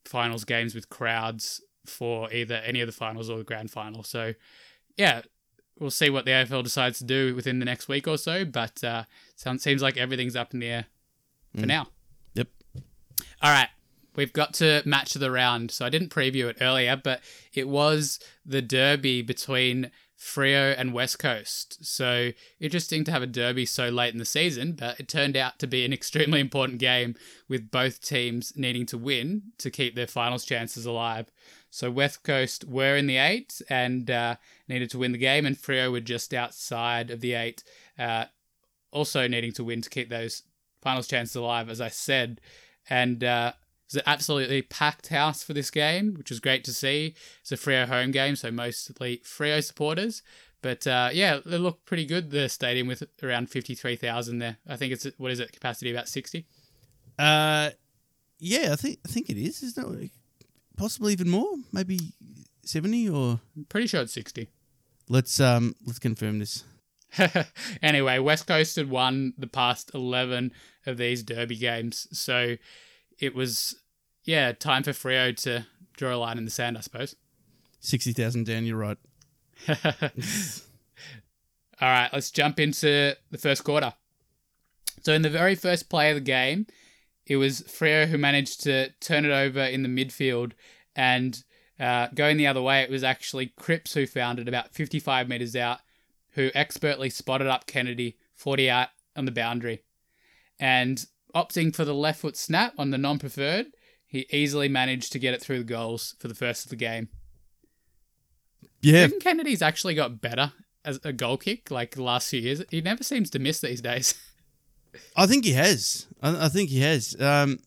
finals 0.04 0.44
games 0.44 0.74
with 0.76 0.88
crowds 0.88 1.60
for 1.86 2.32
either 2.32 2.54
any 2.56 2.80
of 2.80 2.86
the 2.86 2.92
finals 2.92 3.28
or 3.28 3.38
the 3.38 3.44
grand 3.44 3.72
final. 3.72 4.04
So 4.04 4.34
yeah, 4.96 5.22
we'll 5.80 5.90
see 5.90 6.08
what 6.10 6.24
the 6.24 6.30
AFL 6.30 6.62
decides 6.62 6.98
to 6.98 7.04
do 7.04 7.34
within 7.34 7.58
the 7.58 7.64
next 7.64 7.88
week 7.88 8.06
or 8.06 8.16
so. 8.16 8.44
But 8.44 8.84
uh, 8.84 9.04
sounds 9.34 9.64
seems 9.64 9.82
like 9.82 9.96
everything's 9.96 10.36
up 10.36 10.54
in 10.54 10.60
the 10.60 10.68
air 10.68 10.86
for 11.56 11.62
Mm. 11.62 11.66
now. 11.68 11.88
All 13.42 13.50
right. 13.50 13.68
We've 14.14 14.32
got 14.32 14.54
to 14.54 14.82
match 14.84 15.14
the 15.14 15.30
round. 15.30 15.70
So 15.70 15.86
I 15.86 15.88
didn't 15.88 16.10
preview 16.10 16.48
it 16.48 16.58
earlier, 16.60 16.96
but 16.96 17.20
it 17.54 17.66
was 17.66 18.20
the 18.44 18.62
derby 18.62 19.22
between 19.22 19.90
Freo 20.18 20.74
and 20.78 20.92
West 20.92 21.18
Coast. 21.18 21.84
So 21.84 22.30
interesting 22.60 23.02
to 23.04 23.10
have 23.10 23.22
a 23.22 23.26
derby 23.26 23.66
so 23.66 23.88
late 23.88 24.12
in 24.12 24.18
the 24.18 24.24
season, 24.24 24.72
but 24.72 25.00
it 25.00 25.08
turned 25.08 25.36
out 25.36 25.58
to 25.58 25.66
be 25.66 25.84
an 25.84 25.92
extremely 25.94 26.40
important 26.40 26.78
game 26.78 27.16
with 27.48 27.70
both 27.70 28.00
teams 28.00 28.52
needing 28.54 28.86
to 28.86 28.98
win 28.98 29.42
to 29.58 29.70
keep 29.70 29.96
their 29.96 30.06
finals 30.06 30.44
chances 30.44 30.86
alive. 30.86 31.32
So 31.70 31.90
West 31.90 32.22
Coast 32.22 32.64
were 32.64 32.96
in 32.96 33.06
the 33.06 33.16
eight 33.16 33.60
and 33.68 34.08
uh, 34.10 34.36
needed 34.68 34.90
to 34.90 34.98
win 34.98 35.12
the 35.12 35.18
game, 35.18 35.46
and 35.46 35.56
Freo 35.56 35.90
were 35.90 36.00
just 36.00 36.34
outside 36.34 37.10
of 37.10 37.20
the 37.20 37.32
eight, 37.32 37.64
uh, 37.98 38.26
also 38.92 39.26
needing 39.26 39.52
to 39.52 39.64
win 39.64 39.80
to 39.80 39.90
keep 39.90 40.10
those 40.10 40.42
finals 40.82 41.08
chances 41.08 41.34
alive, 41.34 41.70
as 41.70 41.80
I 41.80 41.88
said. 41.88 42.40
And 42.90 43.22
uh, 43.22 43.52
it 43.54 43.94
was 43.94 43.96
an 43.96 44.02
absolutely 44.06 44.62
packed 44.62 45.08
house 45.08 45.42
for 45.42 45.52
this 45.52 45.70
game, 45.70 46.14
which 46.14 46.30
was 46.30 46.40
great 46.40 46.64
to 46.64 46.72
see. 46.72 47.14
It's 47.40 47.52
a 47.52 47.56
Freo 47.56 47.86
home 47.86 48.10
game, 48.10 48.36
so 48.36 48.50
mostly 48.50 49.18
Freo 49.24 49.62
supporters. 49.62 50.22
But 50.62 50.86
uh, 50.86 51.10
yeah, 51.12 51.36
it 51.36 51.46
looked 51.46 51.86
pretty 51.86 52.06
good, 52.06 52.30
the 52.30 52.48
stadium 52.48 52.86
with 52.86 53.02
around 53.22 53.50
53,000 53.50 54.38
there. 54.38 54.58
I 54.68 54.76
think 54.76 54.92
it's, 54.92 55.06
what 55.18 55.30
is 55.32 55.40
it, 55.40 55.52
capacity 55.52 55.90
about 55.90 56.08
60? 56.08 56.46
Uh, 57.18 57.70
yeah, 58.38 58.72
I 58.72 58.76
think 58.76 58.98
I 59.06 59.08
think 59.08 59.30
it 59.30 59.36
is. 59.36 59.62
Isn't 59.62 60.02
it? 60.02 60.10
Possibly 60.76 61.12
even 61.12 61.30
more. 61.30 61.54
Maybe 61.70 62.00
seventy 62.64 63.08
or 63.08 63.40
I'm 63.56 63.64
pretty 63.68 63.86
sure 63.86 64.00
it's 64.00 64.12
60. 64.12 64.48
let's 65.08 65.38
um 65.38 65.76
let's 65.86 66.00
confirm 66.00 66.40
this. 66.40 66.64
anyway, 67.82 68.18
West 68.18 68.46
Coast 68.46 68.76
had 68.76 68.90
won 68.90 69.34
the 69.36 69.46
past 69.46 69.90
11 69.94 70.52
of 70.86 70.96
these 70.96 71.22
derby 71.22 71.56
games. 71.56 72.08
So 72.12 72.56
it 73.18 73.34
was, 73.34 73.76
yeah, 74.24 74.52
time 74.52 74.82
for 74.82 74.92
Freo 74.92 75.36
to 75.42 75.66
draw 75.96 76.14
a 76.14 76.16
line 76.16 76.38
in 76.38 76.44
the 76.44 76.50
sand, 76.50 76.78
I 76.78 76.80
suppose. 76.80 77.16
Sixty 77.80 78.12
thousand 78.12 78.46
down. 78.46 78.64
You're 78.64 78.76
right. 78.76 78.96
All 79.68 79.76
right, 81.88 82.08
let's 82.12 82.30
jump 82.30 82.60
into 82.60 83.16
the 83.32 83.38
first 83.38 83.64
quarter. 83.64 83.92
So, 85.02 85.12
in 85.12 85.22
the 85.22 85.30
very 85.30 85.56
first 85.56 85.90
play 85.90 86.10
of 86.10 86.14
the 86.14 86.20
game, 86.20 86.68
it 87.26 87.36
was 87.36 87.62
Freo 87.62 88.06
who 88.06 88.18
managed 88.18 88.62
to 88.62 88.90
turn 89.00 89.24
it 89.24 89.32
over 89.32 89.60
in 89.60 89.82
the 89.82 89.88
midfield. 89.88 90.52
And 90.94 91.42
uh, 91.80 92.06
going 92.14 92.36
the 92.36 92.46
other 92.46 92.62
way, 92.62 92.82
it 92.82 92.90
was 92.90 93.02
actually 93.02 93.52
Cripps 93.56 93.94
who 93.94 94.06
found 94.06 94.38
it 94.38 94.46
about 94.46 94.72
55 94.72 95.28
metres 95.28 95.56
out, 95.56 95.80
who 96.32 96.50
expertly 96.54 97.10
spotted 97.10 97.46
up 97.46 97.66
Kennedy 97.66 98.16
40 98.34 98.70
out 98.70 98.88
on 99.16 99.24
the 99.24 99.32
boundary. 99.32 99.82
And 100.58 101.04
opting 101.34 101.74
for 101.74 101.84
the 101.84 101.94
left 101.94 102.20
foot 102.20 102.36
snap 102.36 102.74
on 102.78 102.90
the 102.90 102.98
non 102.98 103.18
preferred, 103.18 103.66
he 104.06 104.26
easily 104.30 104.68
managed 104.68 105.12
to 105.12 105.18
get 105.18 105.34
it 105.34 105.42
through 105.42 105.58
the 105.58 105.64
goals 105.64 106.14
for 106.18 106.28
the 106.28 106.34
first 106.34 106.64
of 106.64 106.70
the 106.70 106.76
game. 106.76 107.08
Yeah, 108.80 109.04
I 109.04 109.08
think 109.08 109.22
Kennedy's 109.22 109.62
actually 109.62 109.94
got 109.94 110.20
better 110.20 110.52
as 110.84 110.98
a 111.04 111.12
goal 111.12 111.36
kick 111.36 111.70
like 111.70 111.94
the 111.94 112.02
last 112.02 112.28
few 112.28 112.40
years. 112.40 112.62
He 112.70 112.80
never 112.80 113.04
seems 113.04 113.30
to 113.30 113.38
miss 113.38 113.60
these 113.60 113.80
days. 113.80 114.14
I 115.16 115.26
think 115.26 115.44
he 115.44 115.52
has. 115.52 116.06
I, 116.20 116.46
I 116.46 116.48
think 116.48 116.68
he 116.68 116.80
has. 116.80 117.16
Um, 117.18 117.58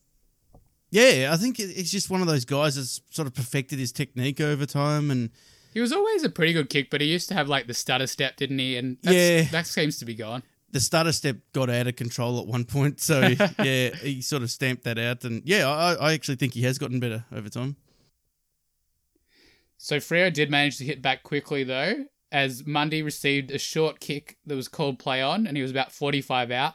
yeah, 0.92 1.30
I 1.32 1.38
think 1.38 1.60
it's 1.60 1.92
just 1.92 2.10
one 2.10 2.22
of 2.22 2.28
those 2.28 2.46
guys 2.46 2.76
that's 2.76 3.02
sort 3.10 3.28
of 3.28 3.34
perfected 3.34 3.80
his 3.80 3.92
technique 3.92 4.40
over 4.40 4.66
time, 4.66 5.10
and 5.10 5.32
He 5.76 5.82
was 5.82 5.92
always 5.92 6.24
a 6.24 6.30
pretty 6.30 6.54
good 6.54 6.70
kick, 6.70 6.90
but 6.90 7.02
he 7.02 7.08
used 7.08 7.28
to 7.28 7.34
have 7.36 7.48
like 7.50 7.68
the 7.68 7.74
stutter 7.74 8.08
step, 8.08 8.38
didn't 8.38 8.58
he? 8.60 8.78
And 8.78 8.98
that's, 9.04 9.16
Yeah. 9.16 9.42
that 9.52 9.68
seems 9.68 10.00
to 10.00 10.06
be 10.06 10.16
gone. 10.16 10.42
the 10.72 10.80
stutter 10.80 11.12
step 11.12 11.38
got 11.54 11.70
out 11.70 11.86
of 11.88 11.96
control 11.98 12.40
at 12.40 12.48
one 12.48 12.64
point. 12.66 13.00
So 13.02 13.20
yeah, 13.62 13.90
he 13.90 14.22
sort 14.22 14.42
of 14.42 14.50
stamped 14.50 14.84
that 14.86 14.98
out, 14.98 15.24
and 15.26 15.42
yeah, 15.46 15.68
I, 15.70 15.94
I 15.96 16.14
actually 16.14 16.36
think 16.38 16.54
he 16.54 16.62
has 16.64 16.78
gotten 16.78 17.00
better 17.00 17.26
over 17.32 17.50
time. 17.50 17.76
So 19.78 19.98
Freo 19.98 20.32
did 20.34 20.50
manage 20.50 20.78
to 20.78 20.86
hit 20.86 21.02
back 21.02 21.24
quickly 21.24 21.64
though, 21.64 22.06
as 22.32 22.66
Mundy 22.66 23.02
received 23.02 23.52
a 23.52 23.58
short 23.60 24.00
kick 24.00 24.38
that 24.46 24.56
was 24.56 24.68
called 24.68 24.98
play 25.00 25.22
on, 25.22 25.46
and 25.48 25.56
he 25.58 25.62
was 25.62 25.72
about 25.72 25.92
45 25.92 26.52
out, 26.52 26.74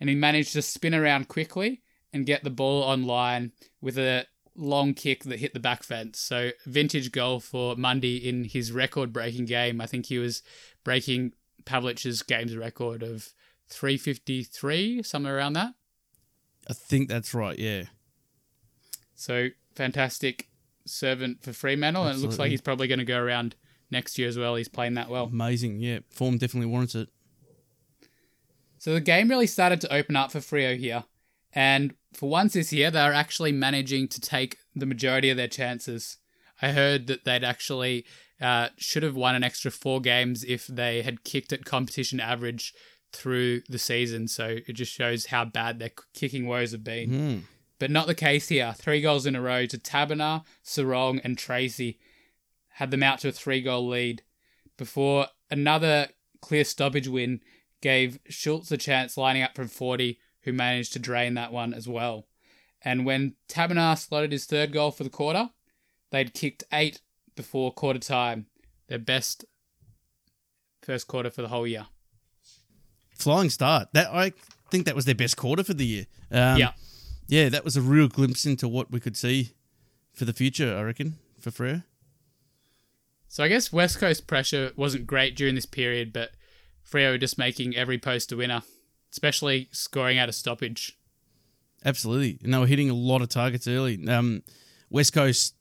and 0.00 0.08
he 0.08 0.14
managed 0.16 0.52
to 0.52 0.62
spin 0.62 0.94
around 0.94 1.28
quickly 1.28 1.82
and 2.12 2.26
get 2.26 2.44
the 2.44 2.50
ball 2.50 2.82
online 2.82 3.52
with 3.80 3.98
a 3.98 4.26
long 4.56 4.94
kick 4.94 5.24
that 5.24 5.40
hit 5.40 5.54
the 5.54 5.60
back 5.60 5.82
fence. 5.82 6.20
So 6.20 6.50
vintage 6.66 7.12
goal 7.12 7.40
for 7.40 7.76
Mundy 7.76 8.16
in 8.16 8.44
his 8.44 8.72
record-breaking 8.72 9.46
game. 9.46 9.80
I 9.80 9.86
think 9.86 10.06
he 10.06 10.18
was 10.18 10.42
breaking 10.84 11.32
Pavlich's 11.64 12.22
games 12.22 12.56
record 12.56 13.02
of 13.02 13.30
353, 13.68 15.02
somewhere 15.02 15.36
around 15.36 15.54
that. 15.54 15.74
I 16.68 16.72
think 16.72 17.08
that's 17.08 17.34
right. 17.34 17.58
Yeah, 17.58 17.84
So 19.14 19.48
fantastic 19.74 20.48
servant 20.86 21.42
for 21.42 21.52
Fremantle, 21.52 22.06
and 22.06 22.18
it 22.18 22.22
looks 22.22 22.38
like 22.38 22.50
he's 22.50 22.60
probably 22.60 22.88
going 22.88 22.98
to 22.98 23.04
go 23.04 23.18
around 23.18 23.56
next 23.90 24.18
year 24.18 24.28
as 24.28 24.38
well. 24.38 24.54
He's 24.54 24.68
playing 24.68 24.94
that 24.94 25.08
well. 25.08 25.24
amazing. 25.24 25.80
Yeah, 25.80 26.00
form 26.10 26.38
definitely 26.38 26.70
warrants 26.70 26.94
it. 26.94 27.08
So 28.78 28.92
the 28.92 29.00
game 29.00 29.28
really 29.28 29.46
started 29.46 29.80
to 29.82 29.94
open 29.94 30.14
up 30.14 30.30
for 30.30 30.40
Freo 30.40 30.76
here, 30.76 31.04
and 31.54 31.94
for 32.12 32.28
once 32.28 32.52
this 32.52 32.72
year, 32.72 32.90
they're 32.90 33.12
actually 33.12 33.52
managing 33.52 34.08
to 34.08 34.20
take 34.20 34.58
the 34.74 34.86
majority 34.86 35.30
of 35.30 35.36
their 35.36 35.48
chances. 35.48 36.18
I 36.60 36.72
heard 36.72 37.06
that 37.06 37.24
they'd 37.24 37.44
actually 37.44 38.04
uh, 38.40 38.68
should 38.76 39.02
have 39.02 39.16
won 39.16 39.34
an 39.34 39.44
extra 39.44 39.70
four 39.70 40.00
games 40.00 40.44
if 40.44 40.66
they 40.66 41.02
had 41.02 41.24
kicked 41.24 41.52
at 41.52 41.64
competition 41.64 42.20
average 42.20 42.72
through 43.12 43.62
the 43.68 43.78
season. 43.78 44.28
So 44.28 44.58
it 44.66 44.72
just 44.72 44.92
shows 44.92 45.26
how 45.26 45.44
bad 45.44 45.78
their 45.78 45.92
kicking 46.12 46.46
woes 46.46 46.72
have 46.72 46.84
been. 46.84 47.10
Hmm. 47.10 47.38
But 47.78 47.90
not 47.90 48.06
the 48.06 48.14
case 48.14 48.48
here. 48.48 48.72
Three 48.76 49.00
goals 49.00 49.26
in 49.26 49.36
a 49.36 49.40
row 49.40 49.66
to 49.66 49.78
Taberner, 49.78 50.44
Serong, 50.64 51.20
and 51.24 51.36
Treacy 51.36 51.98
had 52.74 52.90
them 52.90 53.02
out 53.02 53.20
to 53.20 53.28
a 53.28 53.32
three 53.32 53.60
goal 53.60 53.86
lead 53.88 54.22
before 54.76 55.26
another 55.50 56.08
clear 56.40 56.64
stoppage 56.64 57.08
win 57.08 57.40
gave 57.80 58.18
Schultz 58.28 58.72
a 58.72 58.76
chance 58.76 59.16
lining 59.16 59.42
up 59.42 59.54
from 59.54 59.68
40, 59.68 60.18
who 60.44 60.52
managed 60.52 60.92
to 60.94 60.98
drain 60.98 61.34
that 61.34 61.52
one 61.52 61.74
as 61.74 61.88
well. 61.88 62.26
And 62.82 63.04
when 63.06 63.34
Taberner 63.48 63.96
slotted 63.98 64.32
his 64.32 64.44
third 64.44 64.72
goal 64.72 64.90
for 64.90 65.04
the 65.04 65.10
quarter, 65.10 65.50
they'd 66.10 66.34
kicked 66.34 66.64
eight 66.72 67.00
before 67.34 67.72
quarter 67.72 67.98
time, 67.98 68.46
their 68.88 68.98
best 68.98 69.44
first 70.82 71.08
quarter 71.08 71.30
for 71.30 71.42
the 71.42 71.48
whole 71.48 71.66
year. 71.66 71.86
Flying 73.16 73.48
start. 73.50 73.88
That 73.94 74.08
I 74.12 74.32
think 74.70 74.86
that 74.86 74.94
was 74.94 75.04
their 75.06 75.14
best 75.14 75.36
quarter 75.36 75.64
for 75.64 75.74
the 75.74 75.86
year. 75.86 76.06
Um, 76.30 76.58
Yeah. 76.58 76.72
yeah, 77.26 77.48
that 77.48 77.64
was 77.64 77.76
a 77.76 77.80
real 77.80 78.08
glimpse 78.08 78.44
into 78.44 78.68
what 78.68 78.90
we 78.90 79.00
could 79.00 79.16
see 79.16 79.52
for 80.12 80.24
the 80.24 80.32
future. 80.32 80.76
I 80.76 80.82
reckon 80.82 81.18
for 81.40 81.50
Freo. 81.50 81.84
So 83.28 83.42
I 83.42 83.48
guess 83.48 83.72
West 83.72 83.98
Coast 83.98 84.26
pressure 84.26 84.72
wasn't 84.76 85.06
great 85.06 85.34
during 85.36 85.54
this 85.54 85.66
period, 85.66 86.12
but 86.12 86.32
Freo 86.88 87.18
just 87.18 87.38
making 87.38 87.74
every 87.74 87.98
post 87.98 88.30
a 88.30 88.36
winner, 88.36 88.62
especially 89.14 89.68
scoring 89.70 90.18
out 90.18 90.28
of 90.28 90.34
stoppage. 90.34 90.98
Absolutely, 91.84 92.40
and 92.42 92.52
they 92.52 92.58
were 92.58 92.66
hitting 92.66 92.90
a 92.90 92.94
lot 92.94 93.22
of 93.22 93.28
targets 93.28 93.68
early. 93.68 94.04
Um, 94.08 94.42
West 94.90 95.12
Coast 95.12 95.54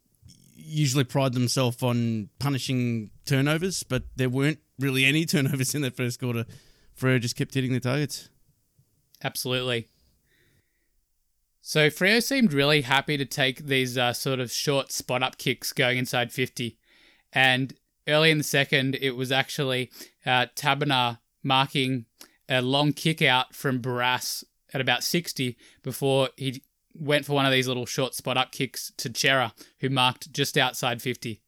usually 0.55 1.03
pride 1.03 1.33
themselves 1.33 1.83
on 1.83 2.29
punishing 2.39 3.11
turnovers, 3.25 3.83
but 3.83 4.05
there 4.15 4.29
weren't 4.29 4.57
really 4.79 5.05
any 5.05 5.23
turnovers 5.27 5.75
in 5.75 5.83
that 5.83 5.95
first 5.95 6.19
quarter. 6.19 6.45
Freo 6.99 7.21
just 7.21 7.35
kept 7.35 7.53
hitting 7.53 7.73
the 7.73 7.79
targets. 7.79 8.29
Absolutely. 9.23 9.87
So 11.61 11.89
Freo 11.89 12.23
seemed 12.23 12.53
really 12.53 12.81
happy 12.81 13.17
to 13.17 13.25
take 13.25 13.65
these 13.65 13.97
uh, 13.97 14.13
sort 14.13 14.39
of 14.39 14.51
short 14.51 14.91
spot 14.91 15.21
up 15.21 15.37
kicks 15.37 15.71
going 15.71 15.99
inside 15.99 16.31
50. 16.31 16.77
And 17.31 17.73
early 18.07 18.31
in 18.31 18.39
the 18.39 18.43
second, 18.43 18.95
it 18.99 19.11
was 19.15 19.31
actually 19.31 19.91
uh, 20.25 20.47
marking 21.43 22.05
a 22.49 22.61
long 22.61 22.93
kick 22.93 23.21
out 23.21 23.55
from 23.55 23.81
Barrass 23.81 24.43
at 24.73 24.81
about 24.81 25.03
60 25.03 25.57
before 25.81 26.29
he 26.35 26.63
went 26.95 27.25
for 27.25 27.33
one 27.33 27.45
of 27.45 27.51
these 27.51 27.67
little 27.67 27.85
short 27.85 28.13
spot 28.13 28.37
up 28.37 28.51
kicks 28.51 28.91
to 28.97 29.11
Cerra, 29.13 29.53
who 29.79 29.89
marked 29.89 30.31
just 30.31 30.57
outside 30.57 31.01
50. 31.01 31.41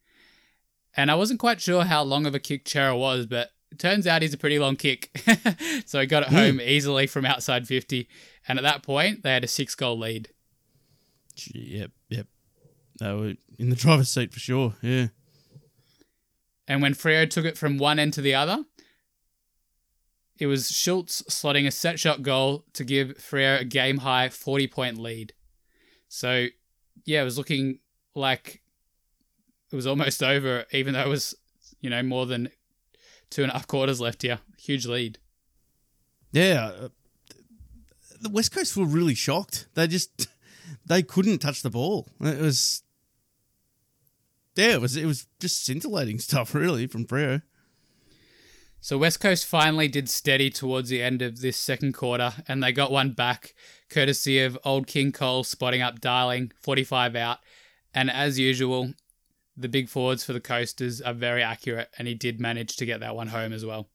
And 0.97 1.11
I 1.11 1.15
wasn't 1.15 1.39
quite 1.39 1.61
sure 1.61 1.83
how 1.83 2.03
long 2.03 2.25
of 2.25 2.33
a 2.33 2.39
kick 2.39 2.67
Cerra 2.67 2.97
was, 2.97 3.25
but 3.25 3.51
it 3.71 3.79
turns 3.79 4.07
out 4.07 4.21
he's 4.21 4.33
a 4.33 4.37
pretty 4.37 4.59
long 4.59 4.75
kick. 4.75 5.09
so 5.85 5.99
he 5.99 6.07
got 6.07 6.23
it 6.23 6.29
hmm. 6.29 6.35
home 6.35 6.61
easily 6.61 7.07
from 7.07 7.25
outside 7.25 7.67
50. 7.67 8.07
And 8.47 8.57
at 8.57 8.63
that 8.63 8.83
point, 8.83 9.23
they 9.23 9.33
had 9.33 9.43
a 9.43 9.47
six 9.47 9.75
goal 9.75 9.99
lead. 9.99 10.29
Yep, 11.53 11.91
yep. 12.09 12.27
They 12.99 13.13
were 13.13 13.33
in 13.59 13.69
the 13.69 13.75
driver's 13.75 14.09
seat 14.09 14.33
for 14.33 14.39
sure. 14.39 14.75
Yeah. 14.81 15.07
And 16.67 16.81
when 16.81 16.93
Freo 16.93 17.29
took 17.29 17.45
it 17.45 17.57
from 17.57 17.77
one 17.77 17.99
end 17.99 18.13
to 18.13 18.21
the 18.21 18.33
other, 18.33 18.63
it 20.37 20.47
was 20.47 20.69
Schultz 20.69 21.21
slotting 21.29 21.65
a 21.67 21.71
set 21.71 21.99
shot 21.99 22.21
goal 22.21 22.65
to 22.73 22.83
give 22.83 23.09
Freo 23.17 23.61
a 23.61 23.65
game 23.65 23.99
high 23.99 24.29
40 24.29 24.67
point 24.67 24.97
lead. 24.97 25.33
So, 26.07 26.47
yeah, 27.05 27.21
it 27.21 27.25
was 27.25 27.37
looking 27.37 27.79
like 28.13 28.61
it 29.71 29.75
was 29.75 29.87
almost 29.87 30.21
over, 30.33 30.65
even 30.71 30.93
though 30.93 31.01
it 31.01 31.09
was, 31.09 31.35
you 31.81 31.89
know, 31.89 32.03
more 32.03 32.25
than 32.25 32.49
two 33.29 33.43
and 33.43 33.51
a 33.51 33.53
half 33.53 33.67
quarters 33.67 33.99
left 34.01 34.21
here. 34.21 34.39
Huge 34.57 34.85
lead. 34.85 35.19
Yeah. 36.31 36.71
uh, 36.81 36.89
The 38.21 38.29
West 38.29 38.53
Coast 38.53 38.75
were 38.75 38.85
really 38.85 39.15
shocked. 39.15 39.67
They 39.75 39.87
just 39.87 40.27
they 40.85 41.01
couldn't 41.01 41.39
touch 41.39 41.61
the 41.61 41.69
ball. 41.69 42.07
It 42.21 42.39
was 42.41 42.83
yeah, 44.55 44.73
it 44.75 44.81
was 44.81 44.95
it 44.97 45.05
was 45.05 45.27
just 45.39 45.65
scintillating 45.65 46.19
stuff 46.19 46.53
really 46.55 46.87
from 46.87 47.05
Freo. 47.05 47.41
So 48.85 48.99
West 48.99 49.19
Coast 49.19 49.47
finally 49.47 49.87
did 49.87 50.07
steady 50.07 50.51
towards 50.51 50.89
the 50.89 51.01
end 51.01 51.23
of 51.23 51.41
this 51.41 51.57
second 51.57 51.93
quarter, 51.93 52.33
and 52.47 52.61
they 52.61 52.71
got 52.71 52.91
one 52.91 53.13
back, 53.13 53.55
courtesy 53.89 54.39
of 54.39 54.59
old 54.63 54.85
King 54.85 55.11
Cole 55.11 55.43
spotting 55.43 55.81
up 55.81 55.99
Darling, 55.99 56.51
45 56.61 57.15
out. 57.15 57.39
And 57.95 58.11
as 58.11 58.37
usual, 58.37 58.93
the 59.57 59.67
big 59.67 59.89
forwards 59.89 60.23
for 60.23 60.33
the 60.33 60.39
Coasters 60.39 61.01
are 61.01 61.15
very 61.15 61.41
accurate, 61.41 61.89
and 61.97 62.07
he 62.07 62.13
did 62.13 62.39
manage 62.39 62.75
to 62.75 62.85
get 62.85 62.99
that 62.99 63.15
one 63.15 63.29
home 63.29 63.53
as 63.53 63.65
well. 63.65 63.89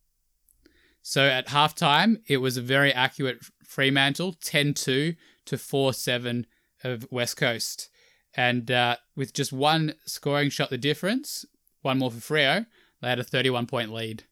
So 1.03 1.25
at 1.25 1.47
halftime, 1.47 2.23
it 2.27 2.39
was 2.39 2.57
a 2.57 2.61
very 2.61 2.93
accurate 2.93 3.45
Fremantle, 3.63 4.33
10 4.43 4.75
2 4.75 5.15
to 5.45 5.57
4 5.57 5.95
7 5.95 6.47
of 6.83 7.07
West 7.13 7.37
Coast. 7.37 7.91
And 8.35 8.69
uh, 8.73 8.97
with 9.15 9.35
just 9.35 9.53
one 9.53 9.95
scoring 10.05 10.51
shot 10.51 10.71
the 10.71 10.79
difference, 10.79 11.45
one 11.81 11.99
more 11.99 12.11
for 12.11 12.35
Freo, 12.35 12.67
they 13.01 13.09
had 13.09 13.21
a 13.21 13.25
31 13.25 13.69
point 13.69 13.93
lead. 13.93 14.25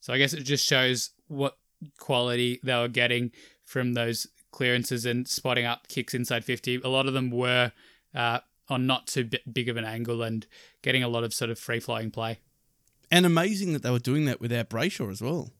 So 0.00 0.12
I 0.12 0.18
guess 0.18 0.32
it 0.32 0.42
just 0.42 0.64
shows 0.66 1.10
what 1.28 1.56
quality 1.98 2.60
they 2.62 2.74
were 2.74 2.88
getting 2.88 3.32
from 3.64 3.94
those 3.94 4.26
clearances 4.50 5.04
and 5.06 5.28
spotting 5.28 5.64
up 5.66 5.88
kicks 5.88 6.14
inside 6.14 6.44
50. 6.44 6.80
A 6.82 6.88
lot 6.88 7.06
of 7.06 7.14
them 7.14 7.30
were 7.30 7.72
uh, 8.14 8.40
on 8.68 8.86
not 8.86 9.06
too 9.06 9.28
big 9.52 9.68
of 9.68 9.76
an 9.76 9.84
angle 9.84 10.22
and 10.22 10.46
getting 10.82 11.02
a 11.02 11.08
lot 11.08 11.22
of 11.24 11.32
sort 11.34 11.50
of 11.50 11.58
free 11.58 11.80
flowing 11.80 12.10
play. 12.10 12.38
And 13.10 13.26
amazing 13.26 13.72
that 13.72 13.82
they 13.82 13.90
were 13.90 13.98
doing 13.98 14.24
that 14.26 14.40
without 14.40 14.70
Brayshaw 14.70 15.10
as 15.10 15.20
well. 15.20 15.50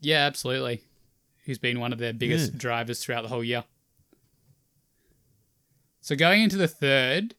Yeah, 0.00 0.26
absolutely. 0.26 0.82
Who's 1.44 1.58
been 1.58 1.80
one 1.80 1.92
of 1.92 1.98
their 1.98 2.12
biggest 2.12 2.52
Yeah. 2.52 2.58
drivers 2.58 3.04
throughout 3.04 3.22
the 3.22 3.28
whole 3.28 3.44
year. 3.44 3.64
So 6.00 6.16
going 6.16 6.42
into 6.42 6.56
the 6.56 6.68
third, 6.68 7.34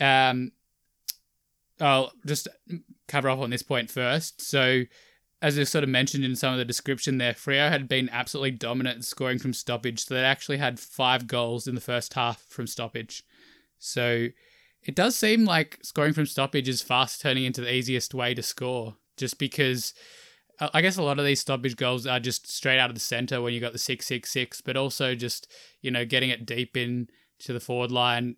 um, 0.00 0.52
I'll 1.80 2.12
just 2.26 2.48
cover 3.06 3.28
off 3.28 3.38
on 3.40 3.50
this 3.50 3.62
point 3.62 3.90
first. 3.90 4.40
So, 4.40 4.84
as 5.40 5.58
I 5.58 5.64
sort 5.64 5.84
of 5.84 5.90
mentioned 5.90 6.24
in 6.24 6.34
some 6.34 6.52
of 6.52 6.58
the 6.58 6.64
description 6.64 7.18
there, 7.18 7.32
Freo 7.32 7.68
had 7.68 7.88
been 7.88 8.08
absolutely 8.10 8.52
dominant 8.52 9.04
scoring 9.04 9.38
from 9.38 9.52
stoppage. 9.52 10.04
So 10.04 10.14
they 10.14 10.20
actually 10.20 10.58
had 10.58 10.80
five 10.80 11.26
goals 11.26 11.68
in 11.68 11.74
the 11.74 11.80
first 11.80 12.14
half 12.14 12.42
from 12.42 12.66
stoppage. 12.66 13.22
So 13.78 14.28
it 14.82 14.94
does 14.94 15.16
seem 15.16 15.44
like 15.44 15.78
scoring 15.82 16.12
from 16.12 16.26
stoppage 16.26 16.68
is 16.68 16.82
fast 16.82 17.20
turning 17.20 17.44
into 17.44 17.60
the 17.60 17.72
easiest 17.72 18.14
way 18.14 18.34
to 18.34 18.42
score, 18.42 18.96
just 19.16 19.38
because 19.38 19.94
I 20.60 20.70
I 20.74 20.82
guess 20.82 20.96
a 20.96 21.02
lot 21.02 21.18
of 21.18 21.24
these 21.24 21.40
stoppage 21.40 21.76
goals 21.76 22.06
are 22.06 22.20
just 22.20 22.50
straight 22.50 22.78
out 22.78 22.90
of 22.90 22.96
the 22.96 23.00
center 23.00 23.40
when 23.40 23.54
you 23.54 23.60
got 23.60 23.72
the 23.72 23.78
six 23.78 24.06
six 24.06 24.32
six, 24.32 24.60
but 24.60 24.76
also 24.76 25.14
just 25.14 25.46
you 25.82 25.90
know 25.90 26.04
getting 26.04 26.30
it 26.30 26.46
deep 26.46 26.76
in 26.76 27.08
to 27.40 27.52
the 27.52 27.60
forward 27.60 27.92
line. 27.92 28.36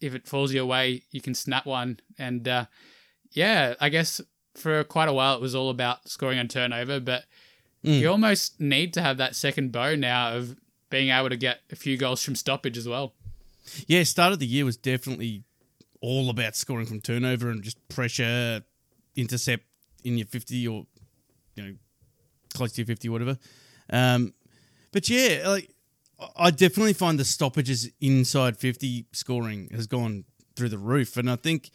If 0.00 0.14
it 0.14 0.28
falls 0.28 0.52
your 0.54 0.66
way, 0.66 1.02
you 1.10 1.20
can 1.20 1.34
snap 1.34 1.66
one, 1.66 2.00
and 2.18 2.46
uh, 2.46 2.66
yeah, 3.32 3.74
I 3.80 3.88
guess 3.88 4.20
for 4.54 4.82
quite 4.84 5.08
a 5.08 5.12
while 5.12 5.34
it 5.34 5.40
was 5.40 5.54
all 5.54 5.70
about 5.70 6.08
scoring 6.08 6.38
on 6.38 6.48
turnover, 6.48 7.00
but 7.00 7.24
Mm. 7.84 8.00
you 8.00 8.08
almost 8.10 8.58
need 8.60 8.92
to 8.94 9.00
have 9.02 9.18
that 9.18 9.36
second 9.36 9.70
bow 9.70 9.94
now 9.94 10.34
of 10.34 10.56
being 10.90 11.10
able 11.10 11.28
to 11.28 11.36
get 11.36 11.60
a 11.70 11.76
few 11.76 11.96
goals 11.96 12.22
from 12.24 12.34
stoppage 12.34 12.76
as 12.76 12.88
well. 12.88 13.14
Yeah, 13.86 14.02
start 14.02 14.32
of 14.32 14.40
the 14.40 14.46
year 14.46 14.64
was 14.64 14.76
definitely 14.76 15.44
all 16.00 16.28
about 16.28 16.56
scoring 16.56 16.86
from 16.86 17.00
turnover 17.00 17.50
and 17.50 17.62
just 17.62 17.76
pressure, 17.88 18.64
intercept 19.14 19.64
in 20.02 20.18
your 20.18 20.26
50 20.26 20.66
or, 20.66 20.86
you 21.54 21.62
know, 21.62 21.74
close 22.52 22.72
to 22.72 22.80
your 22.80 22.86
50, 22.86 23.08
whatever. 23.10 23.38
Um, 23.90 24.34
but 24.90 25.08
yeah, 25.08 25.44
like, 25.46 25.70
I- 26.18 26.46
I 26.46 26.50
definitely 26.50 26.94
find 26.94 27.16
the 27.18 27.24
stoppages 27.24 27.88
inside 28.00 28.56
50 28.56 29.06
scoring 29.12 29.68
has 29.72 29.86
gone 29.86 30.24
through 30.56 30.70
the 30.70 30.78
roof. 30.78 31.16
And 31.16 31.30
I 31.30 31.36
think 31.36 31.70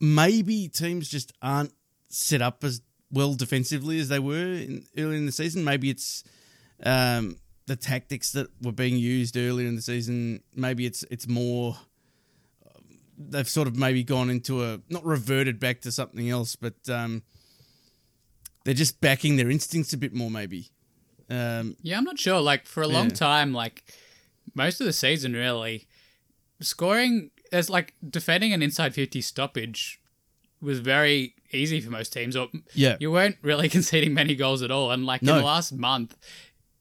maybe 0.00 0.68
teams 0.68 1.08
just 1.08 1.32
aren't 1.42 1.74
set 2.08 2.42
up 2.42 2.62
as 2.64 2.80
well 3.10 3.34
defensively 3.34 3.98
as 4.00 4.08
they 4.08 4.18
were 4.18 4.52
in, 4.54 4.84
early 4.98 5.16
in 5.16 5.26
the 5.26 5.32
season. 5.32 5.64
Maybe 5.64 5.90
it's 5.90 6.24
um, 6.82 7.36
the 7.66 7.76
tactics 7.76 8.32
that 8.32 8.48
were 8.62 8.72
being 8.72 8.96
used 8.96 9.36
earlier 9.36 9.66
in 9.68 9.76
the 9.76 9.82
season. 9.82 10.42
Maybe 10.54 10.86
it's 10.86 11.04
it's 11.10 11.26
more 11.28 11.76
they've 13.18 13.48
sort 13.48 13.66
of 13.68 13.76
maybe 13.76 14.04
gone 14.04 14.28
into 14.30 14.62
a 14.64 14.80
not 14.90 15.04
reverted 15.04 15.58
back 15.58 15.80
to 15.82 15.92
something 15.92 16.28
else, 16.28 16.54
but 16.56 16.74
um, 16.88 17.22
they're 18.64 18.74
just 18.74 19.00
backing 19.00 19.36
their 19.36 19.50
instincts 19.50 19.92
a 19.92 19.96
bit 19.96 20.12
more. 20.12 20.30
Maybe. 20.30 20.70
Um, 21.30 21.76
Yeah, 21.82 21.98
I'm 21.98 22.04
not 22.04 22.18
sure. 22.18 22.40
Like 22.40 22.66
for 22.66 22.82
a 22.82 22.88
long 22.88 23.08
Yeah. 23.08 23.14
time, 23.14 23.52
like 23.52 23.84
most 24.54 24.80
of 24.80 24.86
the 24.86 24.92
season, 24.92 25.32
really, 25.32 25.86
scoring 26.60 27.30
as 27.52 27.70
like 27.70 27.94
defending 28.08 28.52
an 28.52 28.62
inside 28.62 28.94
50 28.94 29.20
stoppage 29.20 30.00
was 30.60 30.80
very 30.80 31.34
easy 31.52 31.80
for 31.80 31.90
most 31.90 32.12
teams. 32.12 32.36
Or 32.36 32.48
yeah. 32.74 32.96
you 33.00 33.10
weren't 33.10 33.36
really 33.42 33.68
conceding 33.76 34.14
many 34.14 34.34
goals 34.34 34.62
at 34.62 34.70
all. 34.70 34.90
And 34.90 35.06
like 35.06 35.22
in 35.22 35.26
the 35.26 35.42
last 35.42 35.72
month, 35.72 36.16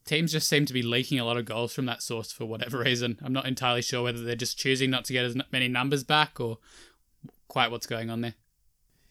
teams 0.05 0.31
just 0.31 0.47
seem 0.47 0.65
to 0.65 0.73
be 0.73 0.81
leaking 0.81 1.19
a 1.19 1.25
lot 1.25 1.37
of 1.37 1.45
goals 1.45 1.73
from 1.73 1.85
that 1.87 2.01
source 2.01 2.31
for 2.31 2.45
whatever 2.45 2.79
reason. 2.85 3.19
I'm 3.23 3.33
not 3.33 3.45
entirely 3.45 3.81
sure 3.81 4.03
whether 4.03 4.23
they're 4.23 4.35
just 4.35 4.57
choosing 4.57 4.89
not 4.89 5.05
to 5.05 5.13
get 5.13 5.25
as 5.25 5.35
many 5.51 5.67
numbers 5.67 6.03
back 6.03 6.39
or 6.39 6.59
quite 7.47 7.71
what's 7.71 7.87
going 7.87 8.09
on 8.09 8.21
there. 8.21 8.35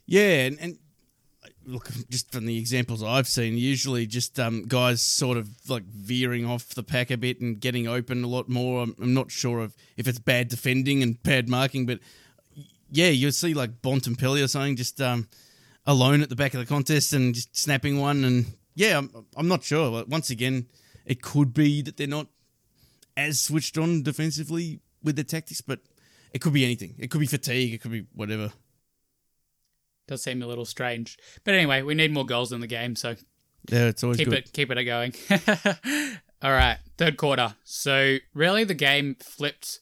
Yeah, 0.07 0.47
and, 0.47 0.59
and 0.61 0.79
look, 1.67 1.89
just 2.11 2.31
from 2.31 2.47
the 2.47 2.59
examples 2.59 3.03
I've 3.03 3.29
seen, 3.29 3.57
usually 3.57 4.07
just 4.07 4.39
um, 4.39 4.65
guys 4.67 5.03
sort 5.03 5.37
of 5.37 5.49
like 5.69 5.85
veering 5.85 6.47
off 6.47 6.71
the 6.71 6.83
pack 6.83 7.11
a 7.11 7.17
bit 7.17 7.41
and 7.41 7.61
getting 7.61 7.89
open 7.89 8.25
a 8.25 8.29
lot 8.29 8.49
more. 8.49 8.83
I'm, 8.83 8.95
I'm 9.01 9.15
not 9.15 9.31
sure 9.31 9.61
of 9.61 9.75
if 9.97 10.07
it's 10.07 10.19
bad 10.19 10.49
defending 10.49 11.03
and 11.03 11.23
bad 11.23 11.49
marking, 11.49 11.87
but 11.87 12.01
yeah, 12.95 13.09
you'll 13.09 13.33
see 13.33 13.55
like 13.55 13.83
Bontempelli 13.83 14.43
or 14.43 14.49
something 14.49 14.77
just 14.77 15.01
um, 15.01 15.29
alone 15.87 16.23
at 16.23 16.29
the 16.29 16.37
back 16.37 16.55
of 16.55 16.61
the 16.61 16.67
contest 16.67 17.13
and 17.13 17.35
just 17.35 17.57
snapping 17.57 17.99
one. 18.01 18.25
And 18.25 18.47
yeah, 18.75 18.99
I'm, 18.99 19.11
I'm 19.37 19.49
not 19.49 19.65
sure. 19.65 19.89
Like, 19.91 20.09
Once 20.09 20.31
again, 20.31 20.67
it 21.05 21.21
could 21.23 21.53
be 21.53 21.83
that 21.83 21.97
they're 21.97 22.07
not 22.07 22.29
as 23.17 23.41
switched 23.41 23.77
on 23.79 24.03
defensively 24.03 24.81
with 25.03 25.17
their 25.17 25.25
tactics, 25.25 25.61
but 25.61 25.81
it 26.33 26.41
could 26.41 26.53
be 26.53 26.65
anything. 26.65 26.95
It 26.99 27.11
could 27.11 27.21
be 27.21 27.27
fatigue. 27.27 27.75
It 27.75 27.81
could 27.81 27.93
be 27.93 28.07
whatever. 28.15 28.53
Does 30.07 30.23
seem 30.23 30.43
a 30.43 30.47
little 30.47 30.65
strange. 30.65 31.19
But 31.45 31.55
anyway, 31.55 31.83
we 31.83 31.95
need 31.95 32.13
more 32.13 32.27
goals 32.27 32.53
in 32.53 32.61
the 32.61 32.67
game, 32.67 32.95
so 32.97 33.17
Yeah, 33.71 33.87
it's 33.87 34.03
always 34.05 34.19
keep 34.19 34.29
good. 34.29 34.39
it 34.39 34.53
keep 34.53 34.71
it 34.71 34.85
going. 34.85 35.15
All 36.43 36.53
right, 36.53 36.79
third 36.99 37.17
quarter. 37.17 37.55
So 37.65 38.19
really, 38.35 38.65
the 38.65 38.75
game 38.75 39.17
flipped 39.19 39.81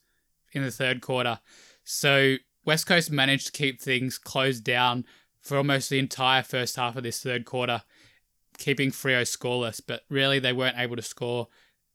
in 0.52 0.62
the 0.62 0.70
third 0.70 1.00
quarter. 1.00 1.40
So 1.82 2.36
West 2.64 2.86
Coast 2.86 3.10
managed 3.10 3.46
to 3.46 3.52
keep 3.52 3.80
things 3.80 4.18
closed 4.18 4.64
down 4.64 5.04
for 5.40 5.56
almost 5.56 5.90
the 5.90 5.98
entire 5.98 6.42
first 6.42 6.76
half 6.76 6.96
of 6.96 7.02
this 7.02 7.22
third 7.22 7.44
quarter, 7.44 7.82
keeping 8.58 8.90
Freo 8.90 9.22
scoreless. 9.22 9.80
But 9.84 10.02
really, 10.08 10.38
they 10.38 10.52
weren't 10.52 10.78
able 10.78 10.96
to 10.96 11.02
score 11.02 11.48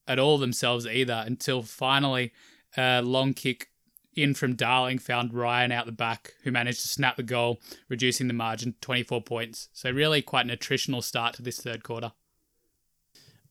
at 0.08 0.20
all 0.20 0.38
themselves 0.38 0.86
either 0.86 1.24
until 1.26 1.62
finally 1.64 2.34
a 2.76 3.02
long 3.02 3.34
kick 3.34 3.70
in 4.16 4.34
from 4.34 4.56
Darling 4.56 4.98
found 4.98 5.34
Ryan 5.34 5.72
out 5.72 5.86
the 5.86 5.92
back, 5.92 6.34
who 6.44 6.52
managed 6.52 6.82
to 6.82 6.88
snap 6.88 7.18
the 7.18 7.24
goal, 7.24 7.62
reducing 7.88 8.28
the 8.28 8.34
margin 8.34 8.74
to 8.74 8.80
24 8.80 9.22
points. 9.22 9.70
So 9.74 9.92
really, 9.92 10.22
quite 10.22 10.46
an 10.46 10.56
attritional 10.56 11.04
start 11.04 11.36
to 11.36 11.42
this 11.42 11.60
third 11.60 11.84
quarter. 11.84 12.12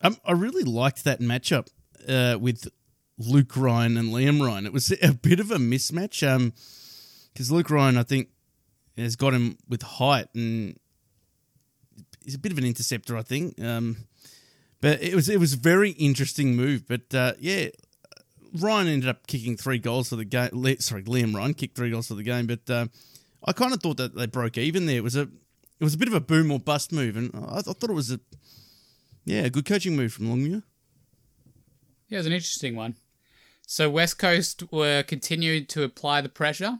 Um, 0.00 0.18
I 0.24 0.32
really 0.32 0.64
liked 0.64 1.04
that 1.04 1.20
matchup 1.20 1.68
uh, 2.08 2.36
with 2.38 2.68
Luke 3.16 3.56
Ryan 3.56 3.96
and 3.96 4.12
Liam 4.12 4.44
Ryan. 4.44 4.66
It 4.66 4.72
was 4.72 4.92
a 5.00 5.14
bit 5.14 5.40
of 5.40 5.50
a 5.50 5.56
mismatch 5.56 6.26
um, 6.28 6.52
because 7.36 7.52
Luke 7.52 7.68
Ryan, 7.68 7.98
I 7.98 8.02
think, 8.02 8.30
has 8.96 9.14
got 9.14 9.34
him 9.34 9.58
with 9.68 9.82
height 9.82 10.28
and 10.34 10.78
he's 12.24 12.34
a 12.34 12.38
bit 12.38 12.50
of 12.50 12.56
an 12.56 12.64
interceptor, 12.64 13.14
I 13.14 13.20
think. 13.20 13.60
Um, 13.62 13.98
but 14.80 15.02
it 15.02 15.14
was 15.14 15.28
it 15.28 15.38
was 15.38 15.52
a 15.52 15.58
very 15.58 15.90
interesting 15.90 16.56
move. 16.56 16.88
But 16.88 17.14
uh, 17.14 17.34
yeah, 17.38 17.68
Ryan 18.58 18.88
ended 18.88 19.08
up 19.10 19.26
kicking 19.26 19.54
three 19.58 19.78
goals 19.78 20.08
for 20.08 20.16
the 20.16 20.24
game. 20.24 20.48
Sorry, 20.80 21.02
Liam 21.02 21.34
Ryan 21.34 21.52
kicked 21.52 21.76
three 21.76 21.90
goals 21.90 22.08
for 22.08 22.14
the 22.14 22.22
game, 22.22 22.46
but 22.46 22.70
uh, 22.70 22.86
I 23.44 23.52
kind 23.52 23.74
of 23.74 23.82
thought 23.82 23.98
that 23.98 24.14
they 24.14 24.26
broke 24.26 24.56
even 24.56 24.86
there. 24.86 24.96
It 24.96 25.04
was 25.04 25.16
a 25.16 25.22
it 25.22 25.84
was 25.84 25.92
a 25.92 25.98
bit 25.98 26.08
of 26.08 26.14
a 26.14 26.20
boom 26.20 26.50
or 26.50 26.58
bust 26.58 26.90
move, 26.90 27.18
and 27.18 27.30
I, 27.34 27.58
I 27.58 27.60
thought 27.60 27.90
it 27.90 27.92
was 27.92 28.10
a 28.10 28.20
yeah 29.26 29.42
a 29.42 29.50
good 29.50 29.66
coaching 29.66 29.94
move 29.94 30.14
from 30.14 30.30
Longmuir. 30.30 30.62
Yeah, 32.08 32.16
it 32.16 32.20
was 32.20 32.26
an 32.26 32.32
interesting 32.32 32.76
one. 32.76 32.96
So 33.66 33.90
West 33.90 34.18
Coast 34.18 34.62
were 34.70 35.02
continuing 35.02 35.66
to 35.66 35.82
apply 35.82 36.20
the 36.20 36.28
pressure, 36.28 36.78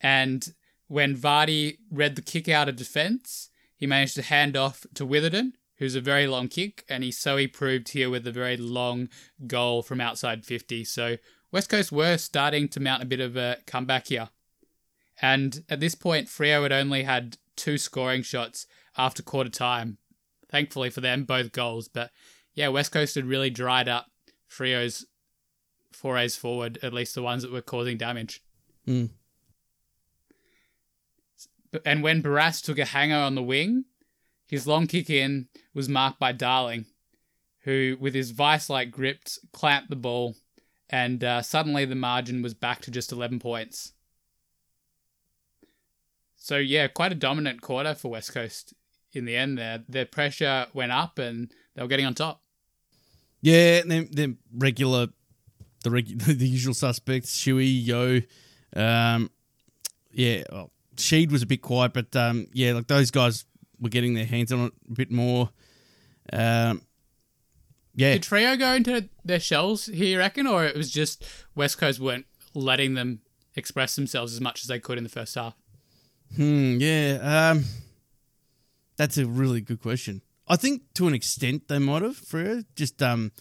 and 0.00 0.54
when 0.88 1.16
Vardy 1.16 1.78
read 1.90 2.16
the 2.16 2.22
kick 2.22 2.48
out 2.48 2.68
of 2.68 2.76
defence, 2.76 3.50
he 3.76 3.86
managed 3.86 4.14
to 4.16 4.22
hand 4.22 4.56
off 4.56 4.86
to 4.94 5.06
Witherden, 5.06 5.52
who's 5.78 5.94
a 5.94 6.00
very 6.00 6.26
long 6.26 6.48
kick, 6.48 6.84
and 6.88 7.02
he 7.02 7.10
so 7.10 7.36
he 7.36 7.46
proved 7.46 7.90
here 7.90 8.08
with 8.08 8.26
a 8.26 8.32
very 8.32 8.56
long 8.56 9.08
goal 9.46 9.82
from 9.82 10.00
outside 10.00 10.44
50. 10.44 10.84
So 10.84 11.16
West 11.52 11.68
Coast 11.68 11.92
were 11.92 12.16
starting 12.16 12.68
to 12.68 12.80
mount 12.80 13.02
a 13.02 13.06
bit 13.06 13.20
of 13.20 13.36
a 13.36 13.58
comeback 13.66 14.08
here. 14.08 14.30
And 15.20 15.64
at 15.68 15.80
this 15.80 15.94
point, 15.94 16.28
Freo 16.28 16.62
had 16.62 16.72
only 16.72 17.02
had 17.02 17.38
two 17.56 17.78
scoring 17.78 18.22
shots 18.22 18.66
after 18.96 19.22
quarter 19.22 19.50
time. 19.50 19.98
Thankfully 20.50 20.90
for 20.90 21.00
them, 21.00 21.24
both 21.24 21.52
goals. 21.52 21.88
But 21.88 22.10
yeah, 22.54 22.68
West 22.68 22.92
Coast 22.92 23.14
had 23.14 23.24
really 23.24 23.50
dried 23.50 23.88
up 23.88 24.06
Freo's 24.48 25.06
forays 25.92 26.36
forward, 26.36 26.78
at 26.82 26.92
least 26.92 27.14
the 27.14 27.22
ones 27.22 27.42
that 27.42 27.52
were 27.52 27.62
causing 27.62 27.96
damage. 27.96 28.42
Mm. 28.86 29.10
And 31.84 32.02
when 32.02 32.22
Barrass 32.22 32.62
took 32.62 32.78
a 32.78 32.84
hanger 32.84 33.16
on 33.16 33.34
the 33.34 33.42
wing, 33.42 33.84
his 34.46 34.66
long 34.66 34.86
kick 34.86 35.10
in 35.10 35.48
was 35.74 35.88
marked 35.88 36.20
by 36.20 36.32
Darling, 36.32 36.86
who, 37.60 37.96
with 38.00 38.14
his 38.14 38.30
vice 38.30 38.70
like 38.70 38.90
grips, 38.90 39.38
clamped 39.52 39.90
the 39.90 39.96
ball, 39.96 40.36
and 40.88 41.22
uh, 41.24 41.42
suddenly 41.42 41.84
the 41.84 41.94
margin 41.94 42.42
was 42.42 42.54
back 42.54 42.80
to 42.82 42.90
just 42.90 43.12
11 43.12 43.40
points. 43.40 43.92
So, 46.36 46.58
yeah, 46.58 46.86
quite 46.86 47.10
a 47.10 47.16
dominant 47.16 47.60
quarter 47.60 47.94
for 47.94 48.12
West 48.12 48.32
Coast 48.32 48.72
in 49.12 49.24
the 49.24 49.36
end 49.36 49.58
there. 49.58 49.82
Their 49.88 50.06
pressure 50.06 50.66
went 50.72 50.92
up 50.92 51.18
and 51.18 51.50
they 51.74 51.82
were 51.82 51.88
getting 51.88 52.06
on 52.06 52.14
top. 52.14 52.40
Yeah, 53.40 53.82
they're, 53.84 54.06
they're 54.10 54.34
regular, 54.56 55.08
the, 55.82 55.90
regu- 55.90 56.22
the 56.38 56.46
usual 56.46 56.74
suspects, 56.74 57.36
Shuey, 57.36 57.84
Yeo, 57.84 58.22
Um, 58.76 59.30
yeah, 60.12 60.44
well, 60.52 60.70
Sheed 60.96 61.30
was 61.30 61.42
a 61.42 61.46
bit 61.46 61.62
quiet, 61.62 61.92
but 61.92 62.14
um, 62.16 62.46
yeah, 62.52 62.72
like 62.72 62.86
those 62.86 63.10
guys 63.10 63.44
were 63.80 63.88
getting 63.88 64.14
their 64.14 64.26
hands 64.26 64.52
on 64.52 64.66
it 64.66 64.72
a 64.88 64.92
bit 64.92 65.10
more. 65.10 65.50
Um, 66.32 66.82
yeah. 67.94 68.12
Did 68.12 68.22
Freo 68.22 68.58
go 68.58 68.72
into 68.72 69.08
their 69.24 69.40
shells 69.40 69.86
here, 69.86 70.06
you 70.06 70.18
reckon, 70.18 70.46
or 70.46 70.64
it 70.64 70.76
was 70.76 70.90
just 70.90 71.24
West 71.54 71.78
Coast 71.78 71.98
weren't 71.98 72.26
letting 72.54 72.94
them 72.94 73.20
express 73.54 73.96
themselves 73.96 74.34
as 74.34 74.40
much 74.40 74.62
as 74.62 74.68
they 74.68 74.78
could 74.78 74.98
in 74.98 75.04
the 75.04 75.10
first 75.10 75.34
half? 75.34 75.54
Hmm. 76.34 76.78
Yeah. 76.78 77.52
Um, 77.52 77.64
that's 78.96 79.16
a 79.18 79.26
really 79.26 79.60
good 79.60 79.80
question. 79.80 80.22
I 80.48 80.56
think 80.56 80.82
to 80.94 81.08
an 81.08 81.14
extent 81.14 81.68
they 81.68 81.78
might 81.78 82.02
have 82.02 82.16
Freo 82.16 82.64
just 82.76 83.02
um 83.02 83.32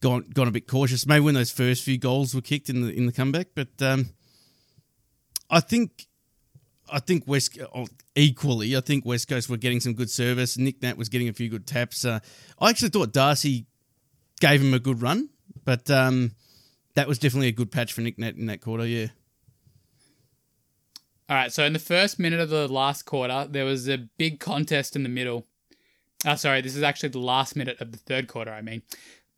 gone 0.00 0.26
gone 0.34 0.48
a 0.48 0.52
bit 0.52 0.68
cautious. 0.68 1.06
Maybe 1.06 1.24
when 1.24 1.34
those 1.34 1.50
first 1.50 1.82
few 1.82 1.98
goals 1.98 2.34
were 2.34 2.40
kicked 2.40 2.68
in 2.68 2.82
the 2.82 2.92
in 2.92 3.06
the 3.06 3.12
comeback, 3.12 3.48
but 3.54 3.70
um, 3.80 4.10
I 5.50 5.60
think 5.60 6.06
I 6.90 7.00
think 7.00 7.26
West 7.26 7.58
oh, 7.74 7.86
equally. 8.14 8.76
I 8.76 8.80
think 8.80 9.04
West 9.04 9.28
Coast 9.28 9.48
were 9.48 9.56
getting 9.56 9.80
some 9.80 9.94
good 9.94 10.10
service. 10.10 10.58
Nick 10.58 10.82
Nat 10.82 10.96
was 10.96 11.08
getting 11.08 11.28
a 11.28 11.32
few 11.32 11.48
good 11.48 11.66
taps. 11.66 12.04
Uh, 12.04 12.20
I 12.60 12.70
actually 12.70 12.90
thought 12.90 13.12
Darcy 13.12 13.66
gave 14.40 14.60
him 14.60 14.74
a 14.74 14.78
good 14.78 15.00
run, 15.00 15.30
but 15.64 15.90
um, 15.90 16.32
that 16.94 17.08
was 17.08 17.18
definitely 17.18 17.48
a 17.48 17.52
good 17.52 17.70
patch 17.70 17.92
for 17.92 18.00
Nick 18.00 18.18
Nat 18.18 18.36
in 18.36 18.46
that 18.46 18.60
quarter. 18.60 18.86
Yeah. 18.86 19.08
All 21.28 21.36
right. 21.36 21.52
So 21.52 21.64
in 21.64 21.72
the 21.72 21.78
first 21.78 22.18
minute 22.18 22.40
of 22.40 22.50
the 22.50 22.68
last 22.68 23.04
quarter, 23.04 23.46
there 23.48 23.64
was 23.64 23.88
a 23.88 23.98
big 24.18 24.40
contest 24.40 24.94
in 24.94 25.02
the 25.02 25.08
middle. 25.08 25.46
Oh, 26.26 26.34
sorry. 26.34 26.60
This 26.60 26.76
is 26.76 26.82
actually 26.82 27.10
the 27.10 27.18
last 27.18 27.56
minute 27.56 27.80
of 27.80 27.92
the 27.92 27.98
third 27.98 28.28
quarter. 28.28 28.52
I 28.52 28.60
mean, 28.60 28.82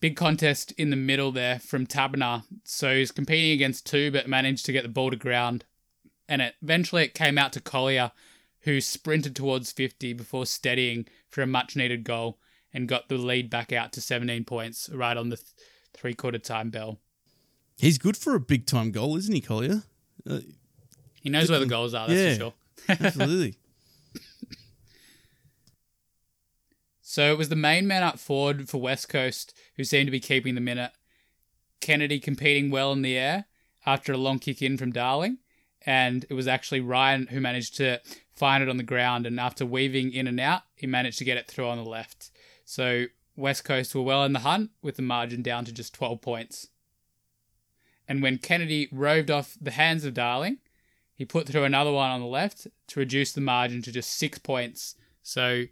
big 0.01 0.17
contest 0.17 0.73
in 0.73 0.91
the 0.91 0.97
middle 0.97 1.31
there 1.31 1.61
from 1.61 1.87
Taberner. 1.87 2.43
So 2.65 2.95
he's 2.95 3.13
competing 3.13 3.53
against 3.53 3.87
two, 3.87 4.11
but 4.11 4.29
managed 4.29 4.67
to 4.67 4.73
get 4.73 4.83
the 4.83 4.89
ball 4.89 5.11
to 5.11 5.17
ground 5.17 5.65
and 6.29 6.43
it, 6.43 6.55
eventually 6.63 7.05
it 7.05 7.15
came 7.15 7.39
out 7.39 7.53
to 7.55 7.61
Collier, 7.61 8.13
who 8.61 8.81
sprinted 8.81 9.37
towards 9.37 9.73
50 9.73 10.13
before 10.13 10.47
steadying 10.47 11.07
for 11.29 11.43
a 11.43 11.47
much 11.47 11.77
needed 11.77 12.05
goal 12.05 12.39
and 12.73 12.89
got 12.89 13.09
the 13.09 13.17
lead 13.17 13.49
back 13.49 13.73
out 13.73 13.93
to 13.93 14.01
17 14.01 14.45
points 14.45 14.89
right 14.91 15.17
on 15.17 15.29
the 15.29 15.37
th- 15.37 15.49
three 15.95 16.15
quarter 16.15 16.39
time 16.39 16.71
bell. 16.71 16.99
He's 17.79 17.99
good 17.99 18.17
for 18.17 18.35
a 18.35 18.41
big 18.41 18.67
time 18.67 18.91
goal, 18.91 19.17
isn't 19.17 19.35
he, 19.35 19.41
Collier? 19.41 19.83
Uh, 20.29 20.41
he 21.15 21.31
knows 21.31 21.51
where 21.51 21.59
the 21.59 21.67
goals 21.67 21.95
are, 21.95 22.09
that's 22.09 22.21
yeah, 22.21 22.33
for 22.33 22.39
sure. 22.39 22.55
absolutely. 23.07 23.57
So 27.17 27.33
it 27.33 27.39
was 27.39 27.49
the 27.49 27.57
main 27.57 27.87
man 27.87 28.03
up 28.03 28.19
forward 28.19 28.69
for 28.69 28.79
West 28.79 29.09
Coast 29.09 29.57
who 29.77 29.85
seemed 29.85 30.07
to 30.07 30.11
be 30.11 30.21
keeping 30.21 30.55
the 30.55 30.61
minute. 30.61 30.91
Kennedy 31.81 32.21
competing 32.21 32.71
well 32.71 32.93
in 32.93 33.01
the 33.01 33.17
air 33.17 33.47
after 33.87 34.13
a 34.13 34.19
long 34.19 34.39
kick 34.39 34.61
in 34.61 34.77
from 34.77 34.93
Darling 34.93 35.39
and 35.87 36.27
it 36.29 36.35
was 36.35 36.49
actually 36.49 36.81
Ryan 36.81 37.29
who 37.29 37.41
managed 37.41 37.77
to 37.77 38.01
find 38.35 38.63
it 38.63 38.69
on 38.69 38.77
the 38.77 38.83
ground. 38.83 39.25
And 39.25 39.39
after 39.39 39.65
weaving 39.65 40.13
in 40.13 40.27
and 40.27 40.41
out, 40.41 40.63
he 40.75 40.87
managed 40.87 41.19
to 41.19 41.25
get 41.25 41.37
it 41.37 41.47
through 41.47 41.69
on 41.69 41.79
the 41.79 41.89
left. 41.89 42.31
So 42.65 43.05
West 43.37 43.65
Coast 43.65 43.95
were 43.95 44.03
well 44.03 44.25
in 44.25 44.33
the 44.33 44.41
hunt 44.41 44.71
with 44.83 44.97
the 44.97 45.03
margin 45.03 45.43
down 45.43 45.65
to 45.65 45.73
just 45.73 45.95
12 45.95 46.21
points. 46.21 46.69
And 48.09 48.21
when 48.21 48.39
Kennedy 48.39 48.89
roved 48.93 49.31
off 49.31 49.57
the 49.61 49.71
hands 49.71 50.05
of 50.05 50.15
Darling, 50.15 50.59
he 51.15 51.25
put 51.25 51.47
through 51.47 51.65
another 51.65 51.93
one 51.93 52.11
on 52.11 52.21
the 52.21 52.27
left 52.27 52.67
to 52.89 53.01
reduce 53.01 53.33
the 53.33 53.41
margin 53.41 53.81
to 53.83 53.93
just 53.93 54.17
six 54.17 54.39
points. 54.39 54.97
So, 55.23 55.65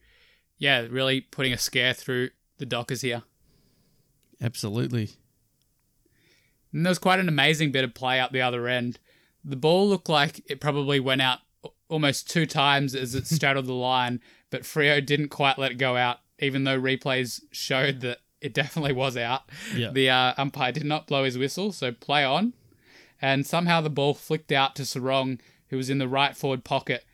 yeah, 0.58 0.86
really 0.88 1.20
putting 1.20 1.52
a 1.52 1.58
scare 1.58 1.92
through 1.92 2.30
the 2.58 2.66
Dockers 2.66 3.02
here. 3.02 3.22
Absolutely. 4.40 5.10
And 6.72 6.84
there 6.84 6.90
was 6.90 6.98
quite 6.98 7.20
an 7.20 7.28
amazing 7.28 7.72
bit 7.72 7.84
of 7.84 7.94
play 7.94 8.20
up 8.20 8.32
the 8.32 8.42
other 8.42 8.66
end 8.66 8.98
the 9.45 9.57
ball 9.57 9.88
looked 9.88 10.09
like 10.09 10.42
it 10.51 10.61
probably 10.61 11.01
went 11.01 11.22
out 11.22 11.40
almost 11.88 12.30
two 12.30 12.47
times 12.47 12.95
as 12.95 13.14
it 13.14 13.26
straddled 13.26 13.66
the 13.66 13.72
line, 13.72 14.20
but 14.51 14.62
Freo 14.62 15.05
didn't 15.05 15.28
quite 15.28 15.59
let 15.59 15.72
it 15.72 15.78
go 15.78 15.97
out, 15.97 16.18
even 16.38 16.64
though 16.64 16.80
replays 16.80 17.40
showed 17.53 18.01
that 18.01 18.18
it 18.40 18.55
definitely 18.55 18.92
was 18.92 19.16
out. 19.16 19.42
Yeah. 19.74 19.90
The 19.90 20.11
uh, 20.11 20.34
umpire 20.36 20.72
did 20.72 20.84
not 20.84 21.07
blow 21.07 21.24
his 21.24 21.38
whistle, 21.38 21.72
so 21.72 21.92
play 21.92 22.24
on. 22.24 22.55
And 23.20 23.47
somehow 23.47 23.80
the 23.80 23.90
ball 23.90 24.14
flicked 24.14 24.53
out 24.53 24.76
to 24.76 24.82
Serong, 24.82 25.40
who 25.68 25.76
was 25.76 25.88
in 25.88 25.99
the 25.99 26.09
right 26.09 26.36
forward 26.36 26.64
pocket, 26.64 27.05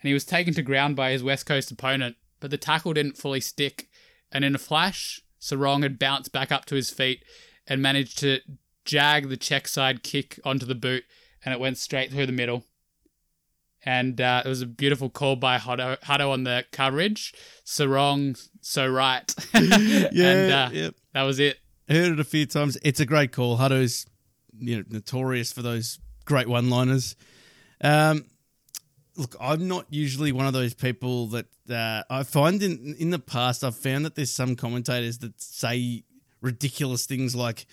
and 0.00 0.08
he 0.08 0.14
was 0.14 0.24
taken 0.24 0.54
to 0.54 0.62
ground 0.62 0.96
by 0.96 1.10
his 1.10 1.22
West 1.22 1.46
Coast 1.46 1.70
opponent, 1.70 2.16
but 2.40 2.50
the 2.50 2.58
tackle 2.58 2.92
didn't 2.92 3.16
fully 3.16 3.40
stick. 3.40 3.88
And 4.30 4.44
in 4.44 4.54
a 4.54 4.58
flash, 4.58 5.22
Serong 5.40 5.82
had 5.82 5.98
bounced 5.98 6.32
back 6.32 6.52
up 6.52 6.66
to 6.66 6.74
his 6.74 6.90
feet 6.90 7.24
and 7.66 7.82
managed 7.82 8.18
to 8.18 8.40
jag 8.84 9.28
the 9.28 9.36
check 9.36 9.66
side 9.66 10.02
kick 10.02 10.38
onto 10.44 10.66
the 10.66 10.74
boot 10.74 11.04
and 11.46 11.54
it 11.54 11.60
went 11.60 11.78
straight 11.78 12.10
through 12.10 12.26
the 12.26 12.32
middle. 12.32 12.64
And 13.84 14.20
uh, 14.20 14.42
it 14.44 14.48
was 14.48 14.62
a 14.62 14.66
beautiful 14.66 15.08
call 15.08 15.36
by 15.36 15.58
Hutto, 15.58 15.98
Hutto 16.00 16.30
on 16.30 16.42
the 16.42 16.64
coverage. 16.72 17.32
So 17.62 17.86
wrong, 17.86 18.34
so 18.60 18.86
right. 18.86 19.32
yeah, 19.54 20.08
and, 20.10 20.52
uh, 20.52 20.70
yep. 20.72 20.94
that 21.14 21.22
was 21.22 21.38
it. 21.38 21.60
Heard 21.88 22.12
it 22.12 22.20
a 22.20 22.24
few 22.24 22.46
times. 22.46 22.76
It's 22.82 22.98
a 22.98 23.06
great 23.06 23.30
call. 23.30 23.58
Hutto's 23.58 24.06
you 24.58 24.78
know 24.78 24.84
notorious 24.88 25.52
for 25.52 25.62
those 25.62 26.00
great 26.24 26.48
one-liners. 26.48 27.14
Um, 27.80 28.24
look, 29.16 29.36
I'm 29.40 29.68
not 29.68 29.86
usually 29.90 30.32
one 30.32 30.46
of 30.46 30.52
those 30.52 30.74
people 30.74 31.28
that 31.28 31.46
uh, 31.70 32.02
I 32.10 32.24
find 32.24 32.60
in 32.64 32.96
in 32.98 33.10
the 33.10 33.20
past. 33.20 33.62
I've 33.62 33.76
found 33.76 34.04
that 34.04 34.16
there's 34.16 34.32
some 34.32 34.56
commentators 34.56 35.18
that 35.18 35.40
say 35.40 36.02
ridiculous 36.40 37.06
things 37.06 37.36
like, 37.36 37.66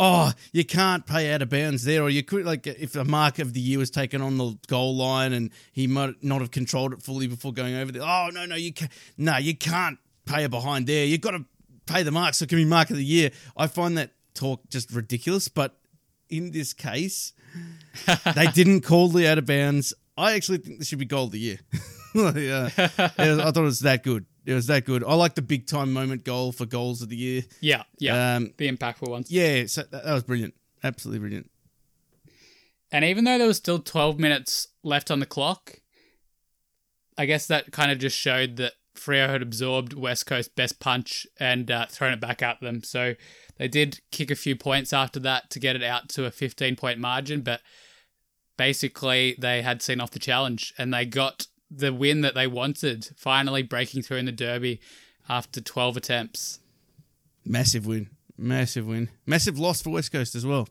oh, 0.00 0.32
you 0.52 0.64
can't 0.64 1.04
pay 1.06 1.32
out 1.32 1.42
of 1.42 1.50
bounds 1.50 1.84
there, 1.84 2.02
or 2.02 2.10
you 2.10 2.22
could 2.22 2.44
like 2.44 2.66
if 2.66 2.96
a 2.96 3.04
mark 3.04 3.38
of 3.38 3.52
the 3.52 3.60
year 3.60 3.78
was 3.78 3.90
taken 3.90 4.22
on 4.22 4.38
the 4.38 4.56
goal 4.66 4.96
line 4.96 5.32
and 5.32 5.50
he 5.72 5.86
might 5.86 6.22
not 6.24 6.40
have 6.40 6.50
controlled 6.50 6.92
it 6.94 7.02
fully 7.02 7.26
before 7.26 7.52
going 7.52 7.76
over 7.76 7.92
there. 7.92 8.02
Oh 8.02 8.30
no, 8.32 8.46
no, 8.46 8.56
you 8.56 8.72
can't. 8.72 8.90
no, 9.18 9.36
you 9.36 9.54
can't 9.54 9.98
pay 10.24 10.44
a 10.44 10.48
behind 10.48 10.86
there. 10.86 11.04
You've 11.04 11.20
got 11.20 11.32
to 11.32 11.44
pay 11.86 12.02
the 12.02 12.10
mark 12.10 12.34
so 12.34 12.44
it 12.44 12.48
can 12.48 12.58
be 12.58 12.64
mark 12.64 12.90
of 12.90 12.96
the 12.96 13.04
year. 13.04 13.30
I 13.56 13.66
find 13.66 13.98
that 13.98 14.12
talk 14.34 14.62
just 14.70 14.90
ridiculous, 14.92 15.48
but 15.48 15.76
in 16.30 16.50
this 16.50 16.72
case, 16.72 17.34
they 18.34 18.46
didn't 18.46 18.80
call 18.80 19.08
the 19.08 19.28
out 19.28 19.38
of 19.38 19.46
bounds. 19.46 19.92
I 20.16 20.32
actually 20.32 20.58
think 20.58 20.78
this 20.78 20.88
should 20.88 20.98
be 20.98 21.04
goal 21.04 21.26
of 21.26 21.32
the 21.32 21.40
year. 21.40 21.58
Uh, 22.12 22.32
yeah, 22.34 22.70
I 22.76 23.06
thought 23.06 23.56
it 23.56 23.60
was 23.60 23.78
that 23.78 24.02
good. 24.02 24.26
It 24.46 24.54
was 24.54 24.66
that 24.66 24.84
good. 24.84 25.04
I 25.04 25.14
like 25.14 25.34
the 25.34 25.42
big 25.42 25.66
time 25.66 25.92
moment 25.92 26.24
goal 26.24 26.52
for 26.52 26.66
goals 26.66 27.02
of 27.02 27.08
the 27.08 27.16
year. 27.16 27.42
Yeah, 27.60 27.82
yeah, 27.98 28.36
Um, 28.36 28.52
the 28.56 28.70
impactful 28.70 29.08
ones. 29.08 29.30
Yeah, 29.30 29.66
so 29.66 29.82
that, 29.82 30.04
that 30.04 30.14
was 30.14 30.22
brilliant. 30.22 30.54
Absolutely 30.82 31.20
brilliant. 31.20 31.50
And 32.90 33.04
even 33.04 33.24
though 33.24 33.38
there 33.38 33.46
was 33.46 33.58
still 33.58 33.78
12 33.78 34.18
minutes 34.18 34.68
left 34.82 35.10
on 35.10 35.20
the 35.20 35.26
clock, 35.26 35.80
I 37.16 37.26
guess 37.26 37.46
that 37.46 37.70
kind 37.70 37.92
of 37.92 37.98
just 37.98 38.16
showed 38.16 38.56
that 38.56 38.72
Freo 38.96 39.28
had 39.28 39.42
absorbed 39.42 39.92
West 39.92 40.26
Coast 40.26 40.56
best 40.56 40.80
punch 40.80 41.26
and 41.38 41.70
uh, 41.70 41.86
thrown 41.86 42.12
it 42.12 42.20
back 42.20 42.42
at 42.42 42.60
them. 42.60 42.82
So 42.82 43.14
They 43.60 43.68
did 43.68 44.00
kick 44.10 44.30
a 44.30 44.34
few 44.36 44.56
points 44.56 44.90
after 44.92 45.20
that 45.20 45.50
to 45.50 45.60
get 45.60 45.76
it 45.76 45.82
out 45.82 46.08
to 46.10 46.24
a 46.24 46.30
15 46.30 46.76
point 46.76 46.98
margin, 46.98 47.42
but 47.42 47.60
basically 48.56 49.36
they 49.38 49.60
had 49.60 49.82
seen 49.82 50.00
off 50.00 50.10
the 50.10 50.18
challenge 50.18 50.72
and 50.78 50.94
they 50.94 51.04
got 51.04 51.46
the 51.70 51.92
win 51.92 52.20
that 52.22 52.34
they 52.34 52.46
wanted, 52.46 53.10
finally 53.16 53.62
breaking 53.62 54.02
through 54.02 54.18
in 54.18 54.26
the 54.26 54.32
Derby 54.32 54.80
after 55.28 55.60
12 55.60 55.96
attempts. 55.96 56.58
Massive 57.44 57.86
win. 57.86 58.10
Massive 58.36 58.86
win. 58.86 59.10
Massive 59.26 59.58
loss 59.58 59.82
for 59.82 59.90
West 59.90 60.12
Coast 60.12 60.34
as 60.34 60.44
well. 60.44 60.68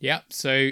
Yep. 0.00 0.32
So 0.32 0.70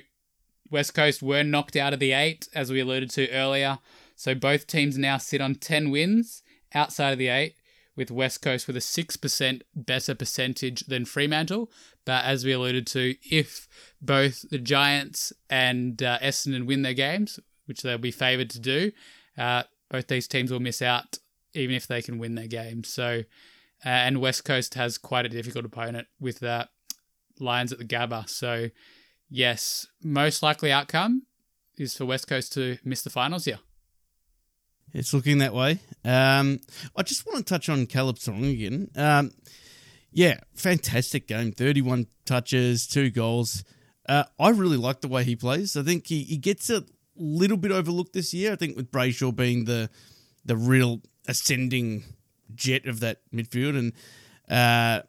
West 0.71 0.95
Coast 0.95 1.23
were 1.23 1.43
knocked 1.43 1.77
out 1.77 1.93
of 1.93 2.01
the 2.01 2.13
eight, 2.13 2.49
as 2.55 2.71
we 2.71 2.81
alluded 2.81 3.11
to 3.11 3.31
earlier. 3.31 3.79
So 4.15 4.35
both 4.35 4.67
teams 4.67 4.97
now 4.97 5.19
sit 5.19 5.41
on 5.41 5.55
10 5.57 5.91
wins 5.91 6.43
outside 6.75 7.13
of 7.13 7.19
the 7.19 7.29
eight, 7.29 7.57
with 7.97 8.11
West 8.11 8.41
Coast 8.41 8.67
with 8.67 8.77
a 8.77 8.81
6% 8.81 9.63
better 9.75 10.15
percentage 10.15 10.87
than 10.87 11.05
Fremantle. 11.05 11.71
But 12.05 12.25
as 12.25 12.45
we 12.45 12.53
alluded 12.53 12.87
to, 12.89 13.17
if 13.31 13.69
both 14.01 14.49
the 14.51 14.59
Giants 14.59 15.33
and 15.51 16.03
uh, 16.03 16.19
Essendon 16.21 16.67
win 16.67 16.83
their 16.83 16.95
games, 16.95 17.39
which 17.67 17.83
they'll 17.83 17.99
be 17.99 18.11
favoured 18.11 18.51
to 18.51 18.61
do, 18.61 18.93
uh, 19.39 19.65
both 19.91 20.09
these 20.09 20.29
teams 20.29 20.51
will 20.51 20.61
miss 20.61 20.83
out, 20.83 21.19
even 21.55 21.75
if 21.75 21.87
they 21.87 22.03
can 22.03 22.19
win 22.19 22.35
their 22.35 22.47
games. 22.47 22.89
So, 22.89 23.23
uh, 23.85 23.89
and 23.89 24.21
West 24.21 24.45
Coast 24.45 24.75
has 24.75 24.99
quite 24.99 25.27
a 25.27 25.29
difficult 25.29 25.65
opponent 25.65 26.09
with 26.21 26.43
uh, 26.43 26.67
Lions 27.39 27.73
at 27.73 27.79
the 27.79 27.85
Gabba. 27.85 28.29
So, 28.29 28.71
yes, 29.29 29.87
most 30.03 30.43
likely 30.43 30.73
outcome 30.73 31.27
is 31.77 31.97
for 31.97 32.05
West 32.05 32.29
Coast 32.29 32.53
to 32.55 32.79
miss 32.85 33.03
the 33.03 33.11
finals 33.11 33.45
here. 33.45 33.59
It's 34.95 35.15
looking 35.15 35.39
that 35.39 35.55
way. 35.55 35.81
Um, 36.05 36.61
I 36.95 37.03
just 37.03 37.27
want 37.27 37.39
to 37.39 37.45
touch 37.45 37.69
on 37.69 37.87
Caleb 37.87 38.17
Serong 38.17 38.53
again. 38.53 38.91
Um, 38.95 39.33
yeah, 40.13 40.41
fantastic 40.55 41.27
game. 41.27 41.53
31 41.53 42.07
touches, 42.27 42.87
two 42.87 43.11
goals. 43.11 43.65
Uh, 44.07 44.25
I 44.39 44.51
really 44.51 44.77
like 44.77 45.01
the 45.01 45.09
way 45.09 45.25
he 45.25 45.35
plays. 45.35 45.77
I 45.77 45.83
think 45.83 46.07
he, 46.07 46.25
he 46.25 46.37
gets 46.37 46.69
a 46.69 46.85
little 47.17 47.57
bit 47.57 47.73
overlooked 47.73 48.13
this 48.13 48.33
year. 48.33 48.53
I 48.53 48.57
think 48.57 48.77
with 48.77 48.91
Brayshaw 48.91 49.35
being 49.35 49.65
the 49.65 49.91
the 50.45 50.57
real 50.57 51.01
ascending 51.29 52.05
jet 52.55 52.87
of 52.87 53.01
that 53.01 53.21
midfield. 53.33 53.79
And 53.79 53.93
uh, 54.49 55.05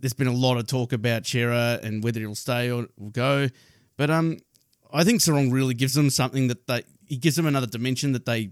there's 0.00 0.12
been 0.12 0.26
a 0.26 0.32
lot 0.32 0.58
of 0.58 0.66
talk 0.66 0.92
about 0.92 1.26
Cerra 1.26 1.80
and 1.82 2.02
whether 2.04 2.20
he'll 2.20 2.34
stay 2.34 2.70
or 2.70 2.88
will 2.96 3.10
go. 3.10 3.48
But 3.96 4.10
um, 4.10 4.38
I 4.92 5.04
think 5.04 5.20
Serong 5.20 5.52
really 5.52 5.74
gives 5.74 5.94
them 5.94 6.10
something 6.10 6.48
that 6.48 6.66
they 6.66 6.84
he 7.06 7.16
gives 7.16 7.36
them 7.36 7.46
another 7.46 7.66
dimension 7.66 8.12
that 8.12 8.26
they 8.26 8.50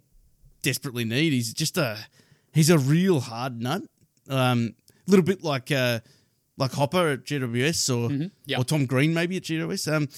desperately 0.62 1.04
need. 1.04 1.32
He's 1.32 1.52
just 1.52 1.76
a 1.76 1.98
he's 2.52 2.70
a 2.70 2.78
real 2.78 3.20
hard 3.20 3.60
nut. 3.60 3.82
Um, 4.28 4.74
a 5.06 5.10
little 5.10 5.24
bit 5.24 5.44
like 5.44 5.70
uh, 5.70 6.00
like 6.58 6.72
Hopper 6.72 7.08
at 7.10 7.24
GWS 7.24 7.90
or 7.94 8.08
Mhm, 8.08 8.30
yep. 8.46 8.58
or 8.60 8.64
Tom 8.64 8.86
Green 8.86 9.12
maybe 9.12 9.36
at 9.36 9.42
GWS. 9.44 9.92
Um, 9.92 10.08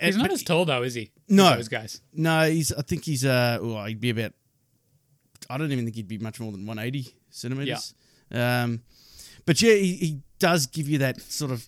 He's 0.00 0.16
not 0.16 0.30
as 0.30 0.42
tall 0.42 0.64
though, 0.64 0.82
is 0.82 0.94
he? 0.94 1.10
No. 1.28 1.56
those 1.56 1.68
guys. 1.68 2.00
no, 2.12 2.48
he's. 2.48 2.70
I 2.72 2.82
think 2.82 3.04
he's. 3.04 3.24
Uh, 3.24 3.58
well, 3.60 3.84
he'd 3.86 4.00
be 4.00 4.10
about. 4.10 4.32
I 5.50 5.58
don't 5.58 5.70
even 5.72 5.84
think 5.84 5.96
he'd 5.96 6.08
be 6.08 6.18
much 6.18 6.40
more 6.40 6.52
than 6.52 6.64
180 6.66 7.14
centimeters. 7.30 7.94
Um, 8.30 8.82
but 9.46 9.60
yeah, 9.60 9.74
he, 9.74 9.94
he 9.94 10.20
does 10.38 10.66
give 10.66 10.88
you 10.88 10.98
that 10.98 11.20
sort 11.20 11.50
of 11.50 11.66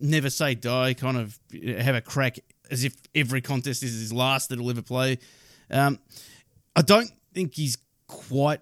never 0.00 0.28
say 0.28 0.54
die 0.56 0.92
kind 0.94 1.16
of 1.16 1.38
have 1.78 1.94
a 1.94 2.00
crack 2.00 2.38
as 2.70 2.82
if 2.84 2.94
every 3.14 3.40
contest 3.40 3.82
is 3.84 3.92
his 3.92 4.12
last 4.12 4.48
that 4.48 4.58
he'll 4.58 4.70
ever 4.70 4.82
play. 4.82 5.18
Um, 5.70 5.98
I 6.74 6.82
don't 6.82 7.10
think 7.32 7.54
he's 7.54 7.78
quite 8.08 8.60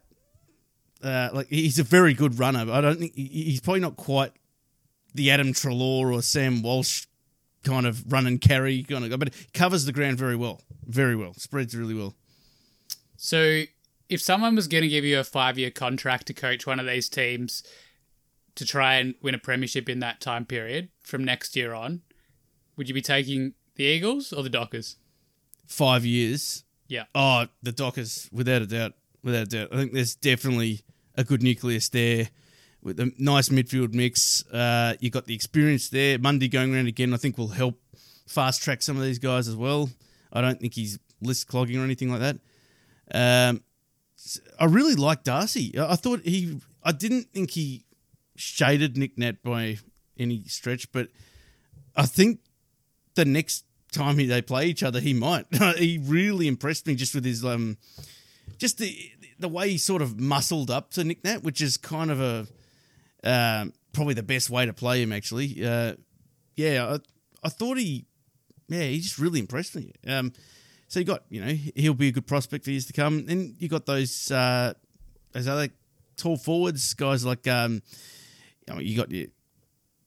uh, 1.02 1.30
like 1.32 1.48
he's 1.48 1.78
a 1.78 1.84
very 1.84 2.14
good 2.14 2.38
runner, 2.38 2.66
but 2.66 2.74
I 2.74 2.80
don't 2.80 2.98
think 2.98 3.14
he's 3.14 3.60
probably 3.60 3.80
not 3.80 3.96
quite 3.96 4.32
the 5.14 5.30
Adam 5.30 5.52
Treloar 5.52 6.12
or 6.12 6.22
Sam 6.22 6.62
Walsh 6.62 7.06
kind 7.64 7.86
of 7.86 8.10
run 8.12 8.26
and 8.26 8.40
carry 8.40 8.82
kind 8.82 9.04
of 9.04 9.10
guy, 9.10 9.16
but 9.16 9.34
covers 9.54 9.84
the 9.84 9.92
ground 9.92 10.18
very 10.18 10.36
well, 10.36 10.60
very 10.86 11.16
well, 11.16 11.34
spreads 11.34 11.76
really 11.76 11.94
well. 11.94 12.14
So, 13.16 13.62
if 14.08 14.20
someone 14.20 14.56
was 14.56 14.68
going 14.68 14.82
to 14.82 14.88
give 14.88 15.04
you 15.04 15.18
a 15.18 15.24
five-year 15.24 15.70
contract 15.70 16.26
to 16.26 16.34
coach 16.34 16.66
one 16.66 16.80
of 16.80 16.86
these 16.86 17.08
teams 17.08 17.62
to 18.56 18.66
try 18.66 18.94
and 18.94 19.14
win 19.22 19.34
a 19.34 19.38
premiership 19.38 19.88
in 19.88 20.00
that 20.00 20.20
time 20.20 20.44
period 20.44 20.88
from 21.00 21.24
next 21.24 21.56
year 21.56 21.72
on, 21.72 22.02
would 22.76 22.88
you 22.88 22.94
be 22.94 23.00
taking 23.00 23.54
the 23.76 23.84
Eagles 23.84 24.32
or 24.32 24.42
the 24.42 24.50
Dockers? 24.50 24.96
Five 25.66 26.04
years. 26.04 26.64
Yeah. 26.88 27.04
Oh, 27.14 27.46
the 27.62 27.72
Dockers, 27.72 28.28
without 28.32 28.60
a 28.60 28.66
doubt, 28.66 28.92
without 29.22 29.42
a 29.42 29.46
doubt. 29.46 29.68
I 29.72 29.76
think 29.76 29.92
there's 29.92 30.14
definitely 30.14 30.82
a 31.16 31.24
good 31.24 31.42
nucleus 31.42 31.88
there 31.88 32.28
with 32.82 32.98
a 32.98 33.12
nice 33.18 33.48
midfield 33.48 33.94
mix. 33.94 34.44
Uh, 34.50 34.94
you 35.00 35.10
got 35.10 35.26
the 35.26 35.34
experience 35.34 35.88
there. 35.88 36.18
Mundy 36.18 36.48
going 36.48 36.74
around 36.74 36.88
again, 36.88 37.14
I 37.14 37.16
think 37.16 37.38
will 37.38 37.48
help 37.48 37.78
fast 38.26 38.62
track 38.62 38.82
some 38.82 38.96
of 38.96 39.02
these 39.02 39.18
guys 39.18 39.48
as 39.48 39.56
well. 39.56 39.90
I 40.32 40.40
don't 40.40 40.60
think 40.60 40.74
he's 40.74 40.98
list 41.20 41.46
clogging 41.46 41.78
or 41.78 41.84
anything 41.84 42.10
like 42.10 42.20
that. 42.20 42.38
Um, 43.14 43.62
I 44.58 44.64
really 44.64 44.94
like 44.94 45.24
Darcy. 45.24 45.78
I 45.78 45.96
thought 45.96 46.20
he, 46.24 46.60
I 46.82 46.92
didn't 46.92 47.32
think 47.32 47.50
he 47.52 47.84
shaded 48.36 48.96
Nick 48.96 49.18
Nat 49.18 49.42
by 49.42 49.78
any 50.18 50.44
stretch, 50.44 50.90
but 50.92 51.08
I 51.96 52.06
think 52.06 52.40
the 53.14 53.24
next 53.24 53.64
time 53.92 54.18
he, 54.18 54.26
they 54.26 54.42
play 54.42 54.66
each 54.66 54.82
other, 54.82 55.00
he 55.00 55.12
might. 55.12 55.46
he 55.76 55.98
really 56.02 56.48
impressed 56.48 56.86
me 56.86 56.94
just 56.94 57.14
with 57.14 57.24
his 57.24 57.44
um, 57.44 57.76
just 58.58 58.78
the 58.78 58.96
the 59.42 59.48
way 59.48 59.70
he 59.70 59.78
sort 59.78 60.00
of 60.00 60.18
muscled 60.18 60.70
up 60.70 60.90
to 60.92 61.04
Nick 61.04 61.22
Nat, 61.24 61.42
which 61.42 61.60
is 61.60 61.76
kind 61.76 62.10
of 62.10 62.20
a 62.20 62.46
um, 63.24 63.72
probably 63.92 64.14
the 64.14 64.22
best 64.22 64.50
way 64.50 64.64
to 64.64 64.72
play 64.72 65.02
him. 65.02 65.12
Actually, 65.12 65.64
uh, 65.64 65.94
yeah, 66.56 66.96
I, 66.96 67.46
I 67.46 67.48
thought 67.50 67.78
he, 67.78 68.06
yeah, 68.68 68.84
he 68.84 69.00
just 69.00 69.18
really 69.18 69.40
impressed 69.40 69.76
me. 69.76 69.92
Um, 70.06 70.32
so 70.88 71.00
you 71.00 71.06
got, 71.06 71.24
you 71.28 71.44
know, 71.44 71.52
he'll 71.74 71.94
be 71.94 72.08
a 72.08 72.12
good 72.12 72.26
prospect 72.26 72.64
for 72.64 72.70
years 72.70 72.86
to 72.86 72.92
come. 72.92 73.26
Then 73.26 73.54
you 73.58 73.68
got 73.68 73.86
those 73.86 74.30
uh, 74.30 74.74
those 75.32 75.48
other 75.48 75.68
tall 76.16 76.36
forwards, 76.36 76.94
guys 76.94 77.24
like 77.24 77.46
um, 77.48 77.82
you 78.78 78.96
got 78.96 79.10
your, 79.10 79.26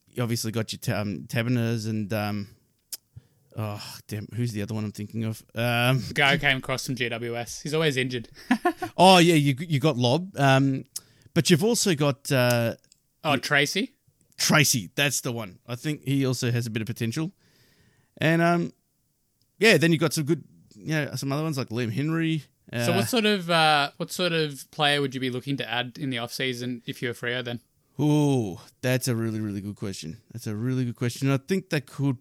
you 0.09 0.23
obviously 0.23 0.51
got 0.51 0.71
your 0.71 0.95
um, 0.95 1.25
Taberners 1.27 1.85
and 1.85 2.11
um, 2.13 2.47
oh 3.55 3.83
damn, 4.07 4.27
who's 4.35 4.51
the 4.51 4.61
other 4.61 4.73
one 4.73 4.83
I'm 4.85 4.91
thinking 4.91 5.23
of? 5.23 5.43
Um, 5.55 6.01
The 6.07 6.13
guy 6.13 6.33
who 6.33 6.39
came 6.39 6.57
across 6.57 6.85
from 6.85 6.95
GWS. 6.95 7.63
He's 7.63 7.73
always 7.73 7.97
injured. 7.97 8.29
oh 8.97 9.17
yeah, 9.17 9.35
you 9.35 9.55
you 9.59 9.79
got 9.79 9.97
Lobb, 9.97 10.31
um, 10.37 10.85
but 11.33 11.49
you've 11.49 11.63
also 11.63 11.95
got 11.95 12.31
uh, 12.31 12.75
Oh, 13.23 13.37
Treacy. 13.37 13.91
Treacy. 14.37 14.89
That's 14.95 15.21
the 15.21 15.31
one. 15.31 15.59
I 15.67 15.75
think 15.75 16.03
he 16.03 16.25
also 16.25 16.51
has 16.51 16.67
a 16.67 16.69
bit 16.69 16.81
of 16.81 16.87
potential, 16.87 17.31
and 18.17 18.41
um, 18.41 18.73
yeah, 19.59 19.77
then 19.77 19.91
you 19.91 19.95
have 19.97 20.01
got 20.01 20.13
some 20.13 20.25
good, 20.25 20.43
you 20.75 20.93
know, 20.93 21.15
some 21.15 21.31
other 21.31 21.43
ones 21.43 21.57
like 21.57 21.69
Liam 21.69 21.91
Henry. 21.91 22.43
Uh, 22.73 22.83
So, 22.85 22.91
what 22.93 23.07
sort 23.07 23.25
of 23.25 23.49
uh, 23.49 23.91
what 23.97 24.11
sort 24.11 24.33
of 24.33 24.69
player 24.71 24.99
would 25.01 25.13
you 25.15 25.21
be 25.21 25.29
looking 25.29 25.55
to 25.57 25.69
add 25.71 25.97
in 25.97 26.09
the 26.09 26.17
off 26.17 26.33
season 26.33 26.81
if 26.85 27.01
you're 27.01 27.13
Freo? 27.13 27.43
Then 27.43 27.61
Oh, 27.97 28.61
that's 28.81 29.07
a 29.07 29.15
really, 29.15 29.39
really 29.39 29.61
good 29.61 29.77
question. 29.77 30.17
That's 30.33 30.47
a 30.47 30.55
really 30.55 30.83
good 30.83 30.97
question. 30.97 31.31
I 31.31 31.37
think 31.37 31.69
that 31.69 31.85
could 31.85 32.17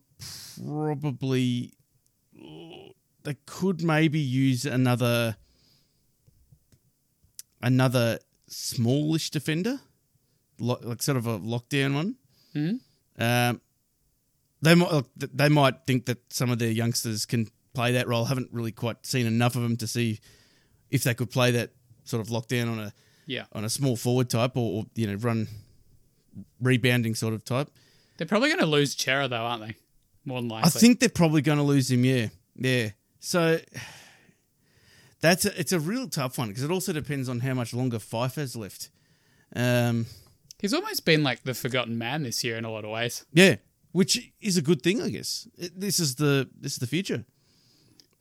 probably, 0.64 1.72
they 3.22 3.34
could 3.46 3.82
maybe 3.82 4.18
use 4.20 4.64
another, 4.66 5.36
another 7.62 8.18
smallish 8.48 9.30
defender, 9.30 9.80
lo- 10.58 10.78
like 10.82 11.02
sort 11.02 11.16
of 11.16 11.26
a 11.26 11.38
lockdown 11.38 11.94
one. 11.94 12.16
Mhm. 12.54 12.80
Um, 13.18 13.60
they 14.62 14.74
might, 14.74 14.92
look, 14.92 15.08
they 15.16 15.48
might 15.48 15.86
think 15.86 16.06
that 16.06 16.32
some 16.32 16.50
of 16.50 16.58
their 16.58 16.70
youngsters 16.70 17.26
can 17.26 17.48
play 17.74 17.92
that 17.92 18.08
role. 18.08 18.24
Haven't 18.26 18.48
really 18.52 18.72
quite 18.72 19.04
seen 19.04 19.26
enough 19.26 19.56
of 19.56 19.62
them 19.62 19.76
to 19.78 19.86
see 19.86 20.20
if 20.90 21.04
they 21.04 21.14
could 21.14 21.30
play 21.30 21.50
that 21.52 21.70
sort 22.04 22.20
of 22.20 22.28
lockdown 22.28 22.70
on 22.70 22.78
a 22.78 22.92
yeah, 23.26 23.44
on 23.52 23.64
a 23.64 23.70
small 23.70 23.96
forward 23.96 24.28
type 24.30 24.56
or, 24.56 24.80
or 24.80 24.86
you 24.94 25.06
know 25.06 25.14
run 25.14 25.48
rebounding 26.60 27.14
sort 27.14 27.32
of 27.34 27.44
type. 27.44 27.70
they're 28.16 28.26
probably 28.26 28.48
going 28.48 28.60
to 28.60 28.66
lose 28.66 28.94
Cerra 28.94 29.28
though, 29.28 29.36
aren't 29.36 29.66
they? 29.66 29.74
More 30.24 30.40
than 30.40 30.48
likely. 30.48 30.66
I 30.66 30.70
think 30.70 31.00
they're 31.00 31.08
probably 31.08 31.42
going 31.42 31.58
to 31.58 31.64
lose 31.64 31.90
him. 31.90 32.04
Yeah, 32.04 32.28
yeah. 32.56 32.90
So 33.20 33.58
that's 35.20 35.44
a, 35.44 35.58
it's 35.58 35.72
a 35.72 35.80
real 35.80 36.08
tough 36.08 36.38
one 36.38 36.48
because 36.48 36.62
it 36.64 36.70
also 36.70 36.92
depends 36.92 37.28
on 37.28 37.40
how 37.40 37.54
much 37.54 37.72
longer 37.74 37.98
Fyfe 37.98 38.36
has 38.36 38.56
left. 38.56 38.90
Um, 39.56 40.06
he's 40.60 40.74
almost 40.74 41.04
been 41.04 41.22
like 41.22 41.42
the 41.44 41.54
forgotten 41.54 41.96
man 41.98 42.22
this 42.22 42.42
year 42.44 42.56
in 42.56 42.64
a 42.64 42.70
lot 42.70 42.84
of 42.84 42.90
ways. 42.90 43.24
yeah, 43.32 43.56
which 43.92 44.32
is 44.40 44.56
a 44.56 44.62
good 44.62 44.82
thing, 44.82 45.00
I 45.00 45.10
guess. 45.10 45.48
It- 45.56 45.78
this 45.78 46.00
is 46.00 46.16
the 46.16 46.48
this 46.58 46.72
is 46.72 46.78
the 46.78 46.86
future. 46.86 47.24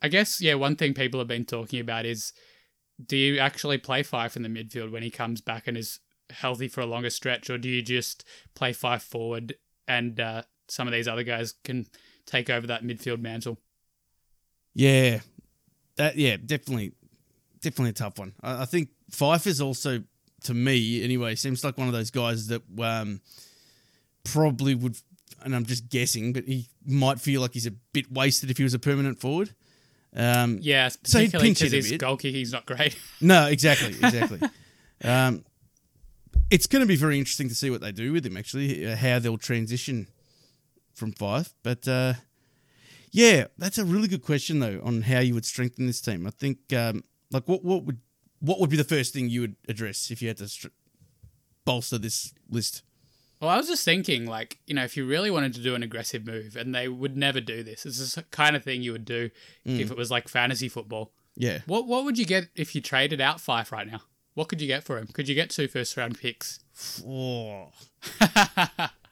I 0.02 0.10
guess 0.10 0.42
yeah. 0.42 0.56
One 0.56 0.76
thing 0.76 0.94
people 0.94 1.20
have 1.20 1.28
been 1.30 1.46
talking 1.46 1.80
about 1.80 2.06
is, 2.06 2.34
do 3.06 3.16
you 3.18 3.40
actually 3.40 3.78
play 3.78 4.04
Fyfe 4.04 4.36
in 4.36 4.44
the 4.44 4.50
midfield 4.50 4.92
when 4.92 5.04
he 5.04 5.10
comes 5.10 5.40
back 5.42 5.68
and 5.68 5.78
is 5.78 6.00
healthy 6.30 6.68
for 6.68 6.82
a 6.82 6.86
longer 6.86 7.10
stretch, 7.10 7.50
or 7.50 7.58
do 7.58 7.70
you 7.70 7.82
just 7.82 8.24
play 8.56 8.74
Fyfe 8.74 9.02
forward 9.02 9.56
and 9.88 10.20
uh, 10.20 10.44
some 10.74 10.88
of 10.88 10.94
these 10.94 11.08
other 11.08 11.24
guys 11.24 11.54
can 11.64 11.86
take 12.26 12.50
over 12.50 12.68
that 12.68 12.84
midfield 12.84 13.20
mantle? 13.22 13.60
Yeah, 14.74 15.20
that 15.98 16.16
yeah, 16.18 16.38
definitely, 16.44 16.94
definitely 17.62 17.92
a 17.92 17.94
tough 17.94 18.18
one. 18.18 18.34
I, 18.42 18.64
I 18.64 18.66
think 18.66 18.90
Fyfe 19.12 19.46
is 19.48 19.62
also, 19.62 20.04
to 20.46 20.54
me 20.54 21.04
anyway, 21.04 21.36
seems 21.36 21.64
like 21.64 21.78
one 21.78 21.88
of 21.88 21.94
those 21.94 22.10
guys 22.12 22.48
that 22.48 22.64
um, 22.82 23.22
probably 24.24 24.74
would, 24.76 24.98
and 25.44 25.56
I'm 25.56 25.66
just 25.66 25.90
guessing, 25.90 26.34
but 26.34 26.46
he 26.46 26.68
might 26.86 27.20
feel 27.20 27.42
like 27.42 27.54
he's 27.54 27.68
a 27.68 27.72
bit 27.94 28.12
wasted 28.12 28.50
if 28.50 28.58
he 28.58 28.64
was 28.64 28.74
a 28.74 28.80
permanent 28.80 29.20
forward. 29.20 29.54
Um, 30.16 30.60
Yeah, 30.62 30.90
So 31.04 31.20
he'd 31.20 31.32
particularly 31.32 31.48
pinch 31.50 31.62
it 31.62 31.64
because 31.66 31.74
a 31.74 31.78
his 31.78 31.90
bit. 31.92 32.00
goal 32.00 32.18
kicking's 32.18 32.52
not 32.52 32.66
great. 32.66 32.98
No, 33.22 33.48
exactly, 33.48 33.90
exactly. 33.90 34.40
um, 35.04 35.44
it's 36.50 36.68
going 36.68 36.82
to 36.82 36.88
be 36.88 36.96
very 36.96 37.18
interesting 37.18 37.50
to 37.50 37.56
see 37.56 37.70
what 37.70 37.82
they 37.82 37.92
do 37.92 38.12
with 38.14 38.26
him. 38.26 38.38
Actually, 38.38 38.86
uh, 38.86 38.96
how 38.96 39.18
they'll 39.20 39.38
transition 39.38 40.08
from 40.94 41.12
five. 41.14 41.54
But 41.64 41.88
uh, 41.88 42.14
yeah, 43.12 43.48
that's 43.58 43.78
a 43.78 43.86
really 43.86 44.08
good 44.08 44.22
question 44.24 44.60
though 44.60 44.80
on 44.84 45.04
how 45.04 45.20
you 45.20 45.34
would 45.34 45.46
strengthen 45.46 45.88
this 45.88 46.02
team. 46.02 46.26
I 46.28 46.32
think 46.32 46.58
um, 46.74 47.04
like 47.32 47.48
what 47.48 47.64
what 47.64 47.84
would 47.86 48.00
what 48.40 48.60
would 48.60 48.70
be 48.70 48.78
the 48.78 48.84
first 48.84 49.14
thing 49.14 49.30
you 49.30 49.42
would 49.42 49.56
address 49.70 50.12
if 50.12 50.22
you 50.22 50.28
had 50.28 50.38
to 50.38 50.48
str- 50.48 50.68
bolster 51.66 51.98
this 51.98 52.34
list? 52.50 52.84
Well, 53.40 53.50
I 53.50 53.58
was 53.58 53.68
just 53.68 53.84
thinking, 53.84 54.26
like, 54.26 54.60
you 54.68 54.74
know, 54.74 54.86
if 54.86 54.96
you 54.96 55.06
really 55.06 55.30
wanted 55.30 55.54
to 55.56 55.62
do 55.62 55.76
an 55.76 55.84
aggressive 55.84 56.26
move, 56.26 56.56
and 56.56 56.74
they 56.74 56.88
would 56.88 57.18
never 57.18 57.42
do 57.42 57.62
this, 57.62 57.86
it's 57.86 58.16
the 58.16 58.24
kind 58.24 58.56
of 58.56 58.64
thing 58.64 58.82
you 58.82 58.94
would 58.94 59.04
do 59.04 59.30
Mm. 59.68 59.80
if 59.82 59.92
it 59.92 59.98
was 59.98 60.10
like 60.10 60.30
fantasy 60.30 60.70
football. 60.70 61.12
Yeah, 61.36 61.60
What 61.66 61.88
what 61.88 62.06
would 62.06 62.18
you 62.18 62.26
get 62.26 62.50
if 62.56 62.74
you 62.76 62.80
traded 62.82 63.20
out 63.20 63.38
Fyfe 63.40 63.72
right 63.72 63.88
now? 63.88 64.02
What 64.34 64.48
could 64.48 64.62
you 64.62 64.68
get 64.68 64.84
for 64.84 64.98
him? 64.98 65.08
Could 65.08 65.28
you 65.28 65.36
get 65.36 65.50
two 65.50 65.68
first 65.68 65.96
round 65.98 66.18
picks? 66.20 66.60
oh, 67.06 67.70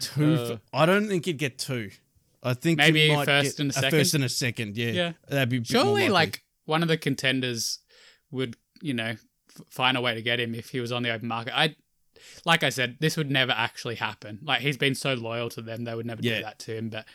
two. 0.00 0.34
Uh. 0.34 0.56
I 0.72 0.86
don't 0.86 1.08
think 1.08 1.26
you'd 1.26 1.38
get 1.38 1.58
two. 1.58 1.90
I 2.42 2.54
think 2.54 2.78
Maybe 2.78 3.00
you 3.02 3.14
might 3.14 3.24
first 3.24 3.56
get 3.56 3.62
and 3.62 3.70
a 3.70 3.72
second? 3.74 3.90
first 3.90 4.14
and 4.14 4.24
a 4.24 4.28
second. 4.28 4.76
Yeah, 4.76 4.90
Yeah. 4.90 5.12
that'd 5.28 5.48
be 5.48 5.58
a 5.58 5.64
Surely, 5.64 6.08
like 6.10 6.42
one 6.66 6.82
of 6.82 6.88
the 6.88 6.98
contenders 6.98 7.78
would, 8.30 8.56
you 8.82 8.92
know, 8.92 9.10
f- 9.14 9.18
find 9.70 9.96
a 9.96 10.00
way 10.02 10.14
to 10.14 10.20
get 10.22 10.40
him 10.40 10.54
if 10.54 10.68
he 10.70 10.80
was 10.80 10.92
on 10.92 11.02
the 11.02 11.10
open 11.10 11.28
market. 11.28 11.56
I, 11.58 11.74
like 12.44 12.62
I 12.62 12.68
said, 12.68 12.96
this 13.00 13.16
would 13.16 13.30
never 13.30 13.52
actually 13.52 13.94
happen. 13.94 14.40
Like 14.42 14.60
he's 14.60 14.76
been 14.76 14.94
so 14.94 15.14
loyal 15.14 15.48
to 15.50 15.62
them, 15.62 15.84
they 15.84 15.94
would 15.94 16.04
never 16.06 16.20
Yeah. 16.22 16.36
do 16.38 16.42
that 16.42 16.58
to 16.60 16.76
him. 16.76 16.90
But 16.90 17.06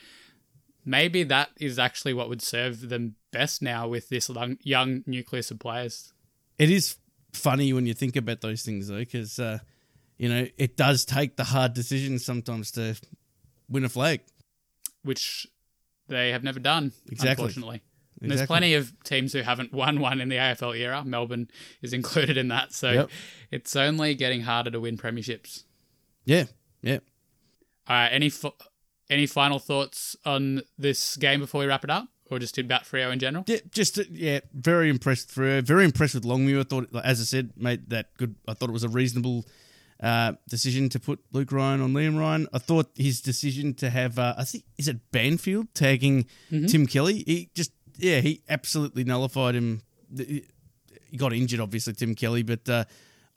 maybe 0.84 1.24
that 1.24 1.50
is 1.60 1.78
actually 1.78 2.14
what 2.16 2.28
would 2.30 2.42
serve 2.42 2.90
them 2.90 3.16
best 3.32 3.62
now 3.62 3.88
with 3.88 4.10
this 4.10 4.30
long, 4.30 4.58
young 4.64 5.04
nucleus 5.06 5.52
of 5.52 5.60
players. 5.60 6.12
It 6.58 6.72
is 6.72 6.96
funny 7.34 7.72
when 7.72 7.86
you 7.86 7.94
think 7.94 8.16
about 8.16 8.42
those 8.42 8.64
things, 8.64 8.88
though, 8.88 8.98
because 9.00 9.38
uh, 9.38 9.60
you 10.20 10.30
know 10.30 10.46
it 10.58 10.78
does 10.78 11.06
take 11.06 11.36
the 11.38 11.46
hard 11.46 11.74
decisions 11.74 12.24
sometimes 12.24 12.70
to 12.72 12.96
win 13.68 13.84
a 13.86 13.90
flag. 13.90 14.22
which 15.04 15.48
they 16.08 16.30
have 16.32 16.44
never 16.44 16.60
done, 16.60 16.92
Exactly. 17.12 17.44
unfortunately. 17.46 17.82
And 18.22 18.30
There's 18.32 18.46
plenty 18.48 18.74
of 18.74 18.92
teams 19.04 19.32
who 19.32 19.42
haven't 19.42 19.72
won 19.74 20.00
one 20.02 20.20
in 20.20 20.28
the 20.28 20.36
AFL 20.36 20.78
era. 20.78 21.04
Melbourne 21.06 21.50
is 21.82 21.94
included 22.00 22.36
in 22.36 22.50
that. 22.50 22.74
So 22.74 22.92
Yep. 22.92 23.10
it's 23.52 23.76
only 23.78 24.14
getting 24.16 24.42
harder 24.42 24.72
to 24.72 24.80
win 24.80 24.98
premierships. 24.98 25.64
Yeah, 26.26 26.46
yeah. 26.82 27.00
All 27.88 27.96
right, 27.96 28.10
any 28.10 28.28
f- 28.28 28.54
any 29.10 29.26
final 29.26 29.58
thoughts 29.58 30.16
on 30.26 30.62
this 30.78 31.16
game 31.16 31.40
before 31.40 31.62
we 31.62 31.68
wrap 31.68 31.84
it 31.84 31.90
up, 31.90 32.08
or 32.30 32.38
just 32.40 32.58
about 32.58 32.84
Freo 32.84 33.12
in 33.14 33.20
general? 33.20 33.44
Yeah, 33.48 33.58
just 33.72 33.98
uh, 33.98 34.04
yeah, 34.12 34.40
very 34.54 34.90
impressed 34.90 35.34
her. 35.36 35.62
Very 35.62 35.86
impressed 35.86 36.14
with 36.16 36.26
Longmuir. 36.26 36.60
I 36.60 36.64
thought, 36.64 36.90
as 37.04 37.22
I 37.22 37.24
said, 37.24 37.52
made 37.56 37.90
that 37.90 38.16
good. 38.18 38.36
I 38.48 38.54
thought 38.54 38.70
it 38.70 38.74
was 38.74 38.84
a 38.84 38.90
reasonable 38.90 39.46
uh, 40.02 40.34
decision 40.48 40.90
to 40.90 41.00
put 41.00 41.20
Luke 41.32 41.52
Ryan 41.52 41.82
on 41.82 41.94
Liam 41.94 42.18
Ryan. 42.18 42.48
I 42.54 42.58
thought 42.60 42.90
his 42.96 43.22
decision 43.22 43.74
to 43.76 43.90
have, 43.90 44.18
uh, 44.18 44.36
I 44.38 44.44
think, 44.44 44.64
is 44.78 44.88
it 44.88 45.12
Banfield 45.12 45.74
tagging 45.74 46.26
Tim 46.50 46.88
Kelly? 46.88 47.24
He 47.26 47.50
just, 47.54 47.72
yeah, 47.98 48.20
he 48.22 48.42
absolutely 48.48 49.04
nullified 49.04 49.56
him. 49.56 49.82
He 50.16 50.46
got 51.18 51.34
injured, 51.34 51.60
obviously, 51.60 51.94
Tim 51.94 52.16
Kelly, 52.16 52.44
but 52.44 52.68
uh, 52.70 52.86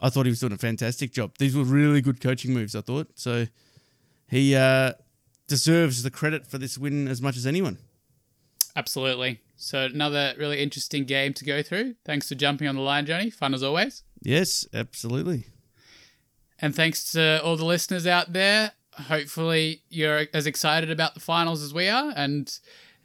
I 0.00 0.10
thought 0.10 0.26
he 0.26 0.30
was 0.30 0.40
doing 0.40 0.52
a 0.52 0.58
fantastic 0.58 1.12
job. 1.12 1.32
These 1.38 1.56
were 1.56 1.64
really 1.64 2.00
good 2.00 2.20
coaching 2.20 2.52
moves. 2.52 2.76
I 2.76 2.80
thought 2.80 3.08
so. 3.14 3.46
He 4.28 4.54
uh, 4.54 4.92
deserves 5.48 6.02
the 6.02 6.10
credit 6.10 6.46
for 6.46 6.58
this 6.58 6.78
win 6.78 7.08
as 7.08 7.20
much 7.20 7.36
as 7.36 7.46
anyone. 7.46 7.78
Absolutely. 8.74 9.40
So 9.56 9.84
another 9.84 10.34
really 10.38 10.60
interesting 10.60 11.04
game 11.04 11.34
to 11.34 11.44
go 11.44 11.62
through. 11.62 11.96
Thanks 12.04 12.28
for 12.28 12.34
jumping 12.34 12.68
on 12.68 12.74
the 12.74 12.80
line, 12.80 13.04
Johnny. 13.04 13.30
Fun 13.30 13.52
as 13.52 13.62
always. 13.62 14.02
Yes, 14.22 14.66
absolutely. 14.72 15.44
And 16.62 16.74
thanks 16.74 17.10
to 17.12 17.42
all 17.42 17.56
the 17.56 17.64
listeners 17.64 18.06
out 18.06 18.32
there. 18.32 18.72
Hopefully, 18.94 19.82
you're 19.90 20.26
as 20.32 20.46
excited 20.46 20.90
about 20.90 21.14
the 21.14 21.20
finals 21.20 21.62
as 21.62 21.74
we 21.74 21.88
are, 21.88 22.12
and 22.14 22.56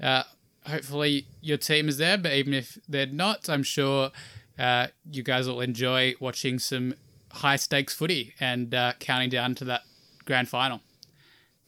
uh, 0.01 0.23
hopefully, 0.67 1.27
your 1.41 1.57
team 1.57 1.89
is 1.89 1.97
there. 1.97 2.17
But 2.17 2.33
even 2.33 2.53
if 2.53 2.77
they're 2.87 3.07
not, 3.07 3.49
I'm 3.49 3.63
sure 3.63 4.11
uh, 4.59 4.87
you 5.09 5.23
guys 5.23 5.47
will 5.47 5.61
enjoy 5.61 6.13
watching 6.19 6.59
some 6.59 6.93
high 7.31 7.55
stakes 7.55 7.93
footy 7.93 8.35
and 8.39 8.75
uh, 8.75 8.93
counting 8.99 9.29
down 9.29 9.55
to 9.55 9.65
that 9.65 9.81
grand 10.25 10.49
final. 10.49 10.81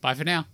Bye 0.01 0.13
for 0.13 0.23
now. 0.23 0.45